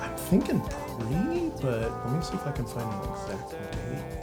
I'm 0.00 0.16
thinking 0.16 0.62
pre, 0.62 1.50
but 1.60 2.06
let 2.06 2.14
me 2.16 2.22
see 2.22 2.36
if 2.36 2.46
I 2.46 2.52
can 2.52 2.64
find 2.64 2.90
an 2.90 3.00
exact 3.12 3.50
date 3.50 3.74
here. 3.84 4.18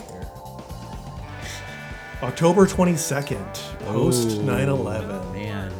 October 2.23 2.65
22nd, 2.65 3.53
post 3.85 4.39
9 4.41 4.69
11. 4.69 5.33
Man, 5.33 5.71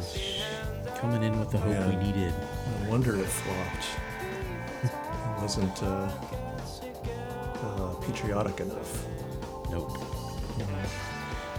coming 0.96 1.22
in 1.22 1.38
with 1.40 1.50
the 1.50 1.58
hope 1.58 1.72
Yeah. 1.72 1.88
we 1.88 1.96
needed. 1.96 2.32
I 2.84 2.88
wonder 2.88 3.16
it 3.18 3.26
flopped. 3.26 3.86
It 4.84 5.42
wasn't 5.42 5.82
uh, 5.82 6.08
uh, 7.62 7.94
patriotic 8.06 8.60
enough. 8.60 9.06
Nope. 9.70 9.98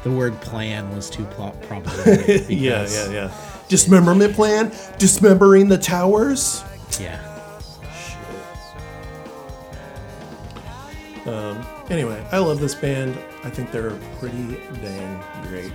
The 0.04 0.12
word 0.12 0.40
plan 0.42 0.96
was 0.96 1.10
too 1.10 1.26
pl- 1.26 1.58
problematic. 1.64 2.46
Yeah, 2.50 2.88
yeah, 2.88 3.10
yeah. 3.10 3.32
Dismemberment 3.68 4.36
plan? 4.36 4.70
Dismembering 5.00 5.68
the 5.68 5.78
towers? 5.78 6.64
Yeah. 7.00 7.20
Shit. 7.92 8.18
Um, 11.28 11.66
anyway, 11.90 12.26
I 12.32 12.38
love 12.38 12.60
this 12.62 12.76
band. 12.76 13.18
I 13.48 13.50
think 13.50 13.72
they're 13.72 13.98
pretty 14.20 14.58
dang 14.82 15.24
great. 15.44 15.72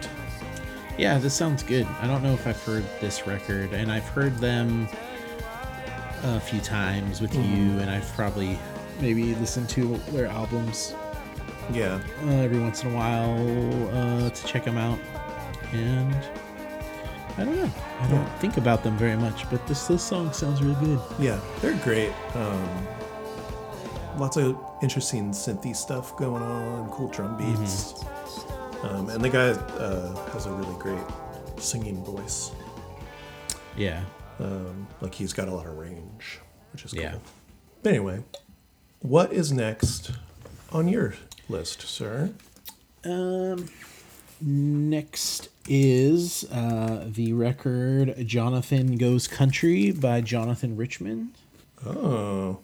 Yeah, 0.99 1.17
this 1.17 1.33
sounds 1.33 1.63
good. 1.63 1.87
I 2.03 2.07
don't 2.07 2.23
know 2.23 2.35
if 2.35 2.47
I've 2.47 2.63
heard 2.65 2.85
this 3.01 3.27
record, 3.27 3.73
and 3.73 3.91
I've 3.91 4.07
heard 4.09 4.37
them 4.37 4.87
a 6.25 6.39
few 6.39 6.61
times 6.61 7.23
with 7.23 7.33
Mm-hmm. 7.33 7.57
you, 7.57 7.81
and 7.81 7.91
I've 7.91 8.07
probably 8.15 8.59
maybe 9.01 9.35
listened 9.37 9.71
to 9.71 9.97
their 10.11 10.27
albums 10.27 10.95
Yeah. 11.73 11.99
uh, 12.27 12.31
every 12.33 12.59
once 12.59 12.85
in 12.85 12.93
a 12.93 12.95
while 12.95 13.39
uh, 13.97 14.29
to 14.29 14.47
check 14.47 14.65
them 14.65 14.77
out. 14.77 14.99
And 15.73 16.15
I 17.39 17.45
don't 17.45 17.57
know. 17.57 17.71
I 18.01 18.07
don't 18.09 18.21
Yeah. 18.21 18.39
think 18.39 18.59
about 18.59 18.85
them 18.85 18.99
very 18.99 19.17
much, 19.17 19.49
but 19.51 19.67
this 19.67 19.87
this 19.87 20.03
song 20.03 20.31
sounds 20.35 20.61
really 20.63 20.77
good. 20.85 21.01
Yeah, 21.19 21.41
they're 21.63 21.73
great. 21.83 22.13
Um, 22.35 22.69
lots 24.19 24.37
of 24.37 24.57
interesting 24.83 25.31
synthy 25.31 25.75
stuff 25.75 26.17
going 26.17 26.43
on, 26.43 26.89
cool 26.91 27.09
drum 27.09 27.37
beats. 27.37 28.05
Um, 28.83 29.09
and 29.11 29.23
the 29.23 29.29
guy 29.29 29.51
uh, 29.51 30.31
has 30.31 30.47
a 30.47 30.53
really 30.53 30.79
great 30.79 31.05
singing 31.59 32.05
voice. 32.05 32.51
Yeah. 33.77 34.03
Um, 34.41 34.87
like 35.01 35.15
he's 35.15 35.33
got 35.33 35.49
a 35.49 35.55
lot 35.55 35.67
of 35.67 35.77
range, 35.77 36.41
which 36.73 36.85
is 36.85 36.93
cool. 36.93 37.03
Yeah. 37.03 37.15
But 37.83 37.91
anyway, 37.91 38.23
what 39.01 39.33
is 39.33 39.53
next 39.53 40.13
on 40.73 40.89
your 40.89 41.15
list, 41.49 41.83
sir? 41.83 42.33
Um, 43.05 43.69
next 44.41 45.49
is 45.69 46.45
uh, 46.51 47.07
the 47.07 47.33
record 47.33 48.15
"Jonathan 48.27 48.97
Goes 48.97 49.29
Country" 49.29 49.93
by 49.93 50.21
Jonathan 50.21 50.77
Richman. 50.77 51.33
Oh, 51.85 52.61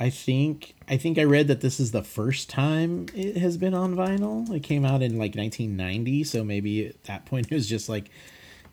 I 0.00 0.08
think 0.08 0.74
I 0.88 0.96
think 0.96 1.18
I 1.18 1.24
read 1.24 1.46
that 1.48 1.60
this 1.60 1.78
is 1.78 1.92
the 1.92 2.02
first 2.02 2.48
time 2.48 3.06
it 3.14 3.36
has 3.36 3.58
been 3.58 3.74
on 3.74 3.94
vinyl. 3.94 4.50
It 4.50 4.62
came 4.62 4.84
out 4.86 5.02
in 5.02 5.12
like 5.18 5.34
1990, 5.36 6.24
so 6.24 6.42
maybe 6.42 6.86
at 6.86 7.04
that 7.04 7.26
point 7.26 7.48
it 7.50 7.54
was 7.54 7.68
just 7.68 7.88
like 7.88 8.10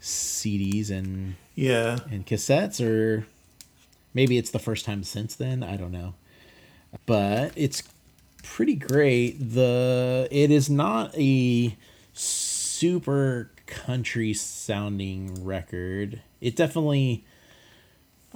CDs 0.01 0.89
and 0.89 1.36
Yeah. 1.53 1.99
and 2.09 2.25
cassettes, 2.25 2.80
or 2.84 3.28
maybe 4.13 4.38
it's 4.38 4.51
the 4.51 4.59
first 4.59 4.86
time 4.86 5.03
since 5.03 5.36
then. 5.36 5.63
I 5.63 5.75
don't 5.75 5.91
know, 5.91 6.13
but 7.05 7.51
it's 7.57 7.84
pretty 8.41 8.75
great. 8.75 9.34
The 9.53 10.30
it 10.32 10.49
is 10.49 10.69
not 10.69 11.13
a 11.17 11.75
super 12.13 13.51
country 13.65 14.34
sounding 14.34 15.43
record. 15.43 16.21
It 16.39 16.55
definitely 16.55 17.25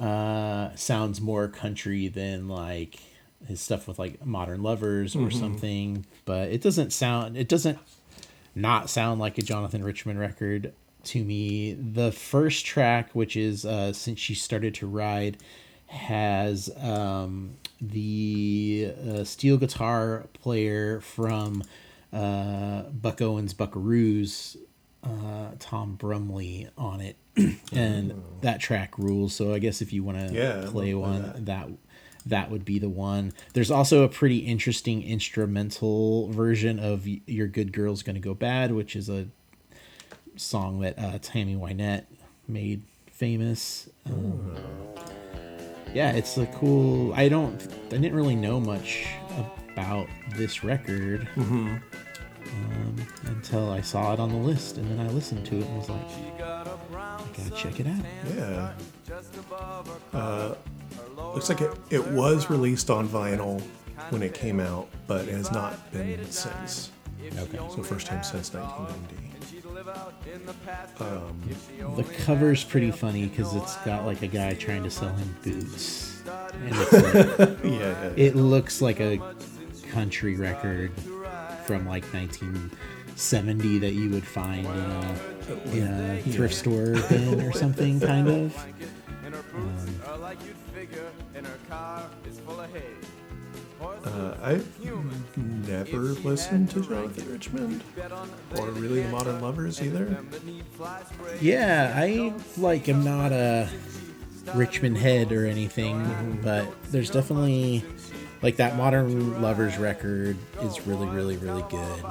uh, 0.02 0.76
sounds 0.76 1.22
more 1.22 1.48
country 1.48 2.08
than 2.08 2.48
like 2.48 3.00
his 3.48 3.62
stuff 3.62 3.88
with 3.88 4.00
like 4.00 4.26
Modern 4.26 4.64
Lovers 4.64 5.16
or 5.16 5.30
something, 5.32 6.06
but 6.26 6.50
it 6.50 6.62
doesn't 6.62 6.92
sound. 6.92 7.38
It 7.38 7.48
doesn't 7.48 7.78
not 8.56 8.90
sound 8.90 9.20
like 9.20 9.38
a 9.38 9.42
Jonathan 9.42 9.84
Richman 9.84 10.18
record 10.18 10.74
to 11.04 11.24
me. 11.24 11.74
The 11.74 12.12
first 12.12 12.66
track, 12.66 13.12
which 13.14 13.36
is 13.38 13.66
uh, 13.66 13.94
since 13.94 14.20
she 14.20 14.34
started 14.34 14.74
to 14.76 14.88
ride, 14.88 15.38
has 15.88 16.70
um, 16.82 17.58
the 17.80 18.94
uh, 19.08 19.24
steel 19.24 19.58
guitar 19.58 20.26
player 20.34 21.00
from 21.02 21.64
uh, 22.14 22.84
Buck 22.84 23.22
Owens 23.22 23.54
Buckaroos, 23.54 24.58
uh, 25.04 25.52
Tom 25.60 25.96
Brumley 25.96 26.68
on 26.78 27.02
it, 27.02 27.16
and 27.74 28.22
that 28.42 28.60
track 28.60 28.98
rules. 28.98 29.34
So 29.34 29.54
I 29.54 29.60
guess 29.60 29.82
if 29.82 29.92
you 29.94 30.04
want 30.04 30.28
to 30.30 30.34
Yeah, 30.34 30.66
play 30.68 30.94
one, 30.94 31.22
that. 31.24 31.46
that 31.46 31.70
that 32.28 32.52
would 32.52 32.64
be 32.64 32.78
the 32.78 32.90
one. 32.90 33.34
There's 33.54 33.72
also 33.72 34.04
a 34.04 34.08
pretty 34.10 34.40
interesting 34.40 35.02
instrumental 35.02 36.28
version 36.30 36.78
of 36.80 37.08
"Your 37.28 37.48
Good 37.48 37.74
Girl's 37.74 38.04
Gonna 38.04 38.20
Go 38.20 38.34
Bad," 38.36 38.72
which 38.74 38.96
is 38.96 39.10
a 39.10 39.28
song 40.36 40.80
that 40.82 40.98
uh, 41.00 41.18
Tammy 41.22 41.56
Wynette 41.56 42.06
made 42.48 42.84
famous. 43.12 43.90
Um, 44.06 44.56
yeah, 45.94 46.12
it's 46.12 46.38
a 46.38 46.46
cool. 46.48 47.14
I 47.14 47.28
don't. 47.28 47.60
I 47.88 47.98
didn't 47.98 48.14
really 48.16 48.36
know 48.36 48.60
much 48.60 49.08
about 49.74 50.08
this 50.36 50.64
record 50.64 51.28
um, 52.54 52.96
until 53.26 53.72
I 53.72 53.82
saw 53.82 54.14
it 54.14 54.20
on 54.20 54.30
the 54.30 54.36
list, 54.38 54.78
and 54.78 54.90
then 54.90 55.06
I 55.06 55.10
listened 55.12 55.46
to 55.48 55.58
it 55.58 55.66
and 55.66 55.78
was 55.78 55.90
like, 55.90 56.42
I 56.42 57.24
gotta 57.38 57.52
check 57.56 57.80
it 57.80 57.88
out. 57.88 58.06
Yeah. 58.36 58.74
Uh, 60.14 60.56
looks 61.18 61.50
like 61.50 61.62
it, 61.62 61.72
it 61.90 62.06
was 62.08 62.50
released 62.50 62.90
on 62.90 63.08
vinyl 63.08 63.62
when 64.10 64.22
it 64.24 64.34
came 64.34 64.60
out, 64.60 64.88
but 65.08 65.28
it 65.28 65.34
has 65.34 65.52
not 65.52 65.92
been 65.92 66.30
since. 66.32 66.92
Okay. 67.38 67.58
So 67.58 67.84
first 67.84 68.08
time 68.08 68.24
since 68.24 68.52
1990. 68.54 69.18
The 71.96 72.04
cover's 72.26 72.64
pretty 72.64 72.92
funny 72.92 73.28
because 73.28 73.54
it's 73.56 73.76
got 73.78 74.06
like 74.06 74.22
a 74.22 74.28
guy 74.28 74.54
trying 74.54 74.84
to 74.84 74.90
sell 74.92 75.10
him 75.14 75.36
boots. 75.44 76.22
And 76.54 76.76
it's 76.76 76.94
like, 76.94 77.50
Yeah, 77.64 77.64
yeah. 77.64 78.12
it 78.16 78.36
looks 78.36 78.82
like 78.82 79.00
a 79.00 79.20
country 79.90 80.36
record 80.36 80.92
from 81.72 81.88
like 81.88 82.04
1970 82.14 83.78
that 83.80 83.94
you 83.94 84.10
would 84.10 84.28
find 84.28 84.66
in 84.66 84.74
a, 84.74 85.72
in 85.72 85.88
a 85.88 86.22
thrift 86.34 86.54
store 86.54 86.96
bin 87.08 87.40
or 87.42 87.54
something, 87.54 88.00
kind 88.00 88.28
of. 88.28 88.66
Uh, 94.04 94.36
I've 94.44 94.68
never 95.68 95.98
listened 95.98 96.70
to 96.72 96.82
Jonathan 96.82 97.32
Richman 97.32 97.82
or 98.58 98.70
really 98.72 99.02
the 99.02 99.10
Modern 99.10 99.42
Lovers 99.42 99.82
either. 99.82 100.24
Yeah, 101.40 101.94
I 101.96 102.34
like 102.58 102.88
am 102.90 103.04
not 103.04 103.32
a 103.32 103.70
Richman 104.54 104.96
head 104.96 105.32
or 105.32 105.46
anything, 105.46 106.40
but 106.44 106.68
there's 106.92 107.10
definitely 107.10 107.84
like 108.42 108.56
that 108.58 108.76
Modern 108.76 109.42
Lovers 109.42 109.78
record 109.78 110.38
is 110.62 110.86
really, 110.88 111.08
really, 111.08 111.38
really 111.38 111.64
good. 111.70 112.04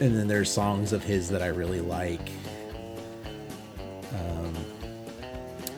And 0.00 0.16
then 0.16 0.28
there's 0.28 0.50
songs 0.50 0.92
of 0.92 1.02
his 1.04 1.28
that 1.30 1.42
I 1.42 1.48
really 1.48 1.80
like. 1.80 2.28
Um, 4.12 4.54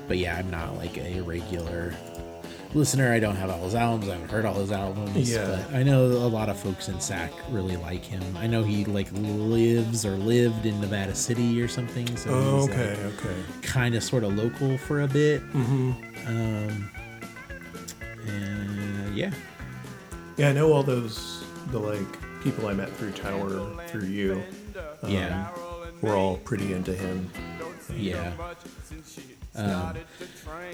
but 0.07 0.19
yeah, 0.19 0.37
I'm 0.37 0.51
not 0.51 0.77
like 0.77 0.97
a 0.99 1.21
regular 1.21 1.95
listener. 2.75 3.13
I 3.13 3.19
don't 3.19 3.37
have 3.37 3.51
all 3.51 3.65
his 3.65 3.75
albums. 3.75 4.09
I 4.09 4.13
haven't 4.15 4.31
heard 4.31 4.45
all 4.45 4.55
his 4.55 4.73
albums. 4.73 5.31
Yeah. 5.31 5.63
But 5.69 5.75
I 5.77 5.83
know 5.83 6.05
a 6.07 6.29
lot 6.29 6.49
of 6.49 6.59
folks 6.59 6.89
in 6.89 7.01
SAC 7.01 7.33
really 7.51 7.77
like 7.77 8.05
him. 8.05 8.23
I 8.37 8.47
know 8.47 8.63
he 8.63 8.85
like 8.85 9.09
lives 9.13 10.05
or 10.05 10.13
lived 10.17 10.67
in 10.67 10.81
Nevada 10.81 11.15
City 11.15 11.61
or 11.63 11.69
something. 11.69 12.15
So 12.17 12.31
Oh, 12.31 12.61
he's, 12.67 12.69
okay, 12.71 13.05
like, 13.05 13.25
okay. 13.25 13.35
kind 13.63 13.95
of 13.95 14.03
sort 14.03 14.23
of 14.25 14.35
local 14.37 14.77
for 14.79 15.03
a 15.03 15.09
bit. 15.09 15.43
Mm-hmm. 15.53 15.93
Um, 16.27 16.91
and 18.27 18.78
yeah, 19.19 19.33
Yeah, 20.37 20.51
I 20.51 20.53
know 20.53 20.73
all 20.73 20.83
those, 20.83 21.45
the 21.73 21.79
like 21.79 22.43
people 22.43 22.67
I 22.69 22.73
met 22.73 22.89
through 22.97 23.13
Tower, 23.13 23.51
through 23.89 24.07
you, 24.07 24.43
um, 25.03 25.11
yeah, 25.11 25.49
were 26.01 26.15
all 26.17 26.37
pretty 26.39 26.73
into 26.73 26.95
him. 26.95 27.29
yeah. 27.95 28.33
Um, 29.57 29.97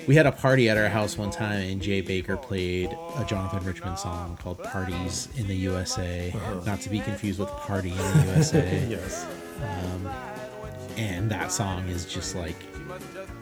we 0.06 0.14
had 0.14 0.26
a 0.26 0.32
party 0.32 0.68
at 0.68 0.76
our 0.76 0.90
house 0.90 1.16
one 1.16 1.30
time, 1.30 1.62
and 1.70 1.80
Jay 1.80 2.02
Baker 2.02 2.36
played 2.36 2.90
a 3.16 3.24
Jonathan 3.26 3.64
Richman 3.64 3.96
song 3.96 4.36
called 4.42 4.62
"Parties 4.62 5.28
in 5.36 5.46
the 5.46 5.56
USA," 5.56 6.34
not 6.66 6.80
to 6.82 6.90
be 6.90 7.00
confused 7.00 7.38
with 7.40 7.48
"Party 7.48 7.90
in 7.90 7.96
the 7.96 8.24
USA." 8.34 8.86
Yes. 8.90 9.26
and 10.98 11.30
that 11.30 11.50
song 11.50 11.88
is 11.88 12.04
just 12.04 12.34
like 12.34 12.56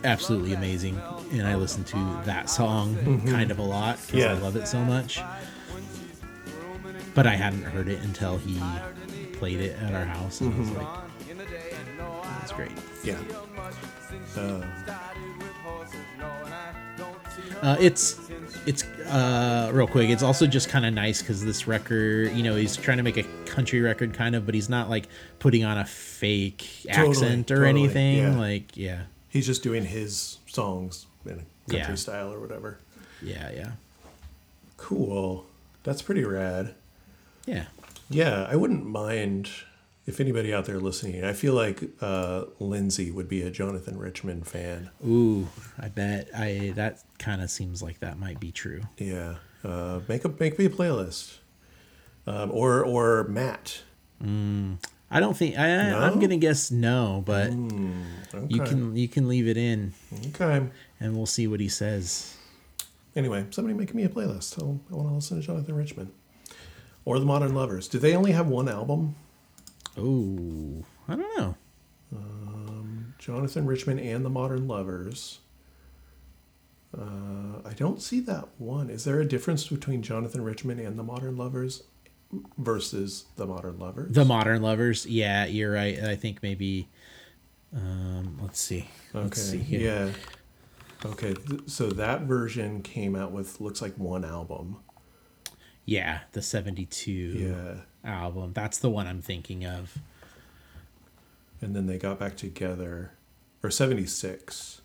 absolutely 0.05 0.53
amazing. 0.55 1.01
And 1.33 1.47
i 1.47 1.55
listen 1.55 1.85
to 1.85 2.21
that 2.25 2.49
song 2.51 2.97
kind 3.27 3.51
of 3.51 3.59
a 3.59 3.63
lot 3.63 3.99
because 4.07 4.21
Yeah. 4.21 4.31
i 4.33 4.39
love 4.39 4.57
it 4.57 4.67
so 4.69 4.79
much. 4.85 5.21
But 7.15 7.27
i 7.27 7.35
hadn't 7.35 7.63
heard 7.65 7.89
it 7.89 8.01
until 8.03 8.39
he 8.39 8.61
played 9.35 9.61
it 9.61 9.77
at 9.83 9.95
our 9.95 10.05
house 10.05 10.41
and 10.41 10.55
i 10.55 10.59
was 10.59 10.71
like 10.71 10.87
that's 12.41 12.53
great. 12.53 12.73
Yeah. 13.05 13.19
Uh, 14.37 14.65
uh, 17.63 17.77
it's 17.81 18.19
it's 18.67 18.83
uh, 19.07 19.71
real 19.73 19.87
quick. 19.87 20.11
It's 20.11 20.23
also 20.23 20.47
just 20.47 20.69
kind 20.69 20.85
of 20.85 20.93
nice 20.93 21.23
because 21.23 21.45
this 21.45 21.67
record 21.69 22.33
you 22.33 22.43
know 22.43 22.57
he's 22.57 22.77
trying 22.77 22.97
to 22.97 23.03
make 23.03 23.17
a 23.17 23.23
country 23.47 23.81
record 23.81 24.13
kind 24.15 24.35
of 24.35 24.45
but 24.45 24.55
he's 24.55 24.69
not 24.69 24.91
like 24.91 25.07
putting 25.39 25.65
on 25.65 25.79
a 25.79 25.85
fake 25.85 26.67
Totally, 26.91 27.11
accent 27.11 27.51
or 27.51 27.57
totally, 27.65 27.69
anything 27.85 28.19
yeah. 28.19 28.37
like 28.37 28.77
yeah 28.77 29.03
he's 29.33 29.47
just 29.47 29.63
doing 29.63 29.85
his 29.85 30.39
songs 30.47 31.07
in 31.25 31.33
a 31.33 31.71
country 31.71 31.79
Yeah. 31.79 31.95
style 31.97 32.33
or 32.33 32.39
whatever. 32.41 32.79
yeah 33.23 33.51
yeah 33.51 33.71
Cool. 34.77 35.47
That's 35.85 36.03
pretty 36.03 36.25
rad. 36.25 36.75
yeah 37.47 37.67
Yeah, 38.11 38.47
I 38.51 38.57
wouldn't 38.57 38.85
mind 38.87 39.49
if 40.07 40.19
anybody 40.21 40.53
out 40.53 40.65
there 40.65 40.81
listening. 40.81 41.25
I 41.25 41.33
feel 41.33 41.55
like 41.55 41.83
uh, 42.01 42.45
Lindsay 42.59 43.11
would 43.13 43.29
be 43.29 43.43
a 43.43 43.51
Jonathan 43.51 43.97
Richman 43.99 44.43
fan. 44.43 44.91
Ooh, 45.07 45.47
I 45.79 45.89
bet 45.89 46.29
I 46.37 46.73
that 46.75 47.03
kind 47.19 47.41
of 47.41 47.51
seems 47.51 47.83
like 47.83 48.01
that 48.01 48.19
might 48.19 48.41
be 48.41 48.51
true. 48.51 48.83
Yeah, 48.99 49.37
uh, 49.65 50.01
make 50.09 50.25
a 50.25 50.29
make 50.41 50.59
me 50.59 50.65
a 50.67 50.71
playlist, 50.71 51.37
um, 52.27 52.51
or 52.53 52.85
or 52.85 53.25
Matt. 53.29 53.83
I 55.15 55.21
don't 55.21 55.37
think 55.37 55.59
I, 55.59 55.67
I 55.91 56.07
I'm 56.07 56.19
gonna 56.19 56.37
guess 56.39 56.71
no, 56.71 57.23
but 57.27 57.51
Okay. 57.51 58.47
you 58.49 58.61
can 58.63 58.97
you 58.97 59.09
can 59.09 59.29
leave 59.29 59.47
it 59.47 59.57
in 59.57 59.93
Okay. 60.29 60.67
and 61.01 61.17
we'll 61.17 61.27
see 61.27 61.47
what 61.47 61.61
he 61.61 61.69
says. 61.69 62.37
Anyway, 63.15 63.45
somebody 63.51 63.75
make 63.77 63.95
me 63.95 64.05
a 64.05 64.09
playlist. 64.09 64.59
I'll, 64.61 64.81
I 64.91 64.95
want 64.97 65.09
to 65.11 65.15
listen 65.15 65.39
to 65.41 65.47
Jonathan 65.47 65.75
Richman 65.75 66.11
or 67.05 67.19
the 67.19 67.27
Modern 67.27 67.55
Lovers. 67.55 67.89
Do 67.89 67.99
they 67.99 68.17
only 68.17 68.33
have 68.33 68.49
one 68.49 68.69
album? 68.69 69.15
Oh, 69.99 70.85
I 71.07 71.17
don't 71.17 71.37
know. 71.39 71.57
Jonathan 73.19 73.67
Richman 73.67 73.99
and 74.01 74.25
the 74.25 74.31
Modern 74.31 74.67
Lovers. 74.67 75.39
Uh, 76.97 77.61
I 77.65 77.73
don't 77.77 78.03
see 78.03 78.19
that 78.21 78.49
one. 78.59 78.91
Is 78.91 79.05
there 79.05 79.21
a 79.21 79.25
difference 79.25 79.67
between 79.69 80.03
Jonathan 80.03 80.43
Richman 80.43 80.79
and 80.81 80.99
the 80.99 81.03
Modern 81.05 81.37
Lovers 81.37 81.85
versus 82.59 83.25
the 83.37 83.47
Modern 83.47 83.79
Lovers? 83.79 84.15
The 84.15 84.25
Modern 84.25 84.63
Lovers. 84.63 85.07
Yeah, 85.07 85.47
you're 85.47 85.73
right. 85.73 85.99
I 86.03 86.17
think 86.17 86.43
maybe. 86.43 86.89
Um, 87.75 88.39
let's 88.43 88.61
see. 88.61 88.89
Let's 89.15 89.41
see 89.41 89.57
Okay. 89.59 89.65
here. 89.65 90.13
Yeah. 91.05 91.11
Okay. 91.11 91.35
So 91.67 91.89
that 91.91 92.23
version 92.23 92.83
came 92.83 93.17
out 93.17 93.33
with 93.33 93.61
looks 93.61 93.81
like 93.83 93.95
one 93.97 94.25
album. 94.25 94.77
Yeah, 95.85 96.21
the 96.33 96.43
'72 96.43 97.11
Yeah. 97.11 97.75
album. 98.09 98.53
That's 98.53 98.79
the 98.79 98.91
one 98.91 99.07
I'm 99.07 99.23
thinking 99.23 99.65
of. 99.65 99.97
And 101.61 101.75
then 101.75 101.87
they 101.87 101.99
got 101.99 102.19
back 102.21 102.37
together, 102.37 103.13
or 103.63 103.71
seventy 103.71 104.07
six. 104.07 104.82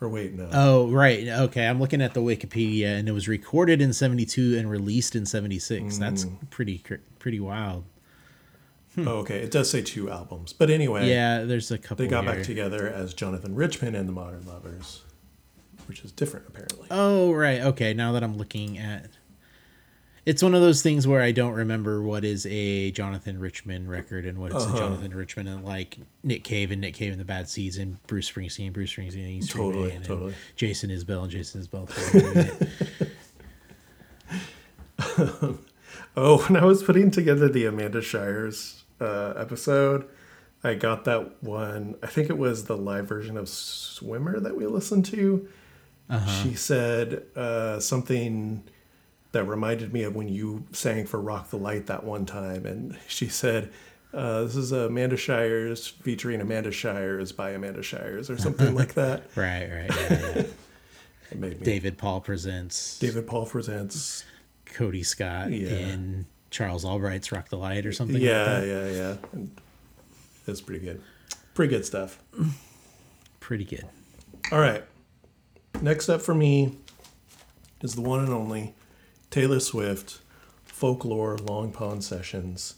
Or 0.00 0.08
wait, 0.10 0.34
no. 0.34 0.48
Oh, 0.52 0.88
right. 0.90 1.26
Okay, 1.26 1.66
I'm 1.66 1.80
looking 1.80 2.02
at 2.02 2.12
the 2.12 2.20
Wikipedia, 2.20 2.98
and 2.98 3.08
it 3.08 3.12
was 3.12 3.28
recorded 3.28 3.80
in 3.80 3.92
'72 3.94 4.56
and 4.58 4.70
released 4.70 5.16
in 5.16 5.24
'76. 5.24 5.96
That's 5.98 6.26
Mm. 6.26 6.50
pretty 6.50 6.82
pretty 7.18 7.40
wild. 7.40 7.84
Oh, 8.98 9.18
okay. 9.18 9.38
It 9.42 9.50
does 9.50 9.68
say 9.70 9.82
two 9.82 10.10
albums, 10.10 10.52
but 10.54 10.70
anyway, 10.70 11.08
Yeah, 11.08 11.44
there's 11.44 11.70
a 11.70 11.76
couple. 11.78 12.04
they 12.04 12.08
got 12.10 12.24
here. 12.24 12.34
back 12.34 12.42
together 12.44 12.88
as 12.88 13.12
Jonathan 13.14 13.54
Richman 13.54 13.94
and 13.94 14.08
the 14.08 14.12
Modern 14.12 14.46
Lovers, 14.46 15.02
which 15.86 16.02
is 16.04 16.12
different 16.12 16.46
apparently. 16.48 16.86
Oh 16.90 17.32
right, 17.32 17.60
okay. 17.60 17.92
Now 17.94 18.12
that 18.12 18.22
I'm 18.22 18.36
looking 18.38 18.78
at, 18.78 19.10
it's 20.26 20.42
one 20.42 20.54
of 20.54 20.60
those 20.60 20.82
things 20.82 21.06
where 21.06 21.22
I 21.22 21.30
don't 21.32 21.54
remember 21.54 22.02
what 22.02 22.24
is 22.24 22.46
a 22.50 22.90
Jonathan 22.90 23.38
Richman 23.38 23.88
record 23.88 24.26
and 24.26 24.38
what 24.38 24.50
is 24.50 24.62
Uh-huh. 24.64 24.74
a 24.76 24.78
Jonathan 24.78 25.14
Richman 25.14 25.46
and 25.46 25.64
like 25.64 25.98
Nick 26.22 26.44
Cave 26.44 26.70
and 26.72 26.80
Nick 26.80 26.94
Cave 26.94 27.12
and 27.12 27.20
the 27.20 27.24
Bad 27.24 27.48
Seeds 27.48 27.78
and 27.78 28.04
Bruce 28.06 28.30
Springsteen, 28.30 28.72
Bruce 28.72 28.92
Springsteen, 28.92 29.22
and 29.24 29.30
East 29.30 29.50
Totally, 29.52 29.98
totally. 30.02 30.34
Jason 30.56 30.90
Isbell 30.90 31.22
and 31.22 31.30
Jason 31.30 31.62
Isbell. 31.62 31.88
Oh, 36.18 36.38
when 36.48 36.56
I 36.56 36.64
was 36.64 36.82
putting 36.82 37.10
together 37.10 37.46
the 37.46 37.66
Amanda 37.66 38.00
Shires 38.00 38.84
uh, 39.02 39.34
episode, 39.36 40.08
I 40.64 40.72
got 40.72 41.04
that 41.04 41.42
one. 41.42 41.94
I 42.02 42.06
think 42.06 42.30
it 42.30 42.38
was 42.38 42.64
the 42.64 42.76
live 42.76 43.06
version 43.06 43.36
of 43.36 43.50
Swimmer 43.50 44.40
that 44.40 44.56
we 44.56 44.66
listened 44.66 45.04
to. 45.06 45.46
She 46.42 46.54
said 46.54 47.22
uh, 47.36 47.80
something 47.80 48.64
that 49.36 49.44
reminded 49.44 49.92
me 49.92 50.02
of 50.04 50.16
when 50.16 50.28
you 50.28 50.64
sang 50.72 51.04
for 51.06 51.20
Rock 51.20 51.50
the 51.50 51.58
Light 51.58 51.86
that 51.86 52.04
one 52.04 52.24
time. 52.24 52.64
And 52.64 52.98
she 53.06 53.28
said, 53.28 53.70
uh, 54.14 54.44
This 54.44 54.56
is 54.56 54.72
Amanda 54.72 55.18
Shires 55.18 55.86
featuring 55.86 56.40
Amanda 56.40 56.72
Shires 56.72 57.32
by 57.32 57.50
Amanda 57.50 57.82
Shires 57.82 58.30
or 58.30 58.38
something 58.38 58.74
like 58.74 58.94
that. 58.94 59.24
right, 59.36 59.68
right. 59.70 59.90
Yeah, 59.94 60.32
yeah. 60.36 60.42
It 61.30 61.38
made 61.40 61.58
me. 61.60 61.64
David 61.64 61.98
Paul 61.98 62.20
presents 62.20 62.98
David 63.00 63.26
Paul 63.26 63.46
presents. 63.46 64.24
Cody 64.64 65.02
Scott 65.02 65.50
Yeah. 65.50 65.70
in 65.70 66.26
Charles 66.50 66.84
Albright's 66.84 67.32
Rock 67.32 67.48
the 67.48 67.56
Light 67.58 67.84
or 67.84 67.92
something. 67.92 68.20
Yeah, 68.20 68.42
like 68.44 68.46
that. 68.62 68.66
yeah, 68.66 68.86
yeah. 68.90 69.16
And 69.32 69.50
It's 70.46 70.60
pretty 70.60 70.84
good. 70.84 71.02
Pretty 71.54 71.70
good 71.74 71.84
stuff. 71.84 72.20
pretty 73.40 73.64
good. 73.64 73.84
All 74.52 74.60
right. 74.60 74.84
Next 75.82 76.08
up 76.08 76.22
for 76.22 76.34
me 76.34 76.76
is 77.82 77.94
the 77.96 78.02
one 78.02 78.20
and 78.20 78.28
only 78.30 78.74
Taylor 79.30 79.60
Swift 79.60 80.20
Folklore 80.76 81.38
Long 81.38 81.72
Pond 81.72 82.04
Sessions. 82.04 82.74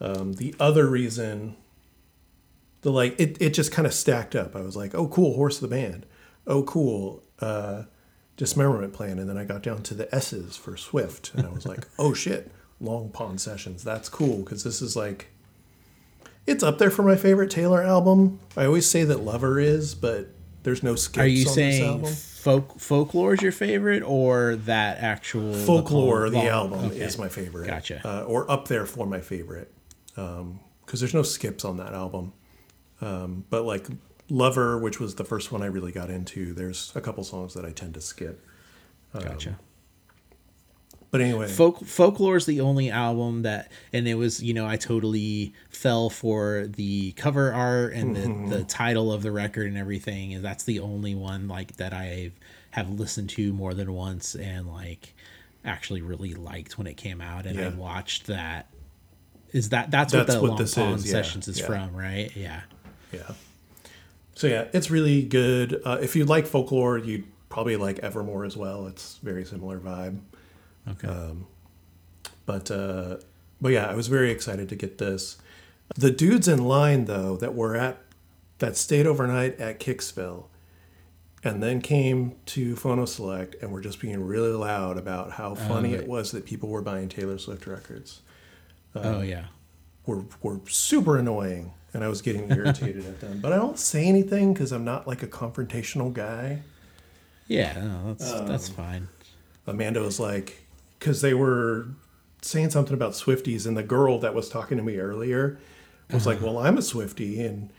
Um, 0.00 0.32
the 0.34 0.54
other 0.58 0.86
reason, 0.86 1.54
the 2.80 2.90
like, 2.90 3.18
it, 3.20 3.36
it 3.40 3.50
just 3.50 3.72
kind 3.72 3.86
of 3.86 3.92
stacked 3.92 4.34
up. 4.34 4.56
I 4.56 4.62
was 4.62 4.74
like, 4.74 4.94
oh, 4.94 5.08
cool, 5.08 5.34
Horse 5.34 5.62
of 5.62 5.68
the 5.68 5.76
Band. 5.76 6.06
Oh, 6.46 6.62
cool, 6.62 7.22
uh, 7.40 7.82
Dismemberment 8.38 8.94
Plan. 8.94 9.18
And 9.18 9.28
then 9.28 9.36
I 9.36 9.44
got 9.44 9.62
down 9.62 9.82
to 9.82 9.94
the 9.94 10.12
S's 10.14 10.56
for 10.56 10.78
Swift. 10.78 11.32
And 11.34 11.46
I 11.46 11.50
was 11.50 11.66
like, 11.66 11.86
oh, 11.98 12.14
shit, 12.14 12.50
Long 12.80 13.10
Pond 13.10 13.38
Sessions. 13.38 13.84
That's 13.84 14.08
cool 14.08 14.38
because 14.38 14.64
this 14.64 14.80
is 14.80 14.96
like, 14.96 15.28
it's 16.46 16.62
up 16.62 16.78
there 16.78 16.90
for 16.90 17.02
my 17.02 17.16
favorite 17.16 17.50
Taylor 17.50 17.82
album. 17.82 18.40
I 18.56 18.64
always 18.64 18.88
say 18.88 19.04
that 19.04 19.20
Lover 19.20 19.60
is, 19.60 19.94
but 19.94 20.28
there's 20.62 20.82
no 20.82 20.94
skips 20.94 21.18
Are 21.18 21.26
you 21.26 21.40
on 21.40 21.44
this 21.44 21.54
saying 21.54 21.84
album. 21.86 22.14
Folk 22.44 22.78
folklore 22.78 23.34
is 23.34 23.40
your 23.42 23.52
favorite 23.52 24.02
or 24.02 24.56
that 24.56 24.98
actual 24.98 25.54
Folklore, 25.54 26.28
the 26.28 26.36
long- 26.36 26.46
album, 26.46 26.84
okay. 26.86 27.00
is 27.00 27.18
my 27.18 27.28
favorite. 27.28 27.66
Gotcha. 27.66 28.00
Uh, 28.04 28.24
or 28.24 28.48
up 28.50 28.68
there 28.68 28.84
for 28.86 29.06
my 29.06 29.20
favorite. 29.20 29.72
Because 30.14 31.00
there's 31.00 31.14
no 31.14 31.22
skips 31.22 31.64
on 31.64 31.78
that 31.78 31.94
album. 31.94 32.32
Um, 33.00 33.44
but 33.50 33.64
like 33.64 33.86
Lover, 34.28 34.78
which 34.78 35.00
was 35.00 35.14
the 35.14 35.24
first 35.24 35.50
one 35.52 35.62
I 35.62 35.66
really 35.66 35.90
got 35.92 36.10
into, 36.10 36.52
there's 36.52 36.92
a 36.94 37.00
couple 37.00 37.24
songs 37.24 37.54
that 37.54 37.64
I 37.64 37.72
tend 37.72 37.94
to 37.94 38.00
skip. 38.00 38.44
Gotcha. 39.12 39.58
But 41.14 41.20
anyway, 41.20 41.46
Folk 41.46 41.84
folklore 41.86 42.34
is 42.34 42.44
the 42.44 42.60
only 42.60 42.90
album 42.90 43.42
that, 43.42 43.70
and 43.92 44.08
it 44.08 44.16
was 44.16 44.42
you 44.42 44.52
know 44.52 44.66
I 44.66 44.76
totally 44.76 45.54
fell 45.70 46.10
for 46.10 46.66
the 46.66 47.12
cover 47.12 47.52
art 47.52 47.92
and 47.92 48.16
Mm-hmm. 48.16 48.48
the, 48.48 48.56
the 48.56 48.64
title 48.64 49.12
of 49.12 49.22
the 49.22 49.30
record 49.30 49.68
and 49.68 49.78
everything, 49.78 50.34
and 50.34 50.44
that's 50.44 50.64
the 50.64 50.80
only 50.80 51.14
one 51.14 51.46
like 51.46 51.76
that 51.76 51.92
I 51.92 52.32
have 52.72 52.90
listened 52.90 53.30
to 53.30 53.52
more 53.52 53.74
than 53.74 53.92
once 53.92 54.34
and 54.34 54.66
like 54.66 55.14
actually 55.64 56.02
really 56.02 56.34
liked 56.34 56.78
when 56.78 56.88
it 56.88 56.96
came 56.96 57.20
out, 57.20 57.46
and 57.46 57.60
I 57.60 57.68
watched 57.68 58.26
that. 58.26 58.66
Is 59.52 59.68
that 59.68 59.92
that's, 59.92 60.12
That's 60.12 60.34
what 60.34 60.34
the 60.34 60.42
what 60.42 60.48
Long 60.48 60.58
this 60.58 60.74
Pond 60.74 60.96
is, 60.96 61.06
yeah, 61.06 61.12
Sessions 61.12 61.46
is 61.46 61.60
yeah. 61.60 61.66
from, 61.66 61.94
right? 61.94 62.34
Yeah. 62.34 62.62
yeah. 63.12 63.30
So 64.34 64.48
yeah, 64.48 64.66
it's 64.72 64.90
really 64.90 65.22
good. 65.22 65.80
Uh, 65.84 65.98
if 66.02 66.16
you 66.16 66.24
like 66.24 66.48
folklore, 66.48 66.98
you'd 66.98 67.22
probably 67.50 67.76
like 67.76 68.00
Evermore 68.00 68.44
as 68.44 68.56
well. 68.56 68.88
It's 68.88 69.18
very 69.22 69.44
similar 69.44 69.78
vibe. 69.78 70.18
Okay. 70.88 71.32
But 72.46 72.70
uh, 72.70 73.16
but 73.60 73.70
yeah, 73.72 73.86
I 73.86 73.94
was 73.94 74.08
very 74.08 74.30
excited 74.30 74.68
to 74.68 74.76
get 74.76 74.98
this. 74.98 75.38
The 75.96 76.10
dudes 76.10 76.48
in 76.48 76.64
line 76.64 77.06
though 77.06 77.36
that 77.36 77.54
were 77.54 77.76
at 77.76 77.98
that 78.58 78.76
stayed 78.76 79.06
overnight 79.06 79.58
at 79.58 79.80
Kicksville 79.80 80.46
and 81.42 81.62
then 81.62 81.80
came 81.80 82.36
to 82.46 82.74
Phono 82.74 83.06
Select 83.06 83.56
and 83.62 83.70
were 83.70 83.80
just 83.80 84.00
being 84.00 84.26
really 84.26 84.52
loud 84.52 84.96
about 84.96 85.32
how 85.32 85.54
funny 85.54 85.92
right. 85.92 86.02
it 86.02 86.08
was 86.08 86.30
that 86.32 86.46
people 86.46 86.68
were 86.70 86.80
buying 86.82 87.08
Taylor 87.08 87.38
Swift 87.38 87.66
records. 87.66 88.22
oh 88.94 89.20
yeah. 89.20 89.46
Were 90.06 90.24
were 90.42 90.60
super 90.68 91.18
annoying 91.18 91.72
and 91.94 92.02
I 92.02 92.08
was 92.08 92.20
getting 92.22 92.50
irritated 92.50 93.06
at 93.06 93.20
them. 93.20 93.40
But 93.40 93.52
I 93.52 93.56
don't 93.56 93.78
say 93.78 94.06
anything 94.06 94.52
because 94.52 94.72
I'm 94.72 94.84
not 94.84 95.06
like 95.06 95.22
a 95.22 95.26
confrontational 95.26 96.12
guy. 96.12 96.62
Yeah, 97.46 97.74
no, 97.74 98.14
that's 98.14 98.32
that's 98.32 98.68
Um, 98.70 98.74
fine. 98.74 99.08
Amanda 99.66 100.00
was 100.00 100.20
like, 100.20 100.63
because 101.04 101.20
they 101.20 101.34
were 101.34 101.88
saying 102.40 102.70
something 102.70 102.94
about 102.94 103.12
Swifties, 103.12 103.66
and 103.66 103.76
the 103.76 103.82
girl 103.82 104.18
that 104.20 104.34
was 104.34 104.48
talking 104.48 104.78
to 104.78 104.82
me 104.82 104.96
earlier 104.96 105.58
was 106.10 106.26
like, 106.26 106.40
"Well, 106.40 106.56
I'm 106.58 106.78
a 106.78 106.82
Swifty," 106.82 107.42
and 107.44 107.70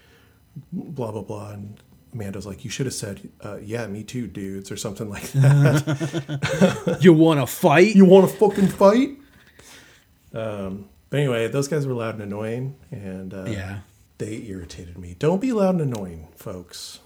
blah 0.71 1.11
blah 1.11 1.23
blah. 1.23 1.51
And 1.53 1.79
Amanda 2.13 2.37
was 2.37 2.45
like, 2.45 2.63
"You 2.63 2.69
should 2.69 2.85
have 2.85 2.93
said, 2.93 3.29
uh, 3.43 3.57
yeah, 3.63 3.87
me 3.87 4.03
too, 4.03 4.27
dudes," 4.27 4.71
or 4.71 4.77
something 4.77 5.09
like 5.15 5.31
that. 5.31 6.97
You 7.01 7.13
want 7.13 7.39
to 7.39 7.47
fight? 7.47 7.95
you 7.95 8.05
want 8.05 8.29
to 8.29 8.37
fucking 8.37 8.67
fight? 8.67 9.17
Um, 10.33 10.89
but 11.09 11.19
anyway, 11.19 11.47
those 11.47 11.67
guys 11.67 11.87
were 11.87 11.93
loud 11.93 12.13
and 12.15 12.23
annoying, 12.23 12.75
and 12.91 13.33
uh, 13.33 13.45
yeah, 13.45 13.79
they 14.19 14.43
irritated 14.47 14.97
me. 14.99 15.15
Don't 15.17 15.41
be 15.41 15.51
loud 15.51 15.75
and 15.79 15.93
annoying, 15.95 16.27
folks. 16.35 16.99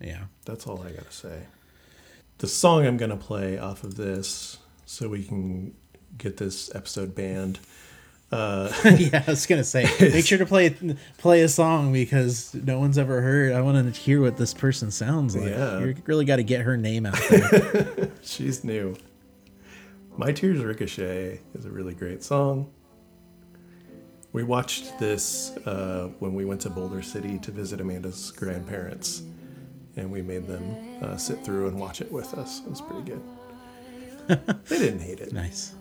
yeah. 0.00 0.24
That's 0.44 0.66
all 0.66 0.82
I 0.82 0.90
gotta 0.90 1.10
say. 1.12 1.44
The 2.38 2.46
song 2.48 2.84
I'm 2.86 2.96
gonna 2.96 3.16
play 3.16 3.56
off 3.58 3.84
of 3.84 3.94
this, 3.96 4.58
so 4.92 5.08
we 5.08 5.24
can 5.24 5.74
get 6.18 6.36
this 6.36 6.72
episode 6.74 7.14
banned. 7.14 7.58
yeah, 8.32 9.22
I 9.26 9.30
was 9.30 9.46
gonna 9.46 9.64
say, 9.64 9.86
make 10.00 10.26
sure 10.26 10.38
to 10.38 10.46
play 10.46 10.74
play 11.18 11.42
a 11.42 11.48
song 11.48 11.92
because 11.92 12.54
no 12.54 12.78
one's 12.78 12.96
ever 12.96 13.20
heard. 13.20 13.52
I 13.52 13.60
want 13.60 13.94
to 13.94 14.00
hear 14.00 14.20
what 14.20 14.36
this 14.36 14.54
person 14.54 14.90
sounds 14.90 15.36
like. 15.36 15.50
Yeah. 15.50 15.80
You 15.80 15.96
really 16.06 16.24
got 16.24 16.36
to 16.36 16.42
get 16.42 16.62
her 16.62 16.76
name 16.76 17.04
out 17.06 17.18
there. 17.28 18.10
She's 18.22 18.64
new. 18.64 18.96
My 20.16 20.32
Tears 20.32 20.62
Ricochet 20.62 21.40
is 21.54 21.64
a 21.64 21.70
really 21.70 21.94
great 21.94 22.22
song. 22.22 22.70
We 24.32 24.44
watched 24.44 24.98
this 24.98 25.56
uh, 25.66 26.10
when 26.18 26.32
we 26.34 26.46
went 26.46 26.62
to 26.62 26.70
Boulder 26.70 27.02
City 27.02 27.38
to 27.40 27.50
visit 27.50 27.80
Amanda's 27.80 28.30
grandparents, 28.30 29.22
and 29.96 30.10
we 30.10 30.22
made 30.22 30.46
them 30.46 31.02
uh, 31.02 31.16
sit 31.18 31.44
through 31.44 31.68
and 31.68 31.78
watch 31.78 32.00
it 32.00 32.10
with 32.10 32.32
us. 32.34 32.60
It 32.60 32.70
was 32.70 32.80
pretty 32.80 33.10
good. 33.10 33.22
they 34.68 34.78
didn't 34.78 35.00
hate 35.00 35.20
it. 35.20 35.32
nice. 35.32 35.74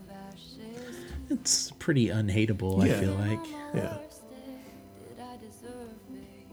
It's 1.29 1.71
pretty 1.79 2.07
unhateable. 2.09 2.85
Yeah. 2.85 2.97
I 2.97 2.99
feel 2.99 3.13
like. 3.13 3.39
Yeah. 3.73 3.97
Did 5.15 5.23
I 5.23 5.37
deserve 5.37 5.91
me? 6.09 6.45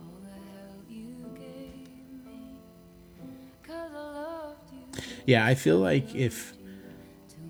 All 0.00 0.20
the 0.22 0.30
hell 0.30 0.76
you 0.88 1.16
gave 1.34 2.24
me? 2.24 2.54
'Cause 3.64 3.90
I 3.92 4.02
loved 4.02 4.72
you. 4.72 5.02
Yeah, 5.26 5.44
I 5.44 5.56
feel 5.56 5.78
like 5.78 6.14
if 6.14 6.54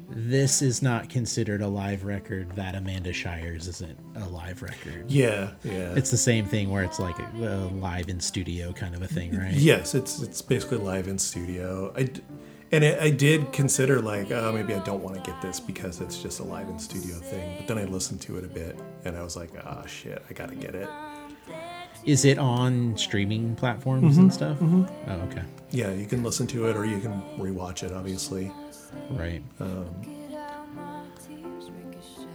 this 0.08 0.62
is 0.62 0.80
not 0.82 1.10
considered 1.10 1.60
a 1.60 1.68
live 1.68 2.04
record, 2.04 2.56
that 2.56 2.74
Amanda 2.74 3.12
Shires 3.12 3.68
isn't 3.68 3.98
a 4.16 4.26
live 4.30 4.62
record. 4.62 5.04
Yeah. 5.10 5.50
Yeah. 5.62 5.92
It's 5.94 6.10
the 6.10 6.16
same 6.16 6.46
thing 6.46 6.70
where 6.70 6.82
it's 6.82 6.98
like 6.98 7.18
a, 7.18 7.30
a 7.36 7.56
live 7.68 8.08
in 8.08 8.20
studio 8.20 8.72
kind 8.72 8.94
of 8.94 9.02
a 9.02 9.06
thing, 9.06 9.36
right? 9.38 9.52
Yes, 9.52 9.94
it's 9.94 10.20
it's 10.22 10.40
basically 10.40 10.78
live 10.78 11.08
in 11.08 11.18
studio. 11.18 11.92
I 11.94 12.08
and 12.72 12.84
it, 12.84 13.00
I 13.00 13.10
did 13.10 13.52
consider 13.52 14.00
like, 14.00 14.30
oh, 14.30 14.52
maybe 14.52 14.74
I 14.74 14.78
don't 14.80 15.02
want 15.02 15.16
to 15.16 15.30
get 15.30 15.40
this 15.42 15.58
because 15.60 16.00
it's 16.00 16.22
just 16.22 16.40
a 16.40 16.44
live 16.44 16.68
in 16.68 16.78
studio 16.78 17.16
thing. 17.16 17.56
But 17.58 17.66
then 17.68 17.78
I 17.78 17.84
listened 17.90 18.20
to 18.22 18.36
it 18.38 18.44
a 18.44 18.48
bit, 18.48 18.78
and 19.04 19.16
I 19.16 19.22
was 19.22 19.36
like, 19.36 19.50
ah, 19.64 19.84
shit, 19.86 20.22
I 20.28 20.32
gotta 20.32 20.54
get 20.54 20.74
it. 20.74 20.88
Is 22.04 22.24
it 22.24 22.38
on 22.38 22.96
streaming 22.96 23.54
platforms 23.56 24.16
and 24.16 24.32
stuff? 24.32 24.56
Oh, 24.62 24.86
okay. 25.30 25.42
Yeah, 25.70 25.92
you 25.92 26.06
can 26.06 26.22
listen 26.22 26.46
to 26.48 26.68
it, 26.68 26.76
or 26.76 26.86
you 26.86 26.98
can 26.98 27.22
rewatch 27.38 27.82
it. 27.82 27.92
Obviously, 27.92 28.50
Right. 29.10 29.42
Get 29.58 30.38
out 30.38 30.74
my 30.74 31.02
tears 31.26 31.70
ricochet. 31.70 32.26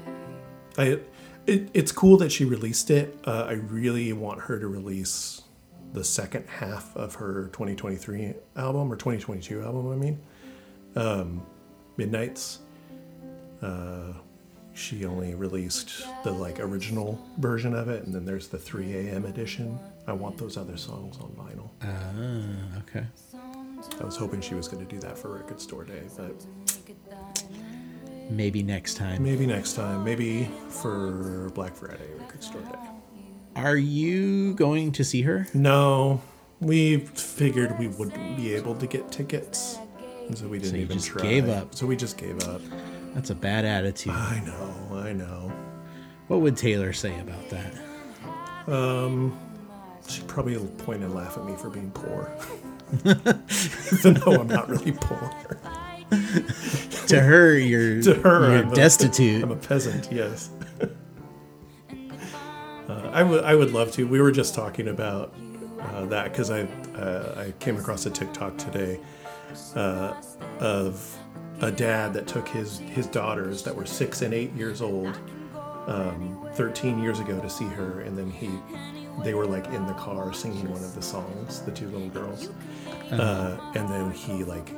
I 0.78 1.00
it, 1.48 1.70
it's 1.74 1.92
cool 1.92 2.18
that 2.18 2.32
she 2.32 2.46
released 2.46 2.90
it. 2.90 3.18
Uh, 3.26 3.46
I 3.48 3.54
really 3.54 4.12
want 4.14 4.42
her 4.42 4.60
to 4.60 4.68
release 4.68 5.42
the 5.96 6.04
second 6.04 6.46
half 6.48 6.96
of 6.96 7.16
her 7.16 7.46
2023 7.54 8.34
album 8.58 8.92
or 8.92 8.96
2022 8.96 9.64
album. 9.64 9.92
I 9.92 9.96
mean, 9.96 10.20
um, 10.96 11.46
Midnights. 11.98 12.60
Uh, 13.62 14.14
she 14.74 15.06
only 15.06 15.34
released 15.36 16.06
the 16.26 16.32
like 16.32 16.60
original 16.60 17.18
version 17.38 17.74
of 17.74 17.88
it, 17.88 18.04
and 18.04 18.14
then 18.14 18.26
there's 18.26 18.50
the 18.50 18.58
3 18.58 18.94
a.m. 19.08 19.24
edition. 19.26 19.80
I 20.06 20.12
want 20.12 20.38
those 20.38 20.58
other 20.58 20.76
songs 20.76 21.18
on 21.18 21.30
vinyl. 21.30 21.70
Ah, 21.82 22.80
okay. 22.80 23.06
I 24.00 24.04
was 24.04 24.18
hoping 24.18 24.42
she 24.42 24.54
was 24.54 24.68
going 24.68 24.86
to 24.86 24.94
do 24.94 25.00
that 25.00 25.18
for 25.18 25.30
Record 25.34 25.62
Store 25.62 25.86
Day, 25.86 26.04
but 26.18 26.46
Maybe 28.30 28.64
next 28.64 28.96
time. 28.96 29.24
maybe 29.24 29.46
next 29.46 29.74
time. 29.76 30.04
Maybe 30.04 30.50
for 30.68 31.52
Black 31.56 31.74
Friday 31.76 32.10
Record 32.20 32.44
Store 32.44 32.62
Day. 32.62 32.90
Are 33.56 33.78
you 33.78 34.54
going 34.56 34.92
to 34.94 35.04
see 35.04 35.22
her? 35.22 35.48
No, 35.54 36.22
we 36.60 36.98
figured 36.98 37.78
we 37.80 37.88
wouldn't 37.88 38.36
be 38.38 38.54
able 38.54 38.76
to 38.76 38.86
get 38.88 39.12
tickets, 39.12 39.78
and 40.28 40.38
so 40.38 40.48
we 40.48 40.60
didn't 40.60 40.76
you 40.76 40.82
even 40.82 40.98
just 40.98 41.10
try. 41.10 41.22
gave 41.22 41.50
up. 41.50 41.74
So 41.76 41.86
we 41.86 41.96
just 41.96 42.18
gave 42.18 42.42
up. 42.48 42.62
That's 43.14 43.30
a 43.30 43.36
bad 43.36 43.64
attitude. 43.64 44.12
I 44.14 44.42
know, 44.46 44.98
I 44.98 45.14
know. 45.14 45.52
What 46.28 46.42
would 46.42 46.58
Taylor 46.58 46.92
say 46.92 47.18
about 47.20 47.50
that? 47.50 47.74
Um, 48.68 49.40
she'd 50.08 50.28
probably 50.28 50.58
point 50.84 51.04
and 51.04 51.14
laugh 51.16 51.38
at 51.38 51.46
me 51.46 51.56
for 51.56 51.70
being 51.70 51.92
poor. 51.92 52.30
Even 53.06 54.16
though 54.16 54.34
I'm 54.42 54.48
not 54.48 54.70
really 54.70 54.92
poor. 54.92 55.32
To 57.08 57.20
her, 57.22 57.58
you're 57.58 58.02
To 58.02 58.14
her, 58.16 58.50
you're 58.52 58.64
I'm 58.66 58.72
a- 58.72 58.76
destitute. 58.76 59.44
I'm 59.44 59.52
a 59.52 59.56
peasant, 59.56 60.12
yes. 60.12 60.50
Uh, 62.90 63.10
I 63.14 63.24
would 63.24 63.44
I 63.44 63.56
would 63.56 63.72
love 63.72 63.92
to. 63.94 64.08
We 64.08 64.22
were 64.22 64.32
just 64.32 64.54
talking 64.54 64.88
about 64.88 65.34
uh, 65.80 66.06
that 66.06 66.32
because 66.32 66.52
I 66.52 66.64
uh, 66.96 67.46
I 67.48 67.54
came 67.60 67.78
across 67.78 68.06
a 68.06 68.10
TikTok 68.10 68.58
today 68.58 69.00
uh, 69.76 70.14
of 70.60 71.18
a 71.62 71.72
dad 71.72 72.14
that 72.14 72.28
took 72.28 72.48
his 72.48 72.80
his 72.80 73.08
daughters 73.08 73.64
that 73.64 73.76
were 73.76 73.86
six 73.86 74.22
and 74.22 74.34
eight 74.34 74.54
years 74.54 74.82
old 74.82 75.18
um, 75.88 76.48
13 76.54 77.02
years 77.02 77.20
ago 77.20 77.40
to 77.40 77.50
see 77.50 77.66
her, 77.66 78.02
and 78.02 78.18
then 78.18 78.30
he 78.30 78.50
they 79.24 79.34
were 79.34 79.46
like 79.46 79.66
in 79.68 79.86
the 79.88 79.94
car 79.94 80.34
singing 80.34 80.70
one 80.70 80.84
of 80.84 80.94
the 80.94 81.02
songs, 81.02 81.62
the 81.62 81.72
two 81.72 81.88
little 81.90 82.10
girls, 82.10 82.50
uh, 83.12 83.58
and 83.76 83.88
then 83.90 84.12
he 84.12 84.44
like 84.44 84.72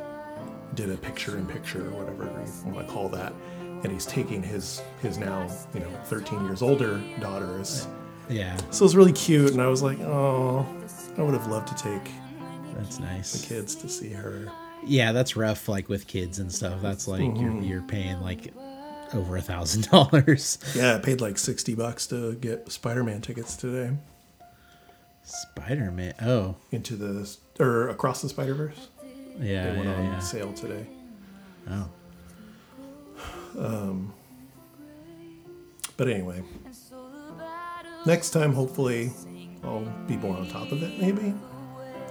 did 0.75 0.91
a 0.91 0.97
picture 0.97 1.37
in 1.37 1.45
picture 1.45 1.87
or 1.87 1.91
whatever 1.91 2.25
you 2.65 2.71
want 2.71 2.87
to 2.87 2.93
call 2.93 3.09
that. 3.09 3.33
And 3.83 3.91
he's 3.91 4.05
taking 4.05 4.41
his 4.41 4.81
his 5.01 5.17
now 5.17 5.47
you 5.73 5.79
know 5.79 5.89
13 6.05 6.45
years 6.45 6.61
older 6.61 7.01
daughters 7.19 7.87
yeah, 8.29 8.57
so 8.71 8.83
it's 8.85 8.95
really 8.95 9.13
cute 9.13 9.51
and 9.51 9.61
i 9.61 9.67
was 9.67 9.81
like 9.81 9.99
oh 10.01 10.65
i 11.17 11.21
would 11.21 11.33
have 11.33 11.47
loved 11.47 11.67
to 11.67 11.75
take 11.83 12.11
that's 12.75 12.99
nice. 12.99 13.31
The 13.41 13.47
kids 13.55 13.73
to 13.75 13.89
see 13.89 14.09
her 14.13 14.51
Yeah, 14.85 15.11
that's 15.11 15.35
rough. 15.35 15.67
Like 15.67 15.89
with 15.89 16.05
kids 16.05 16.37
and 16.37 16.51
stuff. 16.51 16.79
That's 16.79 17.07
like 17.07 17.21
Mm-hmm. 17.21 17.41
you're 17.41 17.61
you're 17.63 17.81
paying 17.81 18.21
like 18.21 18.53
over 19.15 19.35
a 19.37 19.41
thousand 19.41 19.89
dollars. 19.89 20.59
yeah 20.75 20.95
i 20.95 20.99
paid 20.99 21.19
like 21.19 21.37
60 21.39 21.73
bucks 21.73 22.05
to 22.07 22.35
get 22.35 22.71
spider-man 22.71 23.21
tickets 23.21 23.55
today 23.55 23.95
Spider 25.23 25.89
Man. 25.91 26.13
Oh, 26.21 26.55
into 26.71 26.95
the 26.95 27.35
or 27.59 27.89
across 27.89 28.21
the 28.21 28.29
spider-verse 28.29 28.89
yeah, 29.39 29.71
they 29.71 29.77
went 29.77 29.85
yeah, 29.89 29.95
on 29.95 30.03
yeah. 30.05 30.19
sale 30.19 30.53
today 30.53 30.85
Oh, 31.69 31.89
Um. 33.57 34.13
but 35.97 36.07
anyway 36.09 36.43
next 38.05 38.29
time 38.31 38.53
hopefully 38.53 39.11
i'll 39.63 39.81
be 40.07 40.15
more 40.17 40.35
on 40.37 40.47
top 40.47 40.71
of 40.71 40.81
it 40.83 40.99
maybe 40.99 41.33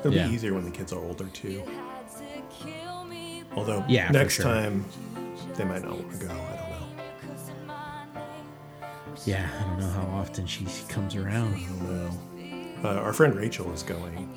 it'll 0.00 0.12
Yeah. 0.12 0.28
be 0.28 0.34
easier 0.34 0.54
when 0.54 0.64
the 0.64 0.70
kids 0.70 0.92
are 0.92 1.00
older 1.02 1.26
too 1.28 1.62
although 3.54 3.84
Yeah, 3.88 4.10
next 4.10 4.34
sure. 4.34 4.44
time 4.44 4.84
they 5.54 5.64
might 5.64 5.82
not 5.82 5.92
want 5.98 6.12
to 6.20 6.26
go 6.26 6.32
i 6.32 6.56
don't 6.56 6.70
know 6.70 6.72
yeah. 9.24 9.48
I 9.58 9.62
don't 9.66 9.80
know 9.80 9.88
how 9.90 10.06
often 10.18 10.46
she 10.46 10.66
comes 10.88 11.16
around. 11.16 11.54
I 11.54 11.58
don't 11.60 11.82
know. 12.82 12.88
Uh, 12.90 12.94
our 13.00 13.12
friend 13.14 13.34
Rachel 13.34 13.72
is 13.72 13.82
going. 13.82 14.28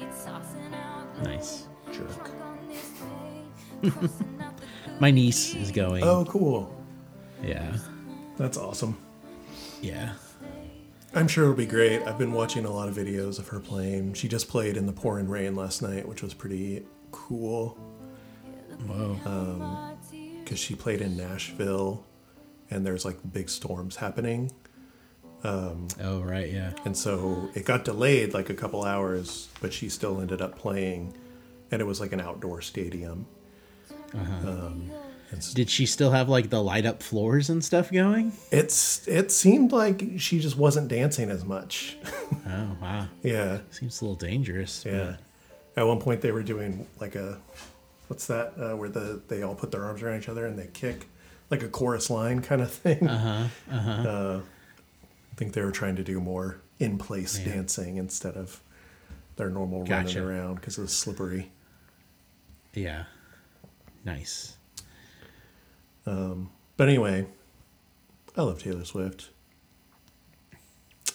Nice. 1.24 1.68
Jerk. 1.92 2.32
My 5.00 5.12
niece 5.12 5.54
is 5.54 5.70
going. 5.72 6.02
Oh, 6.04 6.24
cool. 6.26 6.74
Yeah, 7.44 7.76
That's 8.38 8.58
awesome. 8.58 8.98
yeah. 9.82 10.14
I'm 11.14 11.28
sure 11.28 11.46
it'll 11.46 11.56
be 11.56 11.66
great. 11.66 12.04
I've 12.04 12.18
been 12.20 12.34
watching 12.34 12.66
a 12.66 12.72
lot 12.72 12.88
of 12.88 12.96
videos 12.96 13.40
of 13.40 13.48
her 13.48 13.60
playing. 13.60 14.14
She 14.14 14.28
just 14.28 14.48
played 14.48 14.78
in 14.78 14.86
the 14.86 14.94
pouring 14.94 15.28
rain 15.28 15.56
last 15.56 15.82
night, 15.82 16.08
which 16.08 16.22
was 16.22 16.34
pretty 16.34 16.86
cool 17.12 17.78
Whoa. 18.86 19.16
because 20.44 20.52
um, 20.52 20.56
she 20.56 20.76
played 20.76 21.02
in 21.02 21.18
Nashville 21.18 22.06
and 22.70 22.86
there's 22.86 23.06
like 23.06 23.18
big 23.34 23.50
storms 23.50 23.96
happening. 23.96 24.52
Um, 25.44 25.88
oh, 26.02 26.22
right. 26.22 26.52
Yeah. 26.52 26.74
And 26.86 26.96
so 26.96 27.50
it 27.56 27.66
got 27.66 27.86
delayed 27.86 28.34
like 28.34 28.50
a 28.50 28.54
couple 28.54 28.84
hours, 28.84 29.48
but 29.62 29.74
she 29.74 29.90
still 29.90 30.22
ended 30.22 30.42
up 30.42 30.58
playing. 30.58 31.14
And 31.72 31.82
it 31.82 31.86
was 31.86 32.00
like 32.00 32.14
an 32.14 32.22
outdoor 32.22 32.62
stadium. 32.62 33.26
Uh-huh. 34.14 34.50
Um, 34.50 34.92
it's, 35.32 35.54
Did 35.54 35.70
she 35.70 35.86
still 35.86 36.12
have 36.12 36.28
like 36.30 36.50
the 36.50 36.62
light 36.62 36.86
up 36.86 37.02
floors 37.04 37.50
and 37.50 37.64
stuff 37.64 37.92
going? 37.92 38.32
it's 38.52 39.08
it 39.08 39.32
seemed 39.32 39.72
like 39.72 40.04
she 40.18 40.40
just 40.40 40.58
wasn't 40.58 40.88
dancing 40.88 41.30
as 41.30 41.44
much. 41.46 41.98
Oh, 42.48 42.76
wow. 42.82 43.08
yeah, 43.24 43.60
Seems 43.72 44.02
a 44.02 44.06
little 44.06 44.16
dangerous. 44.16 44.84
but- 44.84 44.94
yeah. 44.94 45.16
At 45.78 45.88
one 45.88 46.00
point, 46.00 46.20
they 46.22 46.32
were 46.32 46.44
doing 46.44 46.86
like 47.00 47.16
a 47.16 47.38
what's 48.08 48.26
that 48.28 48.54
uh, 48.60 48.76
where 48.76 48.90
the 48.90 49.22
they 49.28 49.44
all 49.44 49.56
put 49.56 49.72
their 49.72 49.86
arms 49.86 50.02
around 50.02 50.20
each 50.20 50.28
other 50.28 50.46
and 50.46 50.58
they 50.60 50.68
kick 50.74 51.08
like 51.52 51.64
a 51.64 51.68
chorus 51.70 52.10
line 52.10 52.42
kind 52.42 52.62
of 52.62 52.72
thing. 52.72 53.08
Uh-huh, 53.08 53.48
uh-huh. 53.72 54.40
I 55.32 55.36
think 55.36 55.54
they 55.54 55.62
were 55.62 55.72
trying 55.72 55.96
to 55.96 56.04
do 56.04 56.20
more 56.20 56.60
in 56.80 56.98
place 56.98 57.40
Yeah. 57.40 57.54
dancing 57.54 57.96
instead 57.98 58.36
of 58.36 58.62
their 59.38 59.50
normal 59.50 59.86
Gotcha. 59.86 60.20
running 60.22 60.38
around 60.40 60.56
because 60.56 60.78
it 60.78 60.82
was 60.82 60.92
slippery. 60.92 61.52
Yeah. 62.74 63.04
Nice. 64.04 64.58
But 66.78 66.88
anyway, 66.88 67.26
I 68.38 68.42
love 68.42 68.64
Taylor 68.64 68.86
Swift. 68.86 69.30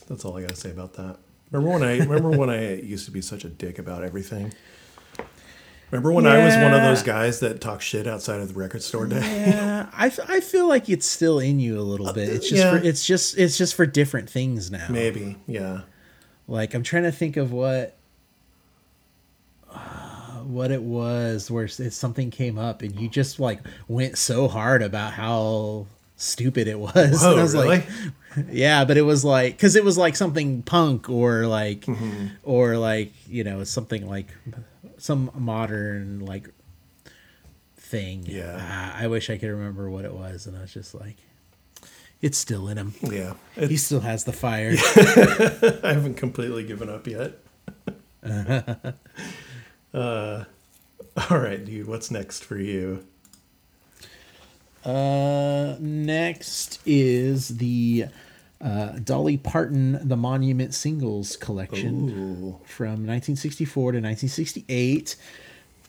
That's 0.08 0.24
all 0.24 0.36
I 0.36 0.42
gotta 0.42 0.56
say 0.56 0.70
about 0.70 0.92
that. 0.94 1.16
Remember 1.50 1.78
when 1.78 1.82
I 1.82 1.98
remember 1.98 2.30
when 2.30 2.50
I 2.50 2.74
used 2.82 3.06
to 3.06 3.10
be 3.10 3.22
such 3.22 3.44
a 3.44 3.48
dick 3.48 3.78
about 3.78 4.04
everything? 4.04 4.52
Remember 5.90 6.12
when 6.12 6.26
I 6.26 6.44
was 6.44 6.54
one 6.56 6.74
of 6.74 6.82
those 6.82 7.02
guys 7.02 7.40
that 7.40 7.60
talk 7.60 7.80
shit 7.80 8.06
outside 8.06 8.40
of 8.40 8.48
the 8.48 8.54
record 8.54 8.82
store 8.82 9.06
day? 9.06 9.20
Yeah, 9.20 9.88
I, 9.94 10.08
f- 10.08 10.28
I 10.28 10.40
feel 10.40 10.66
like 10.66 10.88
it's 10.88 11.06
still 11.06 11.38
in 11.38 11.60
you 11.60 11.78
a 11.78 11.82
little 11.82 12.12
bit. 12.12 12.28
It's 12.28 12.48
just 12.48 12.64
yeah. 12.64 12.72
for 12.72 12.84
it's 12.84 13.06
just 13.06 13.38
it's 13.38 13.56
just 13.56 13.74
for 13.74 13.86
different 13.86 14.28
things 14.28 14.70
now. 14.70 14.88
Maybe, 14.90 15.36
yeah. 15.46 15.82
Like 16.48 16.74
I'm 16.74 16.82
trying 16.82 17.04
to 17.04 17.12
think 17.12 17.36
of 17.36 17.52
what 17.52 17.96
uh, 19.72 20.03
what 20.54 20.70
it 20.70 20.82
was 20.82 21.50
where 21.50 21.66
something 21.68 22.30
came 22.30 22.58
up 22.58 22.82
and 22.82 22.98
you 22.98 23.08
just 23.08 23.38
like 23.40 23.60
went 23.88 24.16
so 24.16 24.48
hard 24.48 24.82
about 24.82 25.12
how 25.14 25.86
stupid 26.16 26.68
it 26.68 26.78
was. 26.78 27.24
Oh, 27.24 27.30
and 27.32 27.40
I 27.40 27.42
was 27.42 27.54
really? 27.54 27.68
like 27.68 27.86
yeah, 28.50 28.84
but 28.84 28.96
it 28.96 29.02
was 29.02 29.24
like 29.24 29.58
cuz 29.58 29.74
it 29.76 29.84
was 29.84 29.98
like 29.98 30.16
something 30.16 30.62
punk 30.62 31.08
or 31.10 31.46
like 31.46 31.82
Mm-hmm. 31.86 32.26
or 32.44 32.76
like, 32.78 33.12
you 33.28 33.44
know, 33.44 33.64
something 33.64 34.06
like 34.08 34.28
some 34.98 35.30
modern 35.34 36.20
like 36.20 36.48
thing. 37.76 38.24
Yeah. 38.26 38.56
Ah, 38.58 38.96
I 38.98 39.06
wish 39.08 39.28
I 39.30 39.36
could 39.38 39.50
remember 39.50 39.90
what 39.90 40.04
it 40.04 40.14
was 40.14 40.46
and 40.46 40.56
I 40.56 40.60
was 40.62 40.72
just 40.72 40.94
like 40.94 41.16
it's 42.22 42.38
still 42.38 42.68
in 42.68 42.78
him. 42.78 42.94
Yeah. 43.02 43.34
He 43.54 43.76
still 43.76 44.00
has 44.00 44.24
the 44.24 44.32
fire. 44.32 44.72
I 45.84 45.92
haven't 45.92 46.14
completely 46.14 46.64
given 46.64 46.88
up 46.88 47.06
yet. 47.06 47.38
Uh, 49.94 50.44
all 51.30 51.38
right, 51.38 51.64
dude, 51.64 51.86
what's 51.86 52.10
next 52.10 52.44
for 52.44 52.58
you? 52.58 53.06
Uh, 54.84 55.76
next 55.80 56.80
is 56.84 57.56
the 57.56 58.06
uh, 58.60 58.98
Dolly 59.02 59.36
Parton 59.36 60.06
The 60.06 60.16
Monument 60.16 60.74
Singles 60.74 61.36
Collection 61.36 62.10
Ooh. 62.10 62.60
from 62.64 63.06
1964 63.06 63.92
to 63.92 63.98
1968. 63.98 65.16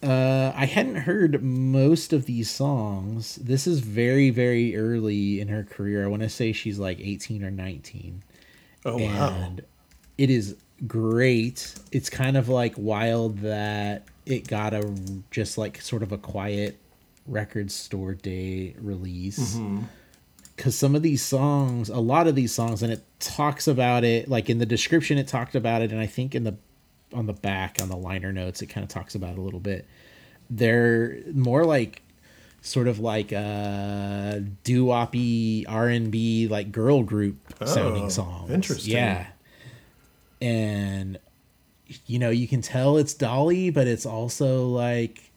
Uh, 0.04 0.52
I 0.56 0.66
hadn't 0.66 0.96
heard 0.96 1.42
most 1.42 2.14
of 2.14 2.26
these 2.26 2.50
songs. 2.50 3.36
This 3.38 3.66
is 3.66 3.80
very, 3.80 4.30
very 4.30 4.76
early 4.76 5.40
in 5.40 5.48
her 5.48 5.64
career. 5.64 6.04
I 6.04 6.08
want 6.08 6.22
to 6.22 6.30
say 6.30 6.52
she's 6.52 6.78
like 6.78 7.00
18 7.00 7.44
or 7.44 7.52
19. 7.52 8.24
Oh, 8.86 8.98
wow. 8.98 9.54
And 10.18 10.30
it 10.30 10.34
is 10.34 10.56
great. 10.88 11.76
It's 11.92 12.10
kind 12.10 12.38
of 12.38 12.50
like 12.50 12.74
wild 12.78 13.40
that 13.40 14.04
it 14.26 14.48
got 14.48 14.74
a 14.74 14.94
just 15.32 15.58
like 15.58 15.82
sort 15.82 16.04
of 16.04 16.12
a 16.12 16.18
quiet 16.18 16.78
record 17.28 17.72
store 17.72 18.14
day 18.14 18.76
release. 18.80 19.56
Mm-hmm. 19.56 19.84
Because 20.56 20.78
some 20.78 20.96
of 20.96 21.02
these 21.02 21.22
songs, 21.22 21.90
a 21.90 22.00
lot 22.00 22.28
of 22.28 22.36
these 22.36 22.54
songs, 22.54 22.82
and 22.82 22.92
it 22.92 23.04
talks 23.20 23.68
about 23.68 24.04
it 24.06 24.30
like 24.30 24.50
in 24.50 24.60
the 24.60 24.66
description, 24.66 25.18
it 25.18 25.28
talked 25.28 25.54
about 25.54 25.82
it, 25.82 25.92
and 25.92 26.00
I 26.00 26.06
think 26.08 26.34
in 26.34 26.46
the 26.46 26.56
on 27.14 27.26
the 27.26 27.34
back 27.34 27.78
on 27.82 27.90
the 27.90 27.98
liner 27.98 28.32
notes, 28.32 28.62
it 28.62 28.68
kind 28.68 28.84
of 28.84 28.90
talks 28.90 29.16
about 29.16 29.34
it 29.34 29.38
a 29.38 29.42
little 29.42 29.60
bit. 29.60 29.86
They're 30.50 31.18
more 31.34 31.66
like 31.66 32.02
sort 32.62 32.88
of 32.88 33.00
like 33.00 33.32
a 33.32 34.44
doo-woppy 34.64 35.66
R&B 35.68 36.48
like 36.48 36.72
girl 36.72 37.04
group 37.04 37.38
sounding 37.66 38.06
Oh, 38.06 38.10
songs. 38.10 38.50
interesting. 38.52 38.94
Yeah. 38.94 39.28
And 40.42 41.20
you 42.08 42.20
know, 42.20 42.30
you 42.30 42.48
can 42.48 42.62
tell 42.62 42.98
it's 42.98 43.14
Dolly, 43.14 43.70
but 43.70 43.88
it's 43.88 44.06
also 44.06 44.68
like 44.68 45.32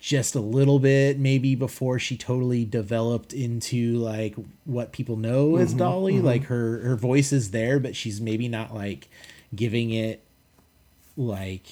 just 0.00 0.34
a 0.34 0.40
little 0.40 0.80
bit 0.80 1.16
maybe 1.16 1.54
before 1.54 1.96
she 1.96 2.16
totally 2.16 2.64
developed 2.64 3.32
into 3.32 3.94
like 3.98 4.34
what 4.64 4.90
people 4.92 5.16
know 5.16 5.56
as 5.56 5.74
Dolly. 5.74 6.20
Like 6.20 6.44
her 6.44 6.80
her 6.80 6.96
voice 6.96 7.32
is 7.32 7.50
there, 7.52 7.78
but 7.78 7.94
she's 7.94 8.20
maybe 8.20 8.48
not 8.48 8.74
like 8.74 9.08
giving 9.54 9.92
it 9.92 10.24
like 11.16 11.66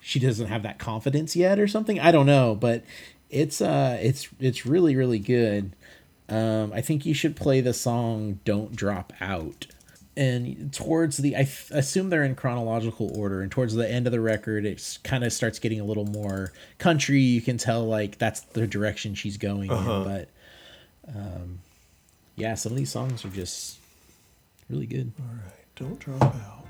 she 0.00 0.18
doesn't 0.20 0.48
have 0.48 0.62
that 0.62 0.78
confidence 0.78 1.34
yet 1.34 1.58
or 1.58 1.66
something. 1.66 1.98
I 1.98 2.12
don't 2.12 2.26
know, 2.26 2.54
but 2.54 2.84
it's 3.30 3.60
uh 3.60 3.98
it's 4.00 4.28
it's 4.38 4.64
really 4.66 4.94
really 4.94 5.18
good. 5.18 5.72
Um 6.28 6.72
I 6.72 6.82
think 6.82 7.04
you 7.04 7.14
should 7.14 7.34
play 7.34 7.60
the 7.60 7.74
song 7.74 8.38
Don't 8.44 8.76
Drop 8.76 9.12
Out. 9.20 9.66
And 10.16 10.70
towards 10.74 11.16
the 11.16 11.34
I 11.36 11.40
f- 11.40 11.70
assume 11.70 12.10
they're 12.10 12.22
in 12.22 12.34
chronological 12.34 13.10
order 13.18 13.40
and 13.40 13.50
towards 13.50 13.74
the 13.74 13.90
end 13.90 14.06
of 14.06 14.12
the 14.12 14.20
record 14.20 14.66
it 14.66 14.98
kind 15.04 15.24
of 15.24 15.32
starts 15.32 15.58
getting 15.58 15.80
a 15.80 15.84
little 15.84 16.04
more 16.04 16.52
country. 16.78 17.20
You 17.20 17.40
can 17.40 17.56
tell 17.56 17.84
like 17.86 18.18
that's 18.18 18.40
the 18.40 18.66
direction 18.66 19.14
she's 19.14 19.38
going 19.38 19.70
Uh-huh. 19.70 19.92
in, 19.92 20.04
but 20.04 20.28
um 21.16 21.58
yeah, 22.36 22.54
some 22.56 22.72
of 22.72 22.78
these 22.78 22.90
songs 22.90 23.24
are 23.24 23.30
just 23.30 23.78
really 24.68 24.86
good. 24.86 25.12
All 25.18 25.34
right, 25.34 25.64
don't 25.76 25.98
drop 25.98 26.22
out. 26.22 26.66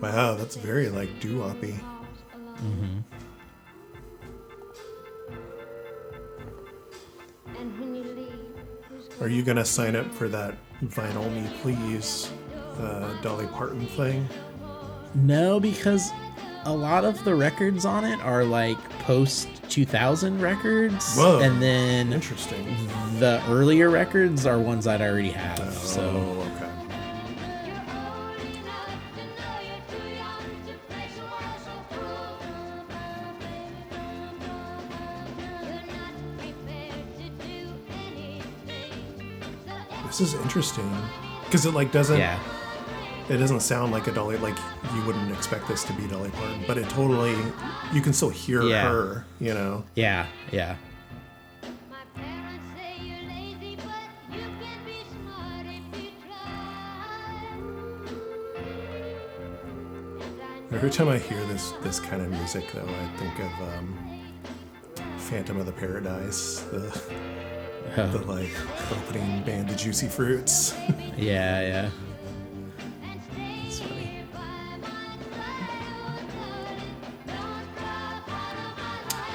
Wow, 0.00 0.34
that's 0.34 0.56
very 0.56 0.88
like 0.88 1.20
doo-woppy. 1.20 1.74
And 2.58 3.04
Are 9.20 9.28
you 9.28 9.42
gonna 9.42 9.64
sign 9.64 9.96
up 9.96 10.12
for 10.12 10.28
that 10.28 10.54
vinyl 10.84 11.32
me 11.32 11.48
please 11.62 12.30
uh, 12.78 13.12
Dolly 13.22 13.46
Parton 13.46 13.86
thing? 13.86 14.28
No, 15.14 15.58
because 15.58 16.10
a 16.64 16.74
lot 16.74 17.04
of 17.04 17.22
the 17.24 17.34
records 17.34 17.84
on 17.86 18.04
it 18.04 18.20
are 18.20 18.44
like 18.44 18.76
post 19.00 19.48
2000 19.70 20.40
records. 20.40 21.16
Whoa. 21.16 21.38
And 21.40 21.62
then 21.62 22.12
Interesting. 22.12 22.66
the 23.18 23.42
earlier 23.48 23.88
records 23.88 24.44
are 24.44 24.58
ones 24.58 24.84
that 24.84 25.00
I 25.00 25.08
already 25.08 25.30
have. 25.30 25.72
So, 25.72 26.02
oh, 26.02 26.40
okay. 26.42 26.45
Interesting 40.56 40.90
because 41.44 41.66
it 41.66 41.72
like 41.74 41.92
doesn't 41.92 42.18
yeah. 42.18 42.38
it 43.28 43.36
doesn't 43.36 43.60
sound 43.60 43.92
like 43.92 44.06
a 44.06 44.12
Dolly 44.12 44.38
like 44.38 44.56
you 44.94 45.02
wouldn't 45.04 45.30
expect 45.30 45.68
this 45.68 45.84
to 45.84 45.92
be 45.92 46.06
Dolly 46.06 46.30
Parton, 46.30 46.64
but 46.66 46.78
it 46.78 46.88
totally 46.88 47.36
you 47.92 48.00
can 48.00 48.14
still 48.14 48.30
hear 48.30 48.62
Yeah. 48.62 48.88
her. 48.88 49.26
You 49.38 49.52
know. 49.52 49.84
Yeah. 49.94 50.26
Yeah. 50.50 50.76
My 51.90 51.98
parents 52.14 52.64
say 52.74 52.96
you're 53.04 53.28
lazy, 53.28 53.76
but 53.76 54.34
you 54.34 54.40
can 54.40 54.84
be 54.86 55.04
smart 55.10 55.66
if 55.66 56.02
you 56.02 56.10
try. 56.24 56.48
And 60.16 60.40
I 60.40 60.60
know 60.70 60.76
Every 60.76 60.88
time 60.90 61.10
I 61.10 61.18
hear 61.18 61.44
this 61.44 61.72
this 61.82 62.00
kind 62.00 62.22
of 62.22 62.30
music, 62.30 62.64
though, 62.72 62.88
I 62.88 63.18
think 63.18 63.38
of 63.40 63.52
um, 63.74 64.22
Phantom 65.18 65.58
of 65.58 65.66
the 65.66 65.72
Paradise, 65.72 66.60
the 66.72 66.98
the 67.96 68.18
like 68.26 68.50
opening 68.92 69.42
band, 69.44 69.68
the 69.68 69.74
Juicy 69.76 70.08
Fruits. 70.08 70.74
Yeah. 71.18 71.62
Yeah. 71.62 71.90
It's 73.64 73.78
funny. 73.78 74.22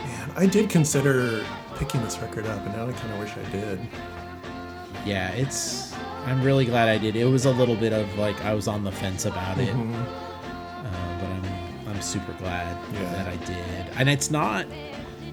Man, 0.06 0.32
I 0.36 0.46
did 0.46 0.70
consider 0.70 1.44
picking 1.78 2.02
this 2.04 2.20
record 2.20 2.46
up, 2.46 2.64
and 2.66 2.76
now 2.76 2.88
I 2.88 2.92
kind 2.92 3.14
of 3.14 3.20
wish 3.20 3.32
I 3.36 3.50
did. 3.52 3.80
Yeah. 5.06 5.30
It's. 5.32 5.94
I'm 6.26 6.44
really 6.44 6.66
glad 6.66 6.88
I 6.88 7.00
did. 7.00 7.16
It 7.16 7.26
was 7.26 7.46
a 7.46 7.52
little 7.52 7.76
bit 7.76 7.94
of 7.94 8.16
like 8.20 8.40
I 8.46 8.54
was 8.54 8.68
on 8.68 8.84
the 8.84 8.92
fence 8.92 9.26
about 9.26 9.58
it, 9.58 9.74
uh, 9.74 9.84
but 11.20 11.26
I'm 11.28 11.88
I'm 11.90 12.02
super 12.02 12.34
glad 12.34 12.78
Yeah. 12.94 13.12
that 13.14 13.28
I 13.28 13.38
did. 13.38 13.98
And 13.98 14.08
it's 14.08 14.30
not 14.30 14.68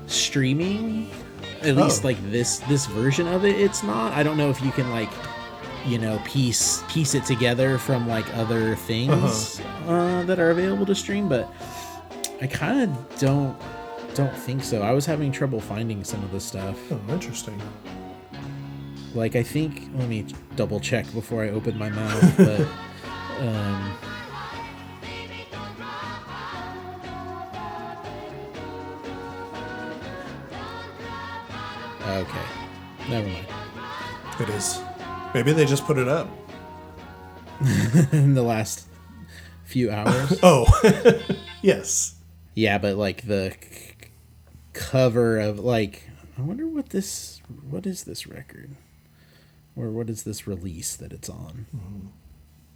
streaming, 0.06 1.10
at 1.62 1.76
least 1.76 2.04
Oh. 2.04 2.08
like 2.08 2.30
this 2.30 2.58
this 2.60 2.86
version 2.86 3.26
of 3.28 3.44
it. 3.44 3.56
It's 3.60 3.82
not. 3.82 4.12
I 4.12 4.22
don't 4.22 4.36
know 4.36 4.50
if 4.50 4.62
you 4.62 4.70
can 4.72 4.90
like 4.90 5.10
you 5.86 5.98
know 5.98 6.20
piece 6.24 6.82
piece 6.88 7.14
it 7.14 7.24
together 7.24 7.78
from 7.78 8.08
like 8.08 8.26
other 8.36 8.74
things 8.76 9.60
uh 9.86 10.22
that 10.26 10.38
are 10.38 10.50
available 10.50 10.84
to 10.86 10.94
stream, 10.94 11.28
but 11.28 11.52
I 12.42 12.46
kind 12.46 12.82
of 12.82 13.18
don't 13.18 13.56
don't 14.14 14.34
think 14.36 14.64
so. 14.64 14.82
I 14.82 14.92
was 14.92 15.06
having 15.06 15.30
trouble 15.32 15.60
finding 15.60 16.02
some 16.04 16.22
of 16.24 16.32
the 16.32 16.40
stuff. 16.40 16.76
Oh, 16.90 17.00
interesting. 17.12 17.60
Like 19.14 19.36
I 19.36 19.42
think 19.42 19.88
let 19.94 20.08
me 20.08 20.26
double 20.56 20.80
check 20.80 21.10
before 21.14 21.42
I 21.44 21.50
open 21.50 21.78
my 21.78 21.88
mouth, 21.88 22.36
but 22.36 22.60
um 23.40 23.92
Okay. 32.08 32.44
Never 33.10 33.28
mind. 33.28 33.46
It 34.40 34.48
is. 34.50 34.80
Maybe 35.34 35.52
they 35.52 35.66
just 35.66 35.84
put 35.84 35.98
it 35.98 36.08
up. 36.08 36.28
In 38.12 38.34
the 38.34 38.42
last 38.42 38.86
few 39.64 39.90
hours. 39.90 40.38
Oh, 40.42 40.66
yes. 41.62 42.14
yeah, 42.54 42.78
but 42.78 42.96
like 42.96 43.26
the 43.26 43.54
c- 43.60 43.92
cover 44.72 45.38
of 45.38 45.58
like 45.58 46.08
I 46.38 46.42
wonder 46.42 46.66
what 46.66 46.90
this 46.90 47.42
what 47.68 47.84
is 47.86 48.04
this 48.04 48.26
record? 48.26 48.70
Or 49.76 49.90
what 49.90 50.08
is 50.08 50.22
this 50.22 50.46
release 50.46 50.96
that 50.96 51.12
it's 51.12 51.28
on? 51.28 51.66
Mm-hmm. 51.76 52.06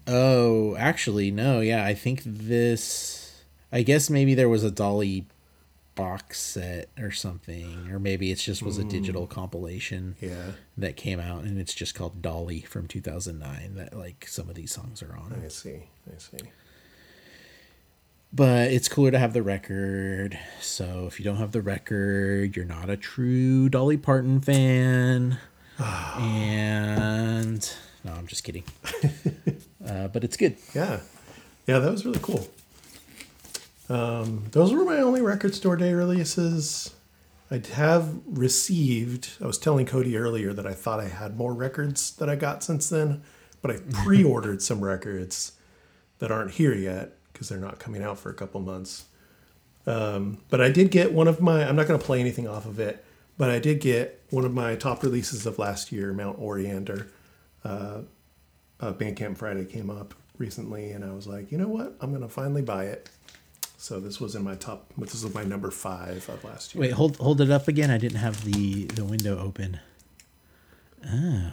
Oh, 0.09 0.77
actually 0.77 1.31
no. 1.31 1.61
Yeah, 1.61 1.85
I 1.87 1.95
think 1.95 2.23
this 2.25 3.45
I 3.73 3.83
guess 3.83 4.11
maybe 4.11 4.35
there 4.35 4.49
was 4.49 4.65
a 4.65 4.71
Dolly 4.71 5.27
box 5.95 6.41
set 6.41 6.89
or 6.99 7.11
something 7.11 7.89
or 7.91 7.99
maybe 7.99 8.31
it 8.31 8.37
just 8.37 8.63
was 8.63 8.79
a 8.79 8.85
digital 8.85 9.27
compilation 9.27 10.17
Yeah, 10.21 10.53
that 10.79 10.97
came 10.97 11.21
out 11.21 11.45
and 11.45 11.59
it's 11.59 11.75
just 11.75 11.95
called 11.95 12.23
Dolly 12.23 12.63
from 12.63 12.87
2009 12.89 13.75
that 13.75 13.97
like 13.97 14.27
some 14.29 14.49
of 14.49 14.55
these 14.55 14.73
songs 14.73 15.03
are 15.03 15.15
on. 15.17 15.43
I 15.45 15.49
see. 15.49 15.83
I 16.09 16.19
see. 16.19 16.39
but 18.33 18.71
it's 18.73 18.89
cooler 18.89 19.11
to 19.11 19.19
have 19.19 19.35
the 19.35 19.43
record. 19.43 20.39
So 20.61 21.05
if 21.07 21.19
you 21.19 21.25
don't 21.25 21.37
have 21.37 21.53
the 21.53 21.61
record, 21.63 22.57
you're 22.57 22.65
not 22.65 22.89
a 22.89 22.97
true 22.97 23.69
Dolly 23.69 23.99
Parton 23.99 24.41
fan. 24.41 25.39
and 25.79 27.71
no, 28.05 28.13
I'm 28.13 28.27
just 28.27 28.45
kidding. 28.45 28.65
uh, 29.87 30.09
but 30.09 30.25
it's 30.25 30.37
good. 30.37 30.57
Yeah. 30.75 31.01
Yeah, 31.67 31.79
that 31.79 31.93
was 31.93 32.05
really 32.05 32.19
cool. 32.23 32.49
Um, 33.93 34.45
those 34.53 34.73
were 34.73 34.85
my 34.85 34.99
only 34.99 35.21
record 35.21 35.55
store 35.55 35.77
day 35.77 35.93
releases. 35.93 36.95
I 37.51 37.61
have 37.75 38.15
received, 38.27 39.31
I 39.43 39.47
was 39.47 39.59
telling 39.59 39.85
Cody 39.85 40.17
earlier 40.17 40.55
that 40.55 40.67
I 40.67 40.73
thought 40.73 40.99
I 40.99 41.09
had 41.09 41.37
more 41.37 41.53
records 41.53 42.17
that 42.17 42.31
I 42.31 42.37
got 42.37 42.65
since 42.65 42.89
then, 42.89 43.23
but 43.61 43.71
I 43.71 43.77
pre 43.93 44.25
ordered 44.25 44.63
some 44.63 44.83
records 44.83 45.53
that 46.21 46.31
aren't 46.31 46.53
here 46.53 46.75
yet 46.75 47.13
because 47.33 47.51
they're 47.51 47.59
not 47.59 47.79
coming 47.79 48.03
out 48.03 48.19
for 48.19 48.31
a 48.31 48.35
couple 48.35 48.63
months. 48.63 49.05
Um, 49.87 50.39
but 50.49 50.63
I 50.63 50.71
did 50.71 50.91
get 50.91 51.13
one 51.13 51.29
of 51.29 51.43
my, 51.43 51.69
I'm 51.69 51.77
not 51.77 51.87
going 51.87 52.01
to 52.01 52.07
play 52.07 52.21
anything 52.21 52.49
off 52.49 52.65
of 52.65 52.81
it, 52.81 53.05
but 53.37 53.51
I 53.51 53.59
did 53.59 53.81
get 53.81 54.23
one 54.31 54.47
of 54.47 54.55
my 54.55 54.75
top 54.75 55.03
releases 55.03 55.45
of 55.45 55.59
last 55.59 55.93
year, 55.93 56.15
Mount 56.15 56.41
Oriander 56.41 57.09
uh, 58.83 58.93
Bandcamp 58.95 59.37
Friday 59.37 59.65
came 59.65 59.91
up 59.91 60.15
recently, 60.39 60.93
and 60.93 61.05
I 61.05 61.13
was 61.13 61.27
like, 61.27 61.53
you 61.53 61.59
know 61.59 61.69
what? 61.69 61.95
I'm 62.01 62.13
gonna 62.13 62.29
finally 62.29 62.63
buy 62.63 62.85
it. 62.85 63.09
So 63.83 63.99
this 63.99 64.21
was 64.21 64.37
in 64.37 64.45
my 64.45 64.55
top. 64.55 64.93
This 64.97 65.25
was 65.25 65.35
my 65.35 65.43
number 65.43 65.73
five 65.73 66.29
of 66.29 66.45
last 66.45 66.73
year. 66.73 66.83
Wait, 66.83 66.93
hold 66.93 67.17
hold 67.17 67.41
it 67.41 67.51
up 67.51 67.67
again. 67.67 67.91
I 67.91 67.99
didn't 67.99 68.19
have 68.19 68.45
the 68.45 68.85
the 68.85 69.05
window 69.05 69.37
open. 69.41 69.81
Oh, 71.05 71.51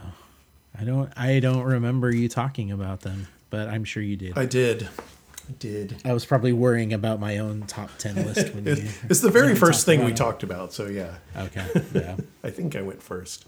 I 0.80 0.84
don't 0.84 1.12
I 1.18 1.40
don't 1.40 1.64
remember 1.64 2.14
you 2.14 2.30
talking 2.30 2.72
about 2.72 3.02
them, 3.02 3.28
but 3.50 3.68
I'm 3.68 3.84
sure 3.84 4.04
you 4.04 4.16
did. 4.16 4.38
I, 4.38 4.46
did. 4.46 4.84
I 4.84 5.54
did. 5.58 5.96
I 6.06 6.14
was 6.14 6.24
probably 6.24 6.54
worrying 6.54 6.94
about 6.94 7.20
my 7.20 7.40
own 7.40 7.64
top 7.64 7.90
ten 7.98 8.16
list 8.28 8.54
when 8.54 8.64
you. 8.66 8.74
It, 8.74 8.86
it's 9.10 9.22
the 9.22 9.32
very 9.32 9.56
first 9.56 9.88
thing 9.88 10.06
we 10.06 10.12
it. 10.12 10.16
talked 10.18 10.44
about. 10.44 10.72
So 10.72 10.86
yeah, 10.86 11.16
Okay, 11.36 11.66
yeah. 11.96 12.16
I 12.44 12.52
think 12.52 12.76
I 12.76 12.84
went 12.84 13.02
first. 13.02 13.48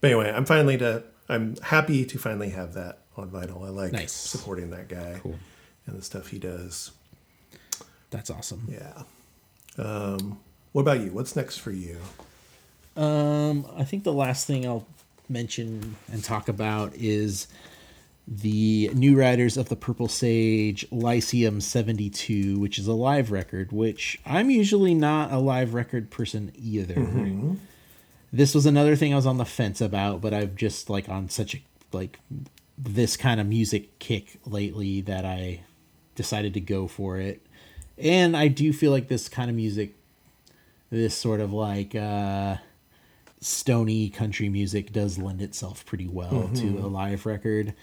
But 0.00 0.12
anyway, 0.12 0.32
I'm 0.34 0.46
finally 0.46 0.78
to. 0.78 1.02
I'm 1.28 1.56
happy 1.62 2.06
to 2.06 2.18
finally 2.18 2.48
have 2.50 2.72
that 2.72 3.00
on 3.18 3.28
vinyl. 3.28 3.66
I 3.66 3.68
like 3.68 3.92
Nice. 3.92 4.12
supporting 4.12 4.70
that 4.70 4.88
guy 4.88 5.20
Cool. 5.22 5.38
and 5.86 5.98
the 5.98 6.02
stuff 6.02 6.28
he 6.28 6.38
does. 6.38 6.92
That's 8.10 8.30
awesome. 8.30 8.66
Yeah. 8.68 9.02
Um, 9.76 10.38
what 10.72 10.82
about 10.82 11.00
you? 11.00 11.10
What's 11.10 11.36
next 11.36 11.58
for 11.58 11.70
you? 11.70 11.98
Um, 12.96 13.66
I 13.76 13.84
think 13.84 14.04
the 14.04 14.12
last 14.12 14.46
thing 14.46 14.66
I'll 14.66 14.86
mention 15.28 15.96
and 16.10 16.24
talk 16.24 16.48
about 16.48 16.94
is 16.96 17.46
the 18.26 18.90
New 18.94 19.18
Riders 19.18 19.56
of 19.56 19.68
the 19.68 19.76
Purple 19.76 20.08
Sage 20.08 20.86
Lyceum 20.90 21.60
72, 21.60 22.58
which 22.58 22.78
is 22.78 22.86
a 22.86 22.92
live 22.92 23.30
record, 23.30 23.72
which 23.72 24.18
I'm 24.26 24.50
usually 24.50 24.94
not 24.94 25.32
a 25.32 25.38
live 25.38 25.74
record 25.74 26.10
person 26.10 26.52
either. 26.56 26.94
This 28.32 28.54
was 28.54 28.66
another 28.66 28.96
thing 28.96 29.12
I 29.12 29.16
was 29.16 29.26
on 29.26 29.38
the 29.38 29.46
fence 29.46 29.80
about, 29.80 30.20
but 30.20 30.34
I've 30.34 30.56
just 30.56 30.90
like 30.90 31.08
on 31.08 31.30
such 31.30 31.54
a 31.54 31.62
like 31.92 32.18
this 32.76 33.16
kind 33.16 33.40
of 33.40 33.46
music 33.46 33.98
kick 33.98 34.38
lately 34.44 35.00
that 35.02 35.24
I 35.24 35.60
decided 36.14 36.52
to 36.54 36.60
go 36.60 36.86
for 36.86 37.18
it. 37.18 37.40
And 38.00 38.36
I 38.36 38.48
do 38.48 38.72
feel 38.72 38.90
like 38.92 39.08
this 39.08 39.28
kind 39.28 39.50
of 39.50 39.56
music 39.56 39.94
this 40.90 41.14
sort 41.14 41.40
of 41.40 41.52
like 41.52 41.94
uh 41.94 42.56
stony 43.40 44.08
country 44.08 44.48
music 44.48 44.92
does 44.92 45.18
lend 45.18 45.40
itself 45.42 45.84
pretty 45.86 46.08
well 46.08 46.50
to 46.54 46.78
a 46.78 46.88
live 46.88 47.26
record. 47.26 47.74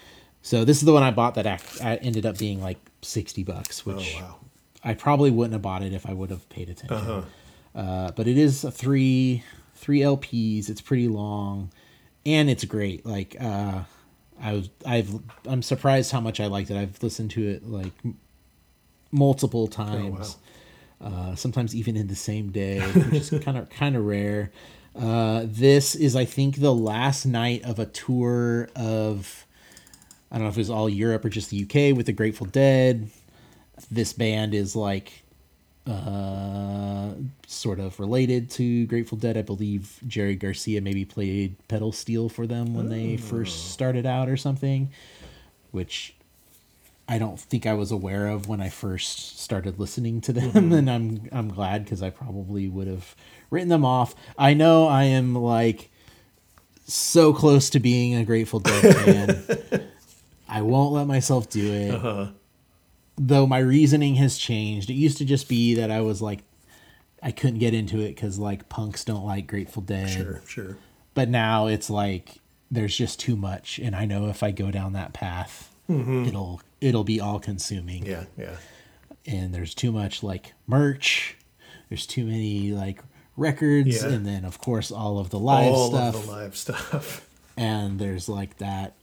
So 0.42 0.64
this 0.64 0.78
is 0.78 0.84
the 0.84 0.92
one 0.92 1.02
I 1.02 1.10
bought 1.10 1.34
that 1.36 1.46
act, 1.46 1.78
ended 1.82 2.26
up 2.26 2.38
being 2.38 2.60
like 2.60 2.78
60 3.02 3.42
bucks, 3.44 3.84
which 3.86 4.16
Oh, 4.18 4.22
wow. 4.22 4.36
I 4.84 4.94
probably 4.94 5.30
wouldn't 5.30 5.52
have 5.54 5.62
bought 5.62 5.82
it 5.82 5.92
if 5.92 6.06
I 6.06 6.12
would 6.12 6.30
have 6.30 6.48
paid 6.48 6.68
attention. 6.70 7.24
uh 7.74 8.12
but 8.12 8.26
it 8.28 8.36
is 8.38 8.64
a 8.64 8.70
three 8.70 9.42
three 9.74 10.00
LPs. 10.00 10.68
It's 10.68 10.80
pretty 10.80 11.08
long 11.08 11.70
and 12.24 12.50
it's 12.50 12.64
great. 12.64 13.06
Like 13.06 13.36
uh 13.40 13.80
I 14.42 14.52
was 14.52 14.70
I've 14.84 15.10
I'm 15.46 15.62
surprised 15.62 16.10
how 16.12 16.20
much 16.20 16.40
I 16.40 16.46
liked 16.46 16.70
it. 16.70 16.76
I've 16.76 17.02
listened 17.02 17.30
to 17.32 17.48
it 17.48 17.66
like 17.66 17.92
multiple 19.12 19.66
times 19.66 20.36
uh, 21.00 21.34
sometimes 21.34 21.74
even 21.74 21.96
in 21.96 22.08
the 22.08 22.16
same 22.16 22.50
day, 22.50 22.80
which 22.80 23.32
is 23.32 23.44
kind 23.44 23.58
of 23.58 23.68
kind 23.70 23.96
of 23.96 24.04
rare. 24.04 24.50
Uh, 24.98 25.42
this 25.44 25.94
is, 25.94 26.16
I 26.16 26.24
think, 26.24 26.56
the 26.56 26.74
last 26.74 27.26
night 27.26 27.62
of 27.64 27.78
a 27.78 27.86
tour 27.86 28.70
of 28.74 29.46
I 30.30 30.36
don't 30.36 30.44
know 30.44 30.48
if 30.48 30.56
it 30.56 30.60
was 30.60 30.70
all 30.70 30.88
Europe 30.88 31.24
or 31.24 31.28
just 31.28 31.50
the 31.50 31.62
UK 31.62 31.96
with 31.96 32.06
the 32.06 32.12
Grateful 32.12 32.46
Dead. 32.46 33.10
This 33.90 34.14
band 34.14 34.54
is 34.54 34.74
like 34.74 35.22
uh, 35.86 37.10
sort 37.46 37.78
of 37.78 38.00
related 38.00 38.50
to 38.52 38.86
Grateful 38.86 39.18
Dead. 39.18 39.36
I 39.36 39.42
believe 39.42 40.00
Jerry 40.06 40.34
Garcia 40.34 40.80
maybe 40.80 41.04
played 41.04 41.56
pedal 41.68 41.92
steel 41.92 42.30
for 42.30 42.46
them 42.46 42.74
when 42.74 42.88
they 42.88 43.18
first 43.18 43.70
started 43.72 44.06
out 44.06 44.30
or 44.30 44.38
something, 44.38 44.90
which 45.72 46.15
I 47.08 47.18
don't 47.18 47.38
think 47.38 47.66
I 47.66 47.74
was 47.74 47.92
aware 47.92 48.26
of 48.26 48.48
when 48.48 48.60
I 48.60 48.68
first 48.68 49.38
started 49.38 49.78
listening 49.78 50.20
to 50.22 50.32
them, 50.32 50.50
mm-hmm. 50.50 50.72
and 50.72 50.90
I'm 50.90 51.28
I'm 51.32 51.48
glad 51.48 51.84
because 51.84 52.02
I 52.02 52.10
probably 52.10 52.68
would 52.68 52.88
have 52.88 53.14
written 53.50 53.68
them 53.68 53.84
off. 53.84 54.14
I 54.36 54.54
know 54.54 54.88
I 54.88 55.04
am 55.04 55.34
like 55.34 55.90
so 56.86 57.32
close 57.32 57.70
to 57.70 57.80
being 57.80 58.14
a 58.14 58.24
Grateful 58.24 58.60
Dead 58.60 58.96
fan. 59.64 59.88
I 60.48 60.62
won't 60.62 60.92
let 60.92 61.06
myself 61.06 61.48
do 61.48 61.72
it. 61.72 61.90
Uh-huh. 61.92 62.28
Though 63.18 63.46
my 63.46 63.58
reasoning 63.58 64.16
has 64.16 64.36
changed. 64.36 64.90
It 64.90 64.94
used 64.94 65.18
to 65.18 65.24
just 65.24 65.48
be 65.48 65.74
that 65.76 65.90
I 65.90 66.00
was 66.00 66.20
like 66.20 66.40
I 67.22 67.30
couldn't 67.30 67.58
get 67.58 67.74
into 67.74 68.00
it 68.00 68.14
because 68.14 68.38
like 68.38 68.68
punks 68.68 69.04
don't 69.04 69.24
like 69.24 69.46
Grateful 69.46 69.82
Dead 69.82 70.10
Sure, 70.10 70.42
sure. 70.46 70.78
but 71.14 71.28
now 71.28 71.66
it's 71.66 71.88
like 71.90 72.40
there's 72.70 72.96
just 72.96 73.20
too 73.20 73.36
much 73.36 73.78
and 73.78 73.94
i 73.94 74.04
know 74.04 74.28
if 74.28 74.42
i 74.42 74.50
go 74.50 74.70
down 74.70 74.92
that 74.92 75.12
path 75.12 75.72
mm-hmm. 75.88 76.24
it'll 76.24 76.60
it'll 76.80 77.04
be 77.04 77.20
all 77.20 77.38
consuming. 77.38 78.06
Yeah, 78.06 78.24
yeah. 78.36 78.56
and 79.26 79.54
there's 79.54 79.74
too 79.74 79.92
much 79.92 80.22
like 80.22 80.52
merch. 80.66 81.36
There's 81.88 82.06
too 82.06 82.24
many 82.24 82.72
like 82.72 83.02
records. 83.36 84.02
Yeah. 84.02 84.10
and 84.10 84.26
then 84.26 84.44
of 84.44 84.58
course 84.58 84.90
all 84.90 85.18
of 85.18 85.30
the 85.30 85.38
live 85.38 85.72
All 85.72 85.90
stuff 85.90 86.14
of 86.14 86.26
the 86.26 86.32
live 86.32 86.56
stuff. 86.56 87.28
and 87.56 87.98
there's 87.98 88.28
like 88.28 88.58
that 88.58 88.94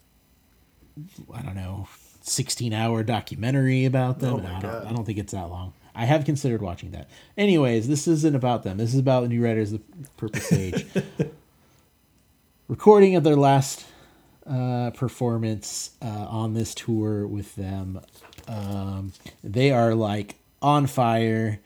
i 1.34 1.42
don't 1.42 1.56
know 1.56 1.88
16 2.22 2.72
hour 2.72 3.04
documentary 3.04 3.86
about 3.86 4.20
them. 4.20 4.36
Oh 4.36 4.38
my 4.38 4.50
I, 4.50 4.62
don't, 4.62 4.72
God. 4.72 4.86
I 4.88 4.94
don't 4.94 5.06
think 5.06 5.18
it's 5.18 5.34
that 5.34 5.50
long. 5.50 5.74
I 5.94 6.06
have 6.06 6.26
considered 6.26 6.62
watching 6.62 6.92
that. 6.92 7.10
Anyways 7.38 7.88
this 7.88 8.08
isn't 8.08 8.36
about 8.36 8.64
them. 8.64 8.78
This 8.78 8.94
is 8.94 9.00
about 9.00 9.28
New 9.28 9.44
Riders 9.44 9.74
of 9.74 9.82
the 10.02 10.10
Purple 10.18 10.40
Sage. 10.40 10.86
Recording 12.68 13.16
of 13.16 13.24
their 13.24 13.36
last 13.36 13.86
uh, 14.50 14.91
performance 14.91 15.91
uh, 16.02 16.26
on 16.30 16.54
this 16.54 16.76
tour 16.76 17.26
with 17.26 17.56
them 17.56 18.00
um, 18.48 19.14
they 19.44 19.72
are 19.72 19.96
like 19.96 20.36
on 20.62 20.86
fire 20.88 21.60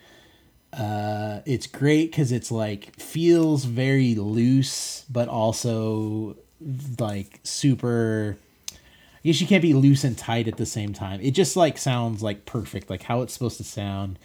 uh, 0.74 1.40
it's 1.46 1.66
great 1.66 2.12
because 2.12 2.32
it's 2.32 2.52
like 2.52 3.00
feels 3.00 3.66
very 3.66 4.16
loose 4.16 5.06
but 5.10 5.28
also 5.28 6.36
like 7.00 7.40
super 7.44 8.38
I 9.24 9.28
guess 9.28 9.42
you 9.42 9.48
can't 9.48 9.62
be 9.62 9.74
loose 9.74 10.04
and 10.04 10.18
tight 10.18 10.48
at 10.48 10.56
the 10.58 10.66
same 10.66 10.94
time. 10.94 11.20
It 11.22 11.32
just 11.32 11.58
like 11.58 11.78
sounds 11.78 12.24
like 12.24 12.46
perfect, 12.46 12.90
like 12.90 13.04
how 13.04 13.24
it's 13.24 13.34
supposed 13.34 13.58
to 13.58 13.64
sound. 13.64 14.20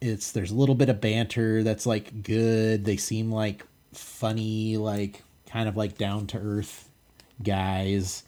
It's 0.00 0.32
there's 0.32 0.50
a 0.50 0.54
little 0.56 0.74
bit 0.74 0.88
of 0.88 1.00
banter 1.00 1.62
that's 1.62 1.86
like 1.86 2.24
good. 2.24 2.84
They 2.84 2.96
seem 2.96 3.30
like 3.30 3.64
funny, 3.92 4.78
like 4.78 5.22
kind 5.46 5.68
of 5.68 5.76
like 5.76 5.96
down 5.96 6.26
to 6.28 6.38
earth 6.38 6.88
guys, 7.44 8.22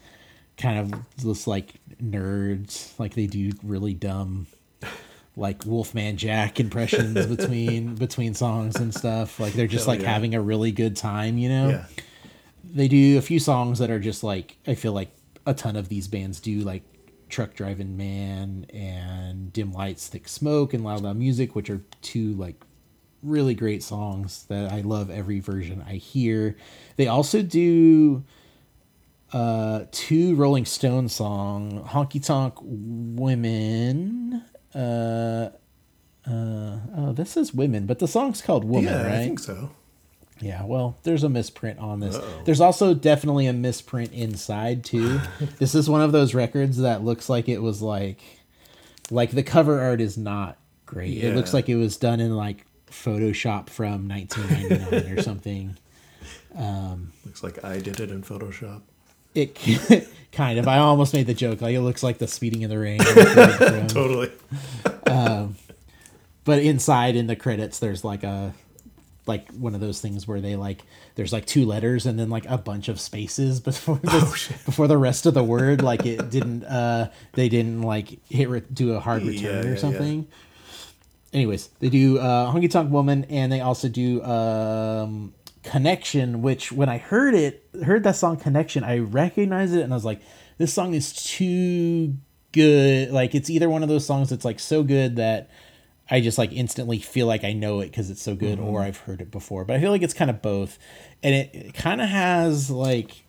kind 0.57 0.79
of 0.93 1.01
just 1.19 1.47
like 1.47 1.75
nerds. 2.03 2.99
Like 2.99 3.15
they 3.15 3.27
do 3.27 3.53
really 3.63 3.95
dumb 3.95 4.47
like 5.37 5.65
Wolfman 5.67 6.17
Jack 6.17 6.61
impressions 6.61 7.27
between 7.37 7.95
between 7.97 8.35
songs 8.35 8.77
and 8.77 8.95
stuff. 8.95 9.41
Like 9.41 9.53
they're 9.55 9.67
just 9.67 9.87
Hell 9.87 9.95
like 9.95 10.03
yeah. 10.03 10.13
having 10.13 10.35
a 10.35 10.41
really 10.41 10.71
good 10.73 10.97
time, 10.97 11.39
you 11.39 11.49
know 11.49 11.69
Yeah. 11.71 11.87
they 12.63 12.89
do 12.89 13.19
a 13.19 13.23
few 13.23 13.41
songs 13.41 13.79
that 13.81 13.91
are 13.91 13.99
just 14.01 14.23
like 14.23 14.57
I 14.67 14.75
feel 14.75 14.93
like 14.93 15.11
a 15.47 15.55
ton 15.55 15.77
of 15.77 15.89
these 15.89 16.09
bands 16.09 16.41
do 16.41 16.61
like 16.61 16.83
Truck 17.29 17.55
Driving 17.55 17.97
Man 17.97 18.67
and 18.73 19.53
Dim 19.53 19.73
Lights, 19.73 20.07
Thick 20.09 20.29
Smoke 20.29 20.73
and 20.73 20.85
Loud 20.85 21.03
Loud 21.03 21.17
Music, 21.17 21.55
which 21.57 21.69
are 21.69 21.83
two 22.01 22.35
like 22.35 22.63
really 23.23 23.55
great 23.55 23.83
songs 23.83 24.45
that 24.49 24.71
I 24.71 24.83
love 24.83 25.11
every 25.11 25.41
version 25.41 25.83
I 25.89 25.95
hear. 25.95 26.57
They 26.97 27.09
also 27.09 27.43
do 27.43 28.23
uh 29.35 29.87
two 29.91 30.37
Rolling 30.37 30.65
Stone 30.65 31.09
song, 31.09 31.85
Honky 31.89 32.25
Tonk 32.25 32.55
Women. 32.63 34.45
Uh 34.75 35.51
uh 36.27 36.79
oh, 36.97 37.13
this 37.13 37.37
is 37.37 37.53
women, 37.53 37.85
but 37.87 37.99
the 37.99 38.09
song's 38.09 38.41
called 38.41 38.65
Woman, 38.65 38.85
yeah, 38.85 39.03
right? 39.03 39.15
I 39.15 39.25
think 39.25 39.41
so. 39.41 39.73
Yeah, 40.41 40.65
well, 40.65 40.97
there's 41.03 41.23
a 41.23 41.29
misprint 41.29 41.79
on 41.79 42.01
this. 42.01 42.19
There's 42.45 42.61
also 42.61 42.95
definitely 42.95 43.47
a 43.47 43.53
misprint 43.53 44.13
inside 44.13 44.85
too. 44.85 45.21
this 45.59 45.75
is 45.75 45.91
one 45.91 46.01
of 46.01 46.13
those 46.13 46.35
records 46.35 46.79
that 46.79 47.05
looks 47.05 47.29
like 47.29 47.49
it 47.49 47.59
was 47.61 47.83
like 47.83 48.21
like 49.11 49.33
the 49.33 49.43
cover 49.43 49.81
art 49.81 50.01
is 50.01 50.17
not 50.17 50.59
great. 50.87 51.23
It 51.23 51.35
looks 51.35 51.53
like 51.53 51.69
it 51.69 51.77
was 51.77 51.97
done 51.97 52.21
in 52.21 52.37
like 52.37 52.65
Photoshop 52.89 53.69
from 53.69 54.09
1999 54.09 55.19
or 55.19 55.23
something. 55.31 55.77
Looks 57.25 57.43
like 57.43 57.65
I 57.65 57.81
did 57.81 57.99
it 58.01 58.11
in 58.11 58.23
Photoshop. 58.23 58.83
It 59.35 59.55
kind 60.33 60.59
of. 60.59 60.69
I 60.69 60.79
almost 60.79 61.13
made 61.15 61.27
the 61.27 61.35
joke 61.35 61.61
like 61.61 61.75
it 61.75 61.81
looks 61.81 62.03
like 62.03 62.19
the 62.19 62.27
Speeding 62.29 62.63
in 62.63 62.71
the 62.71 62.79
Rain. 62.79 62.99
Totally. 63.89 64.31
but 66.45 66.59
inside 66.59 67.17
in 67.17 67.27
the 67.27 67.37
credits 67.37 67.79
there's 67.79 68.05
like 68.05 68.23
a 68.23 68.53
like 69.27 69.51
one 69.53 69.75
of 69.75 69.81
those 69.81 70.01
things 70.01 70.29
where 70.29 70.41
they 70.41 70.55
like 70.55 70.83
there's 71.15 71.33
like 71.33 71.47
two 71.47 71.65
letters 71.65 72.05
and 72.05 72.19
then 72.19 72.29
like 72.29 72.45
a 72.47 72.59
bunch 72.59 72.89
of 72.89 73.01
spaces 73.01 73.59
before 73.71 73.97
the, 73.97 74.11
Oh, 74.13 74.35
before 74.67 74.87
the 74.87 74.99
rest 74.99 75.25
of 75.27 75.33
the 75.35 75.43
word 75.43 75.81
like 75.83 76.05
it 76.05 76.31
didn't 76.31 76.65
uh 76.65 77.11
they 77.33 77.49
didn't 77.49 77.83
like 77.83 78.19
hit 78.29 78.49
re- 78.51 78.63
do 78.73 78.93
a 78.95 79.01
hard 79.01 79.23
return 79.23 79.43
Yeah, 79.43 79.63
yeah, 79.63 79.67
or 79.69 79.75
yeah. 79.75 79.81
something 79.81 80.27
anyways 81.33 81.69
they 81.81 81.89
do 81.89 82.19
uh 82.19 82.53
honky 82.53 82.71
tonk 82.71 82.91
woman 82.91 83.25
and 83.31 83.51
they 83.51 83.61
also 83.63 83.89
do 83.89 84.23
um 84.23 85.33
connection 85.65 86.43
which 86.43 86.71
when 86.71 86.89
i 86.89 86.99
heard 86.99 87.35
it 87.35 87.67
heard 87.85 88.05
that 88.05 88.15
song 88.15 88.37
connection 88.37 88.85
i 88.85 88.99
recognized 88.99 89.75
it 89.75 89.81
and 89.81 89.93
i 89.93 89.97
was 89.97 90.05
like 90.05 90.21
this 90.59 90.73
song 90.73 90.95
is 90.95 91.13
too 91.13 92.15
good 92.53 93.11
like 93.11 93.35
it's 93.35 93.51
either 93.51 93.69
one 93.69 93.83
of 93.83 93.89
those 93.89 94.07
songs 94.07 94.31
that's 94.31 94.45
like 94.45 94.61
so 94.61 94.83
good 94.83 95.17
that 95.17 95.51
I 96.11 96.21
just 96.21 96.37
like 96.37 96.53
instantly 96.53 96.99
feel 96.99 97.27
like 97.27 97.45
I 97.45 97.53
know 97.53 97.81
it 97.81 97.87
because 97.87 98.11
it's 98.11 98.23
so 98.23 98.35
good, 98.35 98.59
mm-hmm. 98.59 98.69
or 98.69 98.83
I've 98.83 98.99
heard 98.99 99.21
it 99.21 99.31
before. 99.31 99.65
But 99.65 99.77
I 99.77 99.81
feel 99.81 99.91
like 99.91 100.03
it's 100.03 100.15
kind 100.15 100.31
of 100.31 100.43
both, 100.43 100.79
and 101.23 101.35
it, 101.35 101.51
it 101.55 101.75
kind 101.75 102.01
of 102.01 102.09
has 102.09 102.71
like 102.71 103.25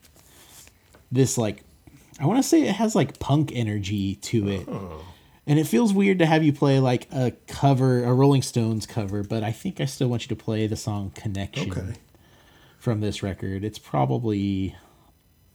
this 1.11 1.37
like 1.37 1.63
I 2.19 2.25
want 2.25 2.41
to 2.41 2.47
say 2.47 2.63
it 2.63 2.75
has 2.75 2.95
like 2.95 3.19
punk 3.19 3.51
energy 3.53 4.15
to 4.15 4.49
it, 4.49 4.67
oh. 4.67 5.05
and 5.47 5.57
it 5.57 5.67
feels 5.67 5.93
weird 5.93 6.19
to 6.19 6.25
have 6.25 6.43
you 6.43 6.51
play 6.51 6.79
like 6.79 7.07
a 7.13 7.31
cover, 7.47 8.03
a 8.03 8.13
Rolling 8.13 8.41
Stones 8.41 8.85
cover. 8.85 9.23
But 9.23 9.43
I 9.43 9.51
think 9.51 9.79
I 9.79 9.85
still 9.85 10.09
want 10.09 10.23
you 10.23 10.35
to 10.35 10.41
play 10.41 10.67
the 10.67 10.75
song 10.75 11.11
"Connection" 11.15 11.71
Okay 11.71 11.93
from 12.85 13.01
this 13.01 13.23
record. 13.23 13.63
It's 13.63 13.79
probably 13.79 14.75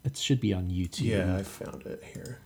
it 0.05 0.16
should 0.16 0.41
be 0.41 0.53
on 0.53 0.68
YouTube. 0.68 1.03
Yeah, 1.03 1.37
I 1.37 1.45
found 1.45 1.87
it 1.87 2.03
here. 2.12 2.41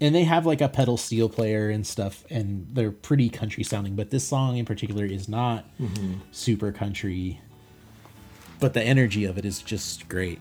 And 0.00 0.14
they 0.14 0.24
have 0.24 0.46
like 0.46 0.62
a 0.62 0.68
pedal 0.68 0.96
steel 0.96 1.28
player 1.28 1.68
and 1.68 1.86
stuff, 1.86 2.24
and 2.30 2.68
they're 2.72 2.90
pretty 2.90 3.28
country 3.28 3.64
sounding. 3.64 3.96
But 3.96 4.08
this 4.08 4.26
song 4.26 4.56
in 4.56 4.64
particular 4.64 5.04
is 5.04 5.28
not 5.28 5.66
mm-hmm. 5.78 6.20
super 6.32 6.72
country, 6.72 7.42
but 8.60 8.72
the 8.72 8.82
energy 8.82 9.26
of 9.26 9.36
it 9.36 9.44
is 9.44 9.60
just 9.60 10.08
great. 10.08 10.40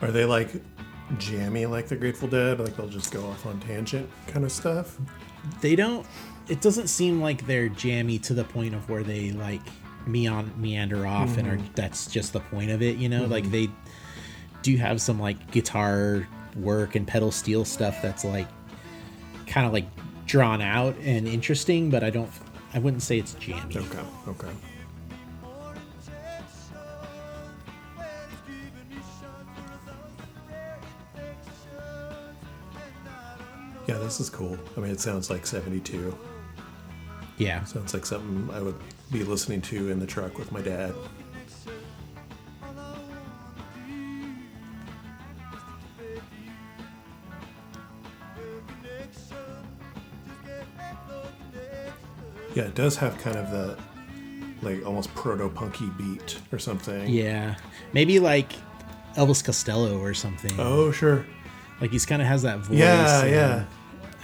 Are 0.00 0.12
they 0.12 0.24
like 0.24 0.50
jammy 1.18 1.66
like 1.66 1.88
the 1.88 1.96
Grateful 1.96 2.28
Dead? 2.28 2.60
Like 2.60 2.76
they'll 2.76 2.88
just 2.88 3.12
go 3.12 3.24
off 3.26 3.46
on 3.46 3.60
tangent 3.60 4.08
kind 4.26 4.44
of 4.44 4.52
stuff? 4.52 4.98
They 5.60 5.76
don't. 5.76 6.06
It 6.48 6.60
doesn't 6.60 6.88
seem 6.88 7.20
like 7.20 7.46
they're 7.46 7.68
jammy 7.68 8.18
to 8.20 8.34
the 8.34 8.44
point 8.44 8.74
of 8.74 8.88
where 8.88 9.02
they 9.02 9.32
like 9.32 9.62
meon 10.06 10.52
meander 10.56 11.06
off, 11.06 11.36
and 11.36 11.48
are 11.48 11.56
mm-hmm. 11.56 11.72
that's 11.74 12.10
just 12.10 12.32
the 12.32 12.40
point 12.40 12.70
of 12.70 12.82
it. 12.82 12.96
You 12.96 13.08
know, 13.08 13.26
like 13.26 13.44
mm-hmm. 13.44 13.52
they 13.52 13.68
do 14.62 14.76
have 14.76 15.00
some 15.00 15.20
like 15.20 15.50
guitar 15.50 16.26
work 16.56 16.94
and 16.94 17.06
pedal 17.06 17.30
steel 17.30 17.64
stuff 17.64 18.00
that's 18.02 18.24
like 18.24 18.48
kind 19.46 19.66
of 19.66 19.72
like 19.72 19.86
drawn 20.26 20.60
out 20.60 20.96
and 21.02 21.26
interesting, 21.26 21.90
but 21.90 22.02
I 22.02 22.10
don't. 22.10 22.30
I 22.74 22.78
wouldn't 22.78 23.02
say 23.02 23.18
it's 23.18 23.34
jammy. 23.34 23.76
Okay, 23.76 24.00
okay. 24.28 24.48
Yeah, 33.86 33.98
this 33.98 34.20
is 34.20 34.30
cool. 34.30 34.56
I 34.76 34.80
mean, 34.80 34.92
it 34.92 35.00
sounds 35.00 35.28
like 35.28 35.46
72. 35.46 36.16
Yeah. 37.36 37.64
Sounds 37.64 37.94
like 37.94 38.06
something 38.06 38.48
I 38.54 38.60
would 38.60 38.78
be 39.10 39.24
listening 39.24 39.60
to 39.62 39.90
in 39.90 39.98
the 39.98 40.06
truck 40.06 40.38
with 40.38 40.52
my 40.52 40.60
dad. 40.60 40.94
Yeah, 52.54 52.64
it 52.64 52.74
does 52.74 52.96
have 52.96 53.18
kind 53.18 53.36
of 53.36 53.50
the 53.50 53.78
like 54.60 54.84
almost 54.86 55.12
proto 55.14 55.48
punky 55.48 55.88
beat 55.98 56.38
or 56.52 56.58
something. 56.58 57.08
Yeah. 57.08 57.56
Maybe 57.92 58.20
like 58.20 58.52
Elvis 59.16 59.42
Costello 59.42 59.98
or 59.98 60.14
something. 60.14 60.52
Oh, 60.58 60.92
sure. 60.92 61.26
Like 61.80 61.90
he's 61.90 62.06
kind 62.06 62.22
of 62.22 62.28
has 62.28 62.42
that 62.42 62.60
voice. 62.60 62.78
Yeah, 62.78 63.22
and, 63.22 63.30
yeah. 63.30 63.64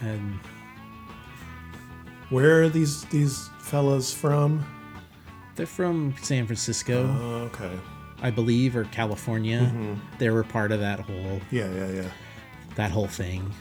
And 0.01 0.39
Where 2.31 2.63
are 2.63 2.69
these 2.69 3.05
these 3.07 3.49
fellas 3.61 4.13
from? 4.13 4.65
they're 5.57 5.67
from 5.67 6.15
San 6.23 6.47
Francisco, 6.47 7.05
Oh, 7.21 7.51
okay. 7.53 7.71
I 8.23 8.31
believe, 8.31 8.77
or 8.77 8.85
California. 8.85 9.59
Mm-hmm. 9.61 9.95
They 10.19 10.31
were 10.31 10.45
part 10.45 10.71
of 10.71 10.79
that 10.81 11.01
whole 11.01 11.41
Yeah, 11.51 11.69
yeah, 11.73 11.89
yeah. 11.91 12.11
that 12.77 12.93
whole 12.93 13.09
thing. 13.09 13.53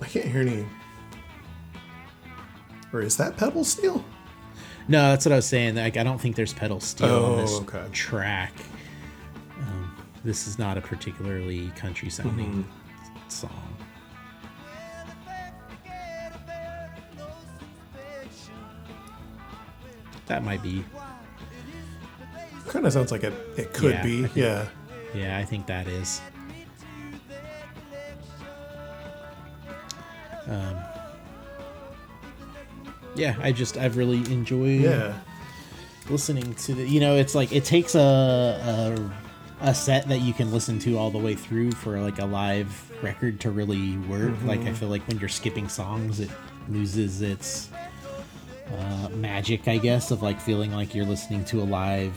I 0.00 0.06
can't 0.06 0.26
hear 0.26 0.42
any. 0.42 0.66
Or 2.92 3.00
is 3.02 3.16
that 3.16 3.36
pedal 3.36 3.64
steel? 3.64 4.04
No, 4.88 5.10
that's 5.10 5.26
what 5.26 5.32
I 5.32 5.36
was 5.36 5.46
saying. 5.46 5.74
Like, 5.76 5.96
I 5.98 6.02
don't 6.02 6.18
think 6.20 6.34
there's 6.34 6.54
pedal 6.54 6.80
steel 6.80 7.08
Oh, 7.08 7.32
on 7.34 7.38
this 7.42 7.54
okay. 7.60 7.84
track. 7.92 8.52
Um, 9.60 9.94
this 10.24 10.48
is 10.48 10.58
not 10.58 10.78
a 10.78 10.80
particularly 10.80 11.68
country 11.76 12.08
sounding 12.08 12.64
Mm-hmm. 12.64 13.28
song. 13.28 13.76
That 20.26 20.44
might 20.44 20.62
be. 20.62 20.84
Kind 22.68 22.86
of 22.86 22.92
sounds 22.92 23.10
like 23.10 23.24
it. 23.24 23.32
It 23.56 23.72
could 23.72 23.92
Yeah, 23.94 24.02
be. 24.02 24.22
Think- 24.22 24.36
Yeah. 24.36 24.66
Yeah, 25.14 25.38
I 25.38 25.44
think 25.44 25.66
that 25.66 25.86
is. 25.88 26.20
Um, 30.46 30.76
yeah, 33.18 33.36
I 33.40 33.52
just 33.52 33.76
I've 33.76 33.96
really 33.96 34.18
enjoyed 34.32 34.80
Yeah. 34.82 35.18
listening 36.08 36.54
to 36.54 36.74
the. 36.74 36.88
You 36.88 37.00
know, 37.00 37.16
it's 37.16 37.34
like 37.34 37.52
it 37.52 37.64
takes 37.64 37.94
a, 37.94 37.98
a 39.60 39.68
a 39.70 39.74
set 39.74 40.08
that 40.08 40.20
you 40.20 40.32
can 40.32 40.52
listen 40.52 40.78
to 40.80 40.96
all 40.96 41.10
the 41.10 41.18
way 41.18 41.34
through 41.34 41.72
for 41.72 42.00
like 42.00 42.18
a 42.20 42.24
live 42.26 42.70
record 43.02 43.40
to 43.40 43.50
really 43.50 43.96
work. 44.08 44.32
Like 44.44 44.60
I 44.60 44.72
feel 44.72 44.88
like 44.88 45.06
when 45.08 45.18
you're 45.18 45.28
skipping 45.28 45.68
songs, 45.68 46.20
it 46.20 46.30
loses 46.68 47.22
its 47.22 47.68
uh, 48.76 49.08
magic, 49.14 49.66
I 49.68 49.78
guess, 49.78 50.10
of 50.10 50.22
like 50.22 50.40
feeling 50.40 50.72
like 50.72 50.94
you're 50.94 51.06
listening 51.06 51.44
to 51.46 51.60
a 51.60 51.64
live 51.64 52.14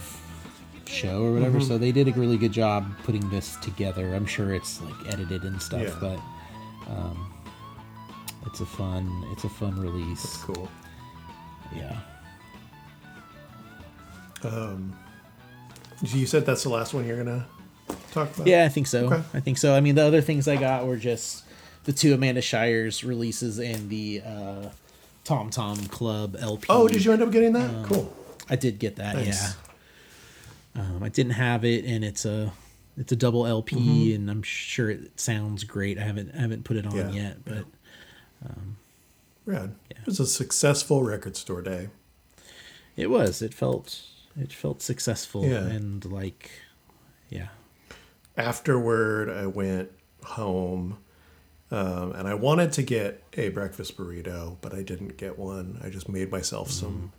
show 0.85 1.23
or 1.23 1.31
whatever. 1.33 1.59
So 1.61 1.77
they 1.77 1.91
did 1.91 2.07
a 2.09 2.11
really 2.11 2.37
good 2.37 2.51
job 2.51 2.85
putting 3.05 3.27
this 3.29 3.55
together. 3.57 4.13
I'm 4.13 4.25
sure 4.25 4.53
it's 4.53 4.81
like 4.81 5.13
edited 5.13 5.43
and 5.43 5.61
stuff, 5.61 5.81
Yeah. 5.83 5.95
but 5.99 6.19
um, 6.91 7.33
it's 8.45 8.59
a 8.59 8.65
fun 8.65 9.09
it's 9.31 9.45
a 9.45 9.49
fun 9.49 9.79
release. 9.79 10.23
It's 10.23 10.37
cool. 10.37 10.69
Yeah. 11.75 11.97
Um, 14.43 14.93
You 16.03 16.25
said 16.25 16.45
that's 16.45 16.63
the 16.63 16.69
last 16.69 16.93
one 16.93 17.05
you're 17.05 17.17
gonna 17.23 17.45
talk 18.11 18.33
about. 18.35 18.47
Yeah, 18.47 18.65
I 18.65 18.69
think 18.69 18.87
so. 18.87 19.05
Okay. 19.05 19.23
I 19.35 19.39
think 19.39 19.57
so. 19.59 19.75
I 19.75 19.79
mean, 19.81 19.95
the 19.95 20.03
other 20.03 20.21
things 20.21 20.47
I 20.47 20.55
got 20.55 20.87
were 20.87 20.97
just 20.97 21.43
the 21.83 21.93
two 21.93 22.13
Amanda 22.13 22.41
Shires 22.41 23.03
releases 23.03 23.59
and 23.59 23.89
the 23.89 24.21
uh, 24.25 24.69
Tom 25.23 25.49
Tom 25.51 25.77
Club 25.87 26.35
LP. 26.39 26.65
Oh, 26.69 26.87
did 26.87 27.05
you 27.05 27.11
end 27.11 27.21
up 27.21 27.31
getting 27.31 27.53
that? 27.53 27.69
Um, 27.69 27.85
cool. 27.85 28.13
I 28.49 28.55
did 28.55 28.79
get 28.79 28.95
that. 28.95 29.15
Nice. 29.15 29.55
Yeah. 30.75 30.81
Um, 30.81 31.03
I 31.03 31.09
didn't 31.09 31.33
have 31.33 31.63
it, 31.63 31.85
and 31.85 32.03
it's 32.03 32.25
a 32.25 32.51
it's 32.97 33.11
a 33.11 33.15
double 33.15 33.45
LP, 33.45 33.75
Mm-hmm. 33.75 34.15
and 34.15 34.31
I'm 34.31 34.41
sure 34.41 34.89
it 34.89 35.19
sounds 35.19 35.63
great. 35.65 35.99
I 35.99 36.01
haven't 36.01 36.33
I 36.35 36.39
haven't 36.41 36.63
put 36.63 36.77
it 36.77 36.85
on 36.87 36.95
Yeah. 36.95 37.11
yet, 37.11 37.45
but 37.45 37.65
Rad. 39.45 39.75
It 39.89 40.05
was 40.05 40.19
a 40.19 40.25
successful 40.25 41.03
record 41.03 41.35
store 41.35 41.61
day. 41.61 41.89
it 42.95 43.09
was. 43.09 43.41
It 43.41 43.53
felt 43.53 44.01
it 44.39 44.53
felt 44.53 44.81
successful 44.81 45.45
Yeah. 45.45 45.65
and 45.65 46.03
like 46.05 46.51
yeah. 47.29 47.47
Afterward, 48.37 49.29
I 49.29 49.45
went 49.47 49.91
home, 50.23 50.97
um, 51.69 52.11
and 52.13 52.27
I 52.27 52.33
wanted 52.33 52.71
to 52.73 52.81
get 52.83 53.23
a 53.33 53.49
breakfast 53.49 53.97
burrito, 53.97 54.57
but 54.61 54.73
I 54.73 54.83
didn't 54.83 55.17
get 55.17 55.37
one. 55.37 55.79
I 55.83 55.89
just 55.89 56.07
made 56.09 56.31
myself 56.31 56.69
Mm-hmm. 56.69 56.79
some 56.85 57.11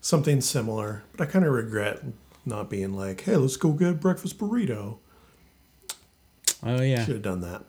something 0.00 0.40
similar. 0.40 1.02
But 1.16 1.28
I 1.28 1.30
kind 1.30 1.44
of 1.44 1.52
regret 1.52 2.02
not 2.46 2.70
being 2.70 2.92
like, 2.94 3.22
"Hey, 3.22 3.36
let's 3.36 3.56
go 3.56 3.72
get 3.72 3.88
a 3.90 3.94
breakfast 3.94 4.38
burrito." 4.38 4.98
Oh 6.62 6.82
yeah, 6.82 7.04
Should 7.04 7.14
have 7.14 7.22
done 7.22 7.40
that. 7.42 7.64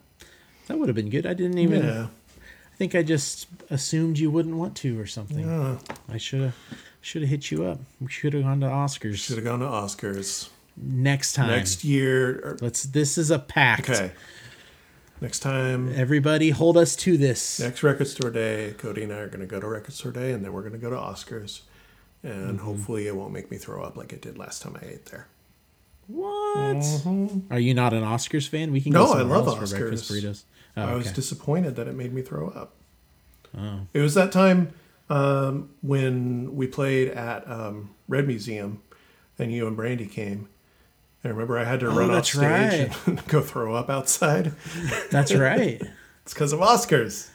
that 0.68 0.78
would 0.80 0.90
have 0.90 0.96
been 0.96 1.10
good. 1.10 1.26
I 1.26 1.34
didn't 1.34 1.58
even. 1.60 1.84
Yeah. 1.84 2.08
I 2.80 2.82
think 2.82 2.96
I 2.96 3.04
just 3.04 3.48
assumed 3.70 4.18
you 4.18 4.32
wouldn't 4.32 4.56
want 4.56 4.74
to 4.78 4.98
or 4.98 5.06
something. 5.06 5.46
Yeah. 5.46 5.80
I 6.08 6.16
should 6.16 6.40
have 6.40 6.56
should 7.02 7.24
have 7.24 7.30
hit 7.30 7.52
you 7.52 7.66
up. 7.66 7.78
We 8.00 8.08
should 8.10 8.32
have 8.32 8.44
gone 8.44 8.62
to 8.62 8.68
Oscars 8.68 9.16
Should 9.18 9.36
have 9.36 9.44
gone 9.44 9.60
to 9.60 9.66
Oscars 9.66 10.48
next 10.78 11.34
time. 11.34 11.50
next 11.50 11.84
year. 11.84 12.40
or- 12.40 12.58
Let's. 12.62 12.84
This 12.84 13.18
is 13.18 13.32
a 13.32 13.40
pact. 13.40 13.90
Okay. 13.90 14.12
Next 15.20 15.40
time, 15.40 15.92
Everybody, 15.94 16.52
hold 16.52 16.78
us 16.78 16.96
to 16.96 17.18
this. 17.18 17.60
next 17.60 17.84
record 17.84 18.08
store 18.08 18.30
day, 18.32 18.74
Cody 18.78 19.04
and 19.04 19.12
I 19.12 19.18
are 19.18 19.28
going 19.28 19.42
to 19.42 19.46
go 19.46 19.60
to 19.60 19.68
record 19.68 19.94
store 19.94 20.14
day, 20.14 20.32
and 20.32 20.46
then 20.46 20.54
we're 20.54 20.62
going 20.62 20.72
to 20.72 20.78
go 20.78 20.90
to 20.90 20.96
Oscars, 20.96 21.64
and 22.24 22.32
Mm-hmm. 22.60 22.66
hopefully 22.66 23.08
it 23.08 23.16
won't 23.18 23.34
make 23.34 23.52
me 23.52 23.58
throw 23.58 23.84
up 23.84 23.98
like 23.98 24.14
it 24.14 24.22
did 24.22 24.38
last 24.38 24.62
time 24.62 24.78
I 24.82 24.86
ate 24.86 25.08
there. 25.08 25.28
What? 26.08 27.04
Are 27.52 27.60
you 27.60 27.74
not 27.74 27.92
an 27.94 28.04
Oscars 28.04 28.48
fan? 28.48 28.72
We 28.72 28.80
can 28.80 28.94
Mm-hmm. 28.94 29.02
No, 29.04 29.14
go 29.14 29.20
I 29.20 29.24
love 29.24 29.48
else 29.60 29.70
for 29.70 29.78
breakfast 29.78 30.10
burritos. 30.10 30.44
Oh, 30.88 30.94
I 30.94 30.96
was 30.96 31.12
disappointed 31.12 31.76
that 31.76 31.88
it 31.88 31.96
made 31.96 32.14
me 32.14 32.22
throw 32.22 32.50
up. 32.50 32.74
Oh. 33.58 33.80
It 33.94 34.00
was 34.02 34.14
that 34.14 34.32
time 34.32 34.74
um, 35.10 35.70
when 35.82 36.56
we 36.56 36.68
played 36.68 37.10
at 37.10 37.50
um, 37.50 37.90
Red 38.08 38.28
Museum, 38.28 38.82
and 39.38 39.52
you 39.52 39.66
and 39.68 39.76
Brandy 39.76 40.06
came. 40.06 40.48
And 41.24 41.32
I 41.32 41.34
remember 41.34 41.58
I 41.58 41.64
had 41.66 41.80
to 41.82 41.90
run 41.90 42.12
off 42.12 42.18
Oh, 42.18 42.22
stage 42.22 42.42
right. 42.42 43.08
and 43.08 43.28
go 43.28 43.42
throw 43.42 43.76
up 43.76 43.90
outside. 43.90 44.54
That's 45.12 45.34
right. 45.34 45.82
It's 46.24 46.34
because 46.36 46.54
of 46.54 46.60
Oscars. 46.60 47.28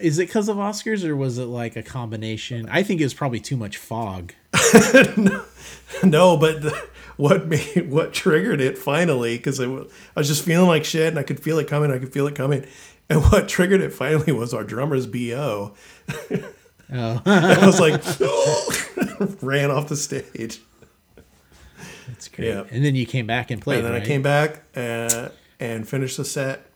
Is 0.00 0.18
it 0.18 0.26
because 0.26 0.48
of 0.48 0.56
Oscars 0.56 1.04
or 1.04 1.14
was 1.14 1.38
it 1.38 1.44
like 1.44 1.76
a 1.76 1.82
combination? 1.84 2.68
I 2.68 2.82
think 2.82 3.00
it 3.00 3.04
was 3.04 3.14
probably 3.14 3.38
too 3.38 3.56
much 3.56 3.76
fog. 3.76 4.32
No, 5.16 5.44
but 6.02 6.62
the, 6.62 6.88
what 7.16 7.46
made 7.46 7.90
what 7.90 8.12
triggered 8.12 8.60
it 8.60 8.78
finally 8.78 9.36
because 9.36 9.60
I 9.60 9.66
was 9.66 10.28
just 10.28 10.44
feeling 10.44 10.68
like 10.68 10.84
shit 10.84 11.08
and 11.08 11.18
I 11.18 11.22
could 11.22 11.40
feel 11.40 11.58
it 11.58 11.68
coming. 11.68 11.90
I 11.90 11.98
could 11.98 12.12
feel 12.12 12.26
it 12.26 12.34
coming, 12.34 12.66
and 13.08 13.22
what 13.24 13.48
triggered 13.48 13.80
it 13.80 13.92
finally 13.92 14.32
was 14.32 14.54
our 14.54 14.64
drummer's 14.64 15.06
bo. 15.06 15.74
Oh, 16.92 17.20
I 17.26 17.66
was 17.66 17.80
like, 17.80 18.00
ran 19.42 19.72
off 19.72 19.88
the 19.88 19.96
stage, 19.96 20.60
that's 22.06 22.28
great. 22.28 22.48
Yeah. 22.48 22.64
And 22.70 22.84
then 22.84 22.94
you 22.94 23.06
came 23.06 23.26
back 23.26 23.50
and 23.50 23.60
played. 23.60 23.78
and 23.78 23.86
then 23.86 23.92
right? 23.94 24.02
I 24.02 24.06
came 24.06 24.22
back 24.22 24.62
uh, 24.76 25.30
and 25.58 25.88
finished 25.88 26.16
the 26.16 26.24
set. 26.24 26.66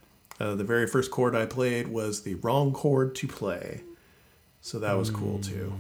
Uh, 0.40 0.54
the 0.54 0.64
very 0.64 0.86
first 0.86 1.10
chord 1.10 1.36
I 1.36 1.46
played 1.46 1.88
was 1.88 2.22
the 2.22 2.34
wrong 2.36 2.72
chord 2.72 3.14
to 3.16 3.28
play, 3.28 3.82
so 4.62 4.78
that 4.78 4.94
was 4.94 5.10
cool 5.10 5.38
too. 5.38 5.74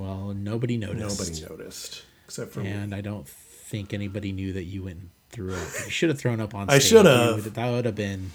Well, 0.00 0.34
nobody 0.34 0.76
noticed. 0.76 1.20
Nobody 1.20 1.40
noticed 1.46 2.02
except 2.26 2.52
for 2.52 2.60
me. 2.60 2.70
and 2.70 2.94
I 2.94 3.00
don't 3.00 3.28
think 3.28 3.92
anybody 3.92 4.32
knew 4.32 4.52
that 4.54 4.64
you 4.64 4.84
went 4.84 4.98
and 4.98 5.10
threw 5.30 5.52
up. 5.54 5.68
You 5.84 5.90
should 5.90 6.08
have 6.08 6.18
thrown 6.18 6.40
up 6.40 6.54
on. 6.54 6.68
Stage. 6.68 6.76
I 6.76 6.78
should 6.84 7.06
have. 7.06 7.54
That 7.54 7.70
would 7.70 7.84
have 7.84 7.94
been. 7.94 8.30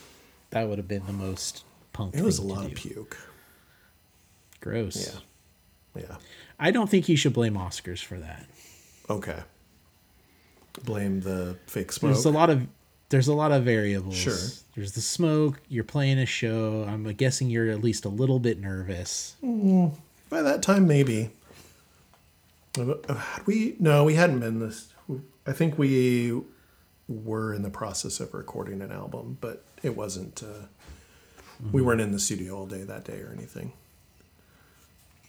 That 0.51 0.67
would 0.67 0.77
have 0.77 0.87
been 0.87 1.05
the 1.05 1.13
most 1.13 1.63
punk. 1.93 2.15
It 2.15 2.23
was 2.23 2.37
a 2.37 2.43
lot 2.43 2.65
of 2.65 2.75
puke. 2.75 3.17
Gross. 4.61 5.19
Yeah. 5.95 6.01
Yeah. 6.01 6.15
I 6.59 6.71
don't 6.71 6.89
think 6.89 7.09
you 7.09 7.17
should 7.17 7.33
blame 7.33 7.55
Oscars 7.55 8.03
for 8.03 8.17
that. 8.19 8.45
Okay. 9.09 9.39
Blame 10.83 11.21
the 11.21 11.57
fake 11.67 11.91
smoke. 11.91 12.13
There's 12.13 12.25
a 12.25 12.31
lot 12.31 12.49
of 12.49 12.67
there's 13.09 13.27
a 13.27 13.33
lot 13.33 13.51
of 13.51 13.63
variables. 13.63 14.15
Sure. 14.15 14.37
There's 14.75 14.93
the 14.93 15.01
smoke. 15.01 15.61
You're 15.69 15.83
playing 15.83 16.19
a 16.19 16.25
show. 16.25 16.85
I'm 16.87 17.03
guessing 17.13 17.49
you're 17.49 17.69
at 17.69 17.81
least 17.81 18.03
a 18.05 18.09
little 18.09 18.39
bit 18.39 18.59
nervous. 18.59 19.35
Mm, 19.43 19.93
by 20.29 20.41
that 20.41 20.61
time, 20.61 20.87
maybe. 20.87 21.29
Had 22.75 23.45
we? 23.45 23.75
No, 23.79 24.03
we 24.03 24.15
hadn't 24.15 24.39
been 24.39 24.59
this. 24.59 24.87
I 25.47 25.51
think 25.51 25.77
we 25.77 26.41
were 27.07 27.53
in 27.53 27.61
the 27.61 27.69
process 27.69 28.19
of 28.19 28.33
recording 28.33 28.81
an 28.81 28.91
album, 28.91 29.37
but 29.41 29.63
it 29.83 29.95
wasn't. 29.95 30.41
Uh, 30.43 30.67
We 31.71 31.81
weren't 31.81 32.01
in 32.01 32.11
the 32.11 32.19
studio 32.19 32.57
all 32.57 32.65
day 32.65 32.83
that 32.83 33.05
day 33.05 33.19
or 33.21 33.31
anything. 33.35 33.71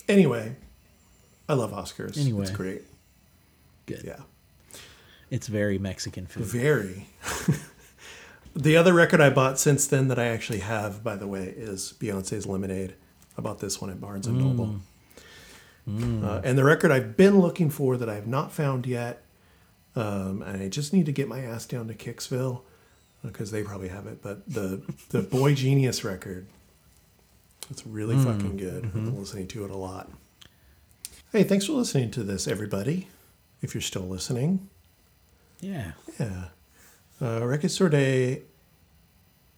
Anyway, 0.09 0.56
I 1.48 1.55
love 1.55 1.70
Oscars. 1.73 2.18
Anyway. 2.18 2.43
it's 2.43 2.51
great. 2.51 2.82
Good. 3.86 4.02
Yeah, 4.05 4.20
It's 5.31 5.47
very 5.47 5.78
Mexican 5.78 6.27
food. 6.27 6.44
very. 6.44 7.09
the 8.56 8.77
other 8.77 8.93
record 8.93 9.20
I 9.20 9.31
bought 9.31 9.59
since 9.60 9.86
then 9.86 10.09
that 10.09 10.18
I 10.18 10.27
actually 10.27 10.60
have, 10.60 11.05
by 11.05 11.14
the 11.16 11.27
way, 11.28 11.44
is 11.56 11.94
Beyonce's 12.01 12.47
Lemonade. 12.47 12.94
I 13.39 13.40
bought 13.43 13.60
this 13.60 13.81
one 13.81 13.90
at 13.90 14.01
Barnes 14.01 14.27
and 14.27 14.39
Noble. 14.39 14.81
Uh, 15.88 16.40
and 16.42 16.58
the 16.58 16.64
record 16.64 16.90
I've 16.90 17.16
been 17.16 17.38
looking 17.38 17.70
for 17.70 17.96
that 17.96 18.08
I 18.08 18.14
have 18.16 18.26
not 18.26 18.50
found 18.50 18.86
yet, 18.86 19.22
um, 19.94 20.42
and 20.42 20.60
I 20.60 20.68
just 20.68 20.92
need 20.92 21.06
to 21.06 21.12
get 21.12 21.28
my 21.28 21.40
ass 21.40 21.64
down 21.64 21.86
to 21.86 21.94
Kicksville 21.94 22.62
because 23.22 23.52
they 23.52 23.62
probably 23.62 23.86
have 23.88 24.06
it. 24.08 24.20
But 24.20 24.48
the 24.48 24.82
the 25.10 25.22
boygenius 25.36 26.02
record, 26.02 26.48
it's 27.70 27.86
really 27.86 28.16
fucking 28.16 28.56
good. 28.56 28.84
I've 28.84 28.92
been 28.94 29.16
listening 29.16 29.46
to 29.48 29.64
it 29.64 29.70
a 29.70 29.76
lot. 29.76 30.10
Hey, 31.30 31.44
thanks 31.44 31.66
for 31.66 31.72
listening 31.74 32.10
to 32.12 32.24
this, 32.24 32.48
everybody. 32.48 33.06
If 33.62 33.72
you're 33.74 33.80
still 33.80 34.06
listening, 34.08 34.68
Yeah. 35.60 35.92
yeah, 36.18 36.46
uh, 37.20 37.44
Record 37.46 37.70
Store 37.70 37.88
Day 37.88 38.42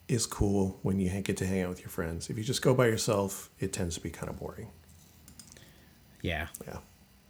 is 0.09 0.27
cool 0.27 0.79
when 0.83 1.01
you 1.01 1.09
get 1.23 1.37
to 1.39 1.47
hang 1.47 1.63
out 1.63 1.69
with 1.71 1.81
your 1.81 1.89
friends. 1.91 2.29
If 2.31 2.37
you 2.39 2.45
just 2.45 2.63
go 2.63 2.75
by 2.75 2.87
yourself, 2.87 3.51
it 3.61 3.73
tends 3.73 3.95
to 3.97 4.01
be 4.03 4.11
kind 4.11 4.29
of 4.31 4.39
boring. 4.39 4.69
Yeah. 6.23 6.49
Yeah, 6.67 6.79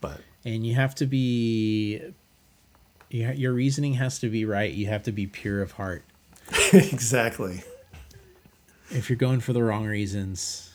but 0.01 0.21
And 0.45 0.67
you 0.67 0.75
have 0.75 0.95
to 0.97 1.07
be. 1.07 2.01
You, 3.11 3.31
your 3.33 3.53
reasoning 3.53 3.95
has 3.95 4.19
to 4.21 4.29
be 4.29 4.45
right. 4.45 4.73
You 4.73 4.87
have 4.87 5.03
to 5.05 5.13
be 5.13 5.27
pure 5.27 5.63
of 5.63 5.73
heart. 5.73 6.05
exactly. 6.73 7.63
If 8.91 9.09
you're 9.11 9.17
going 9.19 9.41
for 9.41 9.53
the 9.53 9.63
wrong 9.63 9.87
reasons, 9.87 10.73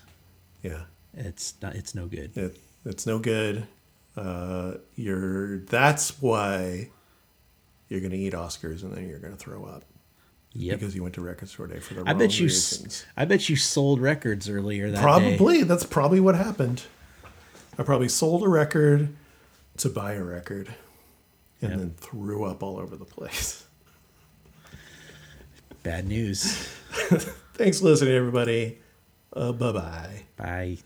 Yeah. 0.61 0.81
it's 1.14 1.53
not. 1.61 1.76
It's 1.76 1.94
no 1.95 2.07
good. 2.07 2.35
It, 2.38 2.57
it's 2.85 3.06
no 3.06 3.19
good. 3.19 3.68
Uh, 4.15 4.73
you're 4.95 5.60
that's 5.60 6.22
why 6.22 6.90
you're 7.90 8.02
gonna 8.02 8.15
eat 8.15 8.34
Oscars 8.34 8.84
and 8.84 8.94
then 8.95 9.07
you're 9.10 9.18
gonna 9.19 9.35
throw 9.35 9.64
up 9.65 9.84
Yep. 10.53 10.80
because 10.80 10.95
you 10.95 11.02
went 11.02 11.15
to 11.15 11.22
Record 11.22 11.49
Store 11.49 11.65
Day 11.65 11.80
for 11.80 11.95
the 11.95 12.02
I 12.02 12.11
wrong 12.11 12.19
bet 12.19 12.40
you. 12.40 12.45
reasons. 12.45 13.06
I 13.18 13.26
bet 13.26 13.49
you 13.49 13.56
sold 13.56 13.99
records 13.99 14.48
earlier 14.48 14.91
that 14.91 14.98
day. 14.98 15.02
Probably 15.02 15.64
that's 15.64 15.84
probably 15.84 16.19
what 16.19 16.35
happened. 16.35 16.84
I 17.77 17.83
probably 17.83 18.09
sold 18.09 18.43
a 18.43 18.47
record 18.47 19.09
to 19.77 19.89
buy 19.89 20.13
a 20.13 20.23
record, 20.23 20.67
and 21.61 21.71
Yep. 21.71 21.79
then 21.79 21.93
threw 21.97 22.45
up 22.45 22.61
all 22.63 22.77
over 22.77 22.95
the 22.95 23.05
place. 23.05 23.65
Bad 25.81 26.07
news. 26.07 26.43
Thanks 27.55 27.79
for 27.79 27.85
listening, 27.85 28.13
everybody. 28.13 28.79
Uh, 29.35 29.51
bye 29.51 29.71
bye. 29.71 30.23
Bye. 30.37 30.77